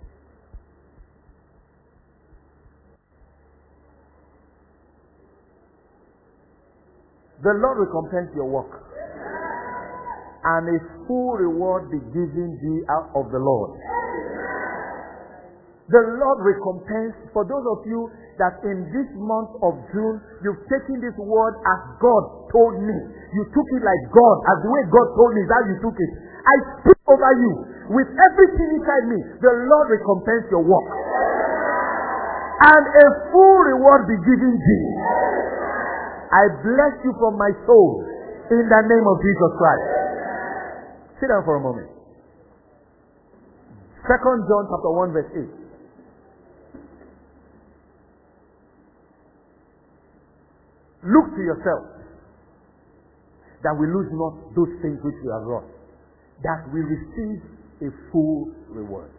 The 7.42 7.58
Lord 7.58 7.82
recompense 7.82 8.30
your 8.38 8.46
work, 8.46 8.70
and 10.46 10.62
a 10.70 10.78
full 11.10 11.34
reward 11.42 11.90
be 11.90 11.98
given 12.14 12.54
thee 12.62 12.80
out 12.86 13.10
of 13.18 13.34
the 13.34 13.42
Lord. 13.42 13.74
The 15.90 16.02
Lord 16.22 16.38
recompense 16.46 17.18
for 17.34 17.42
those 17.42 17.66
of 17.66 17.82
you 17.82 18.06
that 18.38 18.62
in 18.62 18.86
this 18.94 19.10
month 19.18 19.58
of 19.58 19.74
June, 19.90 20.22
you've 20.46 20.62
taken 20.70 21.02
this 21.02 21.18
word 21.18 21.58
as 21.66 21.80
God 21.98 22.22
told 22.54 22.78
me. 22.78 22.94
You 23.34 23.42
took 23.50 23.68
it 23.74 23.82
like 23.82 24.02
God, 24.14 24.36
as 24.46 24.56
the 24.62 24.70
way 24.70 24.82
God 24.86 25.08
told 25.18 25.34
me 25.34 25.42
is 25.42 25.50
how 25.50 25.62
you 25.66 25.76
took 25.82 25.98
it. 25.98 26.10
I 26.46 26.54
speak 26.78 27.00
over 27.10 27.32
you 27.42 27.52
with 27.90 28.06
everything 28.06 28.70
inside 28.78 29.04
me. 29.10 29.18
The 29.42 29.52
Lord 29.66 29.90
recompense 29.90 30.46
your 30.54 30.62
work. 30.62 30.88
And 32.70 32.84
a 32.86 33.06
full 33.34 33.58
reward 33.66 34.06
be 34.06 34.14
given 34.22 34.54
thee. 34.54 34.86
I 36.32 36.48
bless 36.64 36.96
you 37.04 37.12
from 37.20 37.36
my 37.36 37.52
soul 37.68 38.00
in 38.48 38.64
the 38.64 38.82
name 38.88 39.04
of 39.04 39.16
Jesus 39.20 39.52
Christ. 39.60 39.88
Sit 41.20 41.28
down 41.28 41.44
for 41.44 41.56
a 41.56 41.62
moment. 41.62 41.92
Second 44.08 44.48
John 44.48 44.64
chapter 44.72 44.90
1 44.90 45.12
verse 45.12 45.30
8. 45.36 45.62
Look 51.04 51.36
to 51.36 51.42
yourself 51.42 51.84
that 53.62 53.76
we 53.78 53.86
lose 53.86 54.08
not 54.12 54.56
those 54.56 54.72
things 54.80 54.98
which 55.04 55.18
we 55.22 55.28
have 55.30 55.44
wrought, 55.46 55.68
that 56.42 56.64
we 56.72 56.80
receive 56.80 57.42
a 57.82 57.88
full 58.10 58.50
reward. 58.70 59.10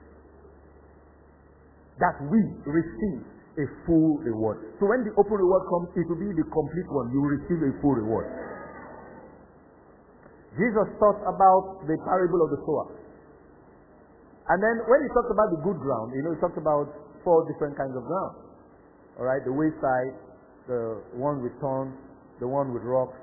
That 2.00 2.18
we 2.32 2.42
receive 2.66 3.22
a 3.54 3.66
full 3.86 4.18
reward. 4.26 4.74
So 4.82 4.90
when 4.90 5.06
the 5.06 5.14
open 5.14 5.38
reward 5.38 5.64
comes, 5.70 5.94
it 5.94 6.06
will 6.10 6.18
be 6.18 6.34
the 6.34 6.46
complete 6.50 6.90
one. 6.90 7.14
You 7.14 7.22
will 7.22 7.34
receive 7.38 7.62
a 7.62 7.72
full 7.82 7.94
reward. 7.94 8.28
Jesus 10.58 10.88
talked 10.98 11.26
about 11.26 11.86
the 11.86 11.98
parable 12.06 12.42
of 12.46 12.50
the 12.54 12.60
sower. 12.66 12.88
And 14.50 14.58
then 14.62 14.76
when 14.86 15.00
he 15.02 15.10
talked 15.14 15.32
about 15.32 15.50
the 15.54 15.62
good 15.66 15.80
ground, 15.82 16.14
you 16.14 16.22
know, 16.22 16.34
he 16.34 16.40
talked 16.42 16.58
about 16.58 16.90
four 17.22 17.46
different 17.50 17.78
kinds 17.78 17.96
of 17.96 18.04
ground. 18.06 18.34
All 19.18 19.26
right, 19.26 19.42
the 19.46 19.54
wayside, 19.54 20.14
the 20.68 21.02
one 21.18 21.42
with 21.42 21.54
thorns, 21.62 21.94
the 22.42 22.50
one 22.50 22.74
with 22.74 22.82
rocks, 22.84 23.18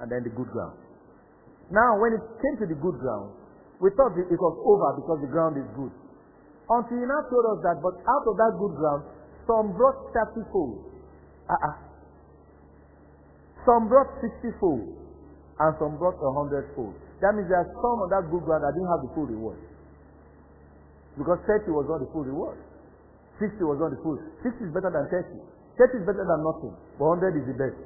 and 0.00 0.10
then 0.10 0.24
the 0.24 0.32
good 0.32 0.48
ground. 0.50 0.76
Now, 1.70 2.00
when 2.00 2.16
it 2.16 2.24
came 2.40 2.56
to 2.64 2.66
the 2.68 2.76
good 2.80 2.96
ground, 3.00 3.36
we 3.80 3.88
thought 3.96 4.16
it 4.16 4.28
was 4.28 4.56
over 4.64 4.88
because 5.00 5.18
the 5.24 5.32
ground 5.32 5.56
is 5.60 5.68
good. 5.76 5.92
Until 6.68 6.96
he 6.96 7.04
now 7.04 7.22
told 7.28 7.44
us 7.52 7.58
that, 7.64 7.76
but 7.84 7.94
out 8.00 8.24
of 8.24 8.34
that 8.40 8.52
good 8.56 8.74
ground, 8.76 9.02
some 9.46 9.76
brought 9.76 10.12
30 10.12 10.44
fold. 10.52 10.84
Uh-uh. 11.48 11.76
Some 13.64 13.88
brought 13.88 14.08
60 14.20 14.56
fold. 14.60 14.84
And 15.60 15.72
some 15.78 15.96
brought 15.96 16.18
100 16.18 16.74
fold. 16.74 16.94
That 17.20 17.32
means 17.36 17.48
there 17.48 17.62
are 17.62 17.70
some 17.78 17.98
on 18.04 18.08
that 18.10 18.28
good 18.28 18.42
ground 18.42 18.64
that 18.64 18.74
didn't 18.74 18.90
have 18.90 19.04
the 19.06 19.12
full 19.14 19.28
reward. 19.28 19.60
Because 21.16 21.38
30 21.46 21.70
was 21.70 21.86
not 21.86 22.02
the 22.02 22.10
full 22.10 22.26
reward. 22.26 22.58
60 23.38 23.54
was 23.62 23.78
not 23.78 23.94
the 23.94 24.00
full. 24.02 24.18
60 24.42 24.50
is 24.50 24.70
better 24.74 24.90
than 24.90 25.06
30. 25.10 25.30
30 25.78 26.02
is 26.02 26.04
better 26.06 26.22
than 26.22 26.40
nothing, 26.42 26.74
but 26.98 27.18
100 27.18 27.34
is 27.34 27.46
the 27.50 27.56
best. 27.58 27.78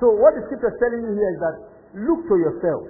So 0.00 0.10
what 0.16 0.32
the 0.36 0.44
scripture 0.48 0.72
is 0.72 0.78
telling 0.80 1.02
you 1.04 1.12
here 1.12 1.30
is 1.32 1.40
that 1.44 1.56
look 2.08 2.20
to 2.28 2.36
yourself 2.40 2.82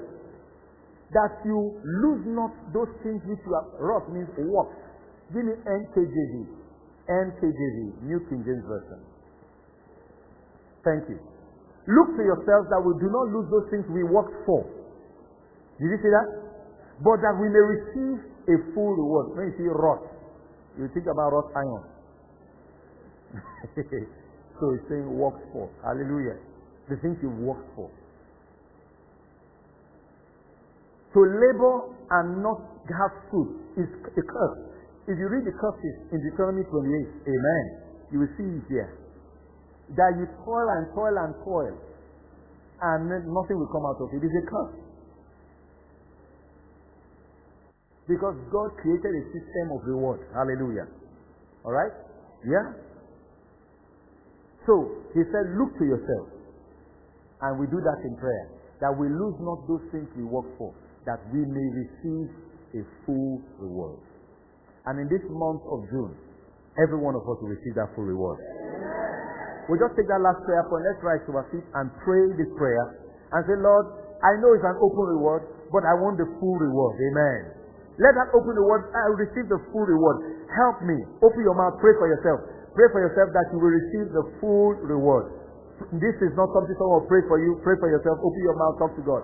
that 1.15 1.33
you 1.47 1.79
lose 2.03 2.23
not 2.27 2.51
those 2.75 2.91
things 3.07 3.23
which 3.27 3.39
you 3.47 3.53
have 3.55 3.71
wrought 3.79 4.07
means 4.11 4.31
worked. 4.39 4.84
Give 5.33 5.45
me 5.45 5.55
NKJV. 5.57 6.65
NKJV, 7.09 8.03
New 8.09 8.21
King 8.29 8.41
James 8.49 8.65
Version. 8.65 9.01
Thank 10.85 11.09
you. 11.09 11.21
Look 11.85 12.17
to 12.17 12.23
yourselves 12.25 12.69
that 12.73 12.81
we 12.81 12.97
do 12.97 13.13
not 13.13 13.29
lose 13.29 13.49
those 13.53 13.69
things 13.69 13.85
we 13.93 14.05
worked 14.05 14.33
for. 14.49 14.65
Did 15.77 15.93
you 15.93 16.01
see 16.01 16.09
that? 16.09 16.29
But 17.05 17.21
that 17.21 17.37
we 17.37 17.49
may 17.53 17.61
receive 17.61 18.19
a 18.49 18.57
full 18.73 18.97
reward. 18.97 19.37
When 19.37 19.53
you 19.53 19.55
see 19.61 19.69
wrought, 19.69 20.09
you 20.79 20.89
think 20.97 21.05
about 21.05 21.33
wrought 21.33 21.53
iron. 21.53 21.85
so 24.61 24.73
he's 24.73 24.85
saying 24.89 25.05
worked 25.13 25.45
for. 25.53 25.69
Hallelujah. 25.85 26.41
The 26.89 26.97
things 27.05 27.19
you 27.21 27.29
worked 27.29 27.69
for. 27.77 27.91
To 31.13 31.21
labor 31.21 31.95
and 32.11 32.43
not 32.43 32.61
have 32.89 33.13
fruit 33.31 33.61
is 33.77 33.89
a 34.09 34.23
curse. 34.25 34.74
If 35.05 35.21
you 35.21 35.29
read 35.29 35.45
the 35.45 35.53
curses 35.61 35.97
in 36.13 36.19
Deuteronomy 36.25 36.65
28, 36.65 37.29
amen, 37.29 37.65
you 38.09 38.19
will 38.25 38.33
see 38.41 38.49
it 38.57 38.65
here. 38.73 38.97
That 40.01 40.17
you 40.17 40.25
toil 40.45 40.69
and 40.81 40.89
toil 40.97 41.13
and 41.13 41.33
toil 41.45 41.77
and 42.81 43.09
nothing 43.09 43.57
will 43.57 43.69
come 43.73 43.85
out 43.85 44.01
of 44.01 44.09
it. 44.13 44.21
It 44.21 44.27
is 44.27 44.33
a 44.33 44.45
curse. 44.49 44.77
Because 48.09 48.37
God 48.53 48.77
created 48.81 49.13
a 49.13 49.25
system 49.33 49.73
of 49.73 49.81
reward. 49.85 50.21
Hallelujah. 50.33 50.89
Alright? 51.65 51.93
Yeah? 52.45 52.77
So 54.67 55.05
he 55.17 55.25
said, 55.33 55.57
Look 55.57 55.73
to 55.81 55.85
yourself. 55.85 56.29
And 57.41 57.61
we 57.61 57.67
do 57.67 57.81
that 57.81 58.01
in 58.05 58.17
prayer. 58.17 58.49
That 58.81 58.93
we 58.97 59.09
lose 59.09 59.37
not 59.41 59.65
those 59.69 59.85
things 59.93 60.09
we 60.17 60.25
work 60.25 60.45
for, 60.59 60.75
that 61.07 61.21
we 61.33 61.41
may 61.41 61.69
receive 61.73 62.29
a 62.77 62.83
full 63.07 63.41
reward. 63.57 64.01
And 64.85 65.01
in 65.01 65.09
this 65.09 65.25
month 65.33 65.65
of 65.65 65.89
June, 65.89 66.13
every 66.77 67.01
one 67.01 67.17
of 67.17 67.25
us 67.25 67.41
will 67.41 67.53
receive 67.53 67.73
that 67.81 67.93
full 67.97 68.05
reward. 68.05 68.37
We'll 69.65 69.81
just 69.81 69.97
take 69.97 70.09
that 70.13 70.21
last 70.21 70.45
prayer 70.45 70.61
point. 70.69 70.85
Let's 70.85 71.01
rise 71.01 71.25
to 71.25 71.33
our 71.41 71.47
feet 71.49 71.65
and 71.65 71.89
pray 72.05 72.21
this 72.37 72.53
prayer 72.61 72.85
and 73.33 73.41
say, 73.49 73.57
Lord, 73.57 73.89
I 74.21 74.37
know 74.45 74.53
it's 74.53 74.65
an 74.65 74.77
open 74.77 75.17
reward, 75.17 75.49
but 75.73 75.89
I 75.89 75.97
want 75.97 76.21
the 76.21 76.29
full 76.37 76.61
reward. 76.61 77.01
Amen. 77.01 77.65
Let 77.97 78.13
that 78.13 78.29
open 78.37 78.53
reward, 78.59 78.93
I 78.93 79.09
will 79.09 79.21
receive 79.25 79.49
the 79.49 79.57
full 79.73 79.89
reward. 79.89 80.45
Help 80.53 80.85
me. 80.85 80.99
Open 81.25 81.41
your 81.41 81.57
mouth, 81.57 81.81
pray 81.81 81.97
for 81.97 82.11
yourself. 82.11 82.45
Pray 82.77 82.91
for 82.91 83.01
yourself 83.01 83.31
that 83.33 83.47
you 83.55 83.59
will 83.63 83.73
receive 83.73 84.07
the 84.13 84.25
full 84.43 84.75
reward. 84.85 85.31
This 85.97 86.17
is 86.21 86.35
not 86.37 86.51
something 86.53 86.75
someone 86.77 87.07
will 87.07 87.11
pray 87.11 87.23
for 87.31 87.39
you. 87.39 87.57
Pray 87.63 87.79
for 87.79 87.89
yourself. 87.89 88.19
Open 88.19 88.43
your 88.43 88.59
mouth, 88.59 88.77
talk 88.83 88.93
to 88.99 89.05
God. 89.07 89.23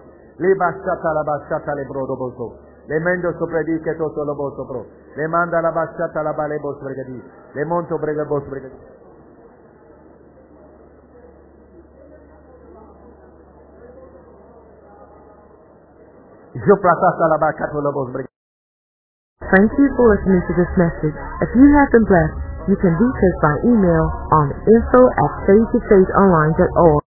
Shata 2.86 2.96
lebro 2.96 3.30
doboso. 3.30 3.32
Lemendo 3.32 3.32
sopredi 3.38 3.80
keto 3.80 4.10
solobo 4.14 4.54
sopro. 4.56 4.86
Lemanda 5.16 5.60
laba 5.60 5.92
shata 5.96 6.22
laba 6.22 6.46
lebo 6.46 6.74
sbregadi. 6.78 7.22
Lemonto 7.52 7.98
bregabo 7.98 8.40
sbregadi. 8.40 8.98
Thank 19.50 19.72
you 19.78 19.88
for 19.96 20.14
listening 20.14 20.42
to 20.46 20.54
this 20.54 20.68
message. 20.76 21.14
If 21.42 21.50
you 21.54 21.66
have 21.78 21.90
been 21.90 22.04
blessed, 22.04 22.34
you 22.68 22.76
can 22.76 22.92
reach 22.92 23.16
us 23.16 23.36
by 23.42 23.54
email 23.64 24.04
on 24.32 24.52
info 24.52 25.02
at 25.08 25.32
faithtofaithonline.org 25.46 26.98